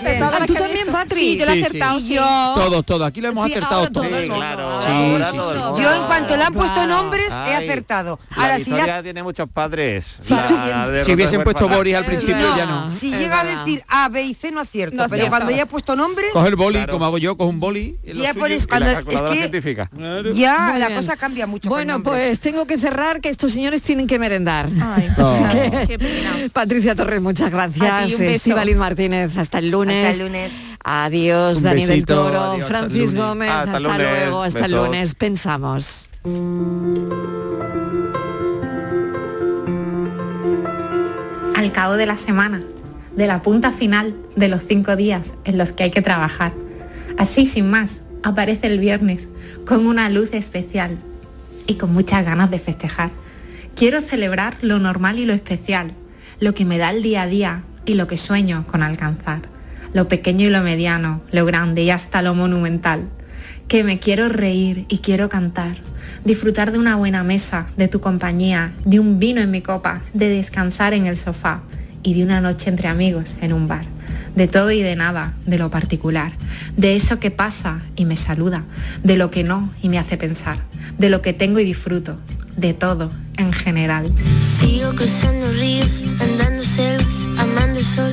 Todas 0.00 0.40
Ah, 0.40 0.46
¿tú 0.46 0.54
también. 0.54 0.86
Patri? 0.90 1.20
Sí, 1.20 1.36
yo 1.38 1.46
lo 1.46 1.52
he 1.52 1.54
Sí, 1.54 1.60
sí. 1.60 1.66
acertado. 1.66 1.98
Y 1.98 2.02
sí. 2.02 2.14
yo- 2.14 2.52
Todos, 2.54 2.86
todos. 2.86 3.06
Aquí 3.08 3.20
lo 3.20 3.28
hemos 3.28 3.46
Sí, 3.46 3.52
acertado 3.52 3.88
todos. 3.90 4.08
claro, 4.08 4.80
Sí, 4.80 4.88
sí, 5.30 5.38
sí. 5.76 5.82
Yo 5.82 5.94
en 5.94 6.02
cuanto 6.04 6.36
le 6.36 6.44
han 6.44 6.54
puesto 6.54 6.86
nombres 6.86 7.32
he 7.32 7.54
acertado. 7.54 8.18
La 8.36 8.42
Ahora 8.42 8.54
si, 8.56 8.62
historia 8.70 8.86
ya- 8.86 9.02
tiene 9.02 9.22
muchos 9.22 9.48
padres. 9.48 10.06
Sí, 10.20 10.34
La 10.34 11.04
Si 11.04 11.12
hubiesen 11.12 11.40
es 11.40 11.44
puesto. 11.44 11.68
Boris 11.68 11.94
al 11.96 12.04
principio 12.04 12.56
ya 12.56 12.66
no. 12.66 12.90
si 12.90 13.12
Es 13.12 13.20
llega 13.20 13.40
a 13.40 13.44
decir 13.44 13.82
A, 13.88 14.08
B 14.08 14.22
y 14.22 14.34
C 14.34 14.50
no 14.50 14.60
acierto, 14.60 14.96
No 14.96 15.08
pero 15.08 15.28
cuando 15.28 15.50
ya 15.50 15.62
he 15.62 15.66
puesto 15.66 15.94
nombres, 15.96 16.30
Coge 16.32 16.48
el 16.48 16.56
boli, 16.56 16.78
Claro. 16.78 16.92
como 16.92 17.04
hago 17.06 17.18
yo, 17.18 17.36
cojo 17.36 17.50
un 17.50 17.60
boli. 17.60 17.98
ya 18.04 18.34
pones 18.34 18.66
cuando 18.66 18.86
la 18.92 18.98
es 19.00 19.04
que 19.04 19.42
ya 20.34 20.76
la 20.78 20.90
cosa 20.94 21.16
cambia 21.16 21.46
mucho. 21.46 21.68
Bueno, 21.68 22.02
pues 22.02 22.40
tengo 22.40 22.66
que 22.66 22.78
cerrar 22.78 23.20
que 23.20 23.28
estos 23.28 23.52
señores 23.52 23.82
tienen 23.82 24.06
que 24.06 24.18
merendar. 24.18 24.68
Ay, 24.80 25.08
Así 25.16 25.42
No. 25.42 25.50
que- 25.52 25.86
qué 25.88 25.98
pena. 25.98 26.30
Patricia 26.52 26.94
Torres, 26.94 27.20
muchas 27.20 27.50
gracias. 27.50 28.06
ti, 28.06 28.74
Martínez, 28.78 29.36
hasta 29.36 29.58
el 29.58 29.70
lunes. 29.70 29.89
Hasta 29.94 30.10
el 30.10 30.18
lunes. 30.18 30.52
Adiós, 30.82 31.58
Un 31.58 31.64
Dani 31.64 31.86
del 31.86 32.06
Toro, 32.06 32.38
adiós, 32.38 32.62
hasta 32.62 32.66
Francis 32.66 33.14
lunes. 33.14 33.14
Gómez, 33.14 33.50
Hasta 33.50 33.62
hasta, 33.62 33.80
lunes, 33.80 33.98
luego, 33.98 34.42
hasta 34.42 34.64
el 34.64 34.72
lunes. 34.72 35.14
Pensamos. 35.14 36.06
al 41.60 41.72
cabo 41.72 41.96
de 41.98 42.06
la 42.06 42.16
semana, 42.16 42.62
de 43.14 43.26
la 43.26 43.42
punta 43.42 43.70
final 43.70 44.14
de 44.34 44.48
los 44.48 44.62
cinco 44.66 44.96
días 44.96 45.34
en 45.44 45.58
los 45.58 45.72
que 45.72 45.84
hay 45.84 45.90
que 45.90 46.00
trabajar. 46.00 46.52
Así, 47.18 47.44
sin 47.44 47.68
más, 47.68 48.00
aparece 48.22 48.66
el 48.68 48.78
viernes 48.78 49.28
con 49.66 49.86
una 49.86 50.08
luz 50.08 50.30
especial 50.32 50.96
y 51.66 51.74
con 51.74 51.92
muchas 51.92 52.24
ganas 52.24 52.50
de 52.50 52.58
festejar. 52.58 53.10
Quiero 53.76 54.00
celebrar 54.00 54.56
lo 54.62 54.78
normal 54.78 55.18
y 55.18 55.26
lo 55.26 55.34
especial, 55.34 55.92
lo 56.38 56.54
que 56.54 56.64
me 56.64 56.78
da 56.78 56.90
el 56.90 57.02
día 57.02 57.22
a 57.22 57.26
día 57.26 57.62
y 57.84 57.92
lo 57.92 58.06
que 58.06 58.16
sueño 58.16 58.64
con 58.66 58.82
alcanzar, 58.82 59.42
lo 59.92 60.08
pequeño 60.08 60.46
y 60.46 60.50
lo 60.50 60.62
mediano, 60.62 61.20
lo 61.32 61.44
grande 61.44 61.82
y 61.82 61.90
hasta 61.90 62.22
lo 62.22 62.34
monumental. 62.34 63.08
Que 63.68 63.84
me 63.84 63.98
quiero 63.98 64.28
reír 64.28 64.86
y 64.88 64.98
quiero 64.98 65.28
cantar, 65.28 65.76
disfrutar 66.24 66.72
de 66.72 66.78
una 66.78 66.96
buena 66.96 67.22
mesa, 67.22 67.68
de 67.76 67.88
tu 67.88 68.00
compañía, 68.00 68.72
de 68.84 69.00
un 69.00 69.18
vino 69.18 69.40
en 69.40 69.50
mi 69.50 69.62
copa, 69.62 70.02
de 70.12 70.28
descansar 70.28 70.92
en 70.92 71.06
el 71.06 71.16
sofá 71.16 71.62
y 72.02 72.14
de 72.14 72.24
una 72.24 72.40
noche 72.40 72.70
entre 72.70 72.88
amigos 72.88 73.34
en 73.40 73.52
un 73.52 73.68
bar. 73.68 73.84
De 74.34 74.46
todo 74.46 74.70
y 74.70 74.80
de 74.80 74.94
nada, 74.94 75.34
de 75.44 75.58
lo 75.58 75.70
particular, 75.70 76.32
de 76.76 76.94
eso 76.94 77.18
que 77.18 77.30
pasa 77.30 77.82
y 77.96 78.04
me 78.04 78.16
saluda, 78.16 78.64
de 79.02 79.16
lo 79.16 79.30
que 79.30 79.42
no 79.42 79.72
y 79.82 79.88
me 79.88 79.98
hace 79.98 80.16
pensar, 80.16 80.58
de 80.98 81.10
lo 81.10 81.20
que 81.20 81.32
tengo 81.32 81.58
y 81.58 81.64
disfruto, 81.64 82.16
de 82.56 82.72
todo 82.72 83.10
en 83.36 83.52
general. 83.52 84.12
Sigo 84.40 84.94
cruzando 84.94 85.50
ríos, 85.52 86.04
andando 86.20 86.62
selvas, 86.62 87.26
amando 87.38 87.80
el 87.80 87.84
sol. 87.84 88.12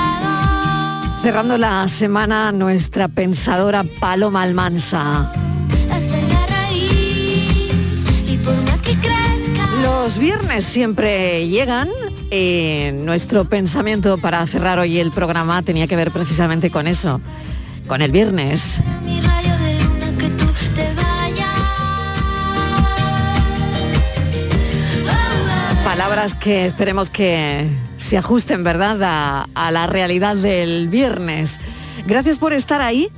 Cerrando 1.21 1.57
la 1.57 1.87
semana, 1.87 2.51
nuestra 2.51 3.07
pensadora 3.07 3.83
Paloma 3.99 4.41
Almansa. 4.41 5.31
Los 9.83 10.17
viernes 10.17 10.65
siempre 10.65 11.47
llegan. 11.47 11.89
eh, 12.31 12.93
nuestro 13.03 13.45
pensamiento 13.45 14.17
para 14.17 14.45
cerrar 14.47 14.79
hoy 14.79 14.99
el 14.99 15.11
programa 15.11 15.61
tenía 15.61 15.85
que 15.85 15.95
ver 15.97 16.11
precisamente 16.11 16.71
con 16.71 16.87
eso, 16.87 17.19
con 17.87 18.01
el 18.01 18.11
viernes. 18.11 18.79
Palabras 25.83 26.33
que 26.33 26.65
esperemos 26.65 27.09
que 27.09 27.67
se 28.01 28.17
ajusten, 28.17 28.63
¿verdad?, 28.63 28.97
a, 29.55 29.71
la 29.71 29.87
realidad 29.87 30.35
del 30.35 30.87
viernes. 30.89 31.59
Gracias 32.07 32.39
por 32.39 32.51
estar 32.51 32.81
ahí. 32.81 33.09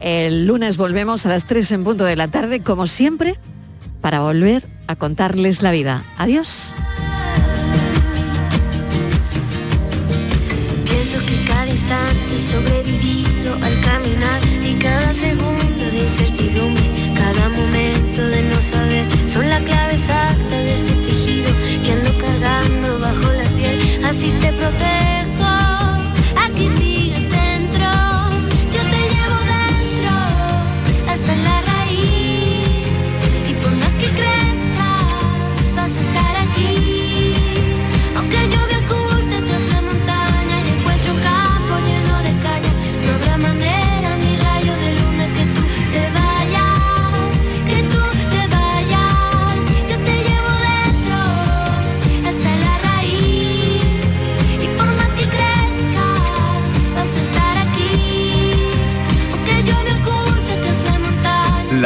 El 0.00 0.46
lunes 0.46 0.76
volvemos 0.76 1.26
a 1.26 1.30
las 1.30 1.44
3 1.44 1.72
en 1.72 1.84
punto 1.84 2.04
de 2.04 2.14
la 2.14 2.28
tarde, 2.28 2.62
como 2.62 2.86
siempre, 2.86 3.36
para 4.00 4.20
volver 4.20 4.64
a 4.86 4.94
contarles 4.94 5.60
la 5.62 5.72
vida. 5.72 6.04
Adiós. 6.16 6.72
Y 14.62 14.74
cada 14.74 15.12
segundo 15.12 15.84
de 15.90 15.98
incertidumbre, 15.98 16.84
cada 17.14 17.48
momento 17.48 18.26
de 18.26 18.42
no 18.44 18.60
saber, 18.60 19.06
son 19.28 19.48
la 19.48 19.58
clave 19.60 19.87
Así 24.68 24.97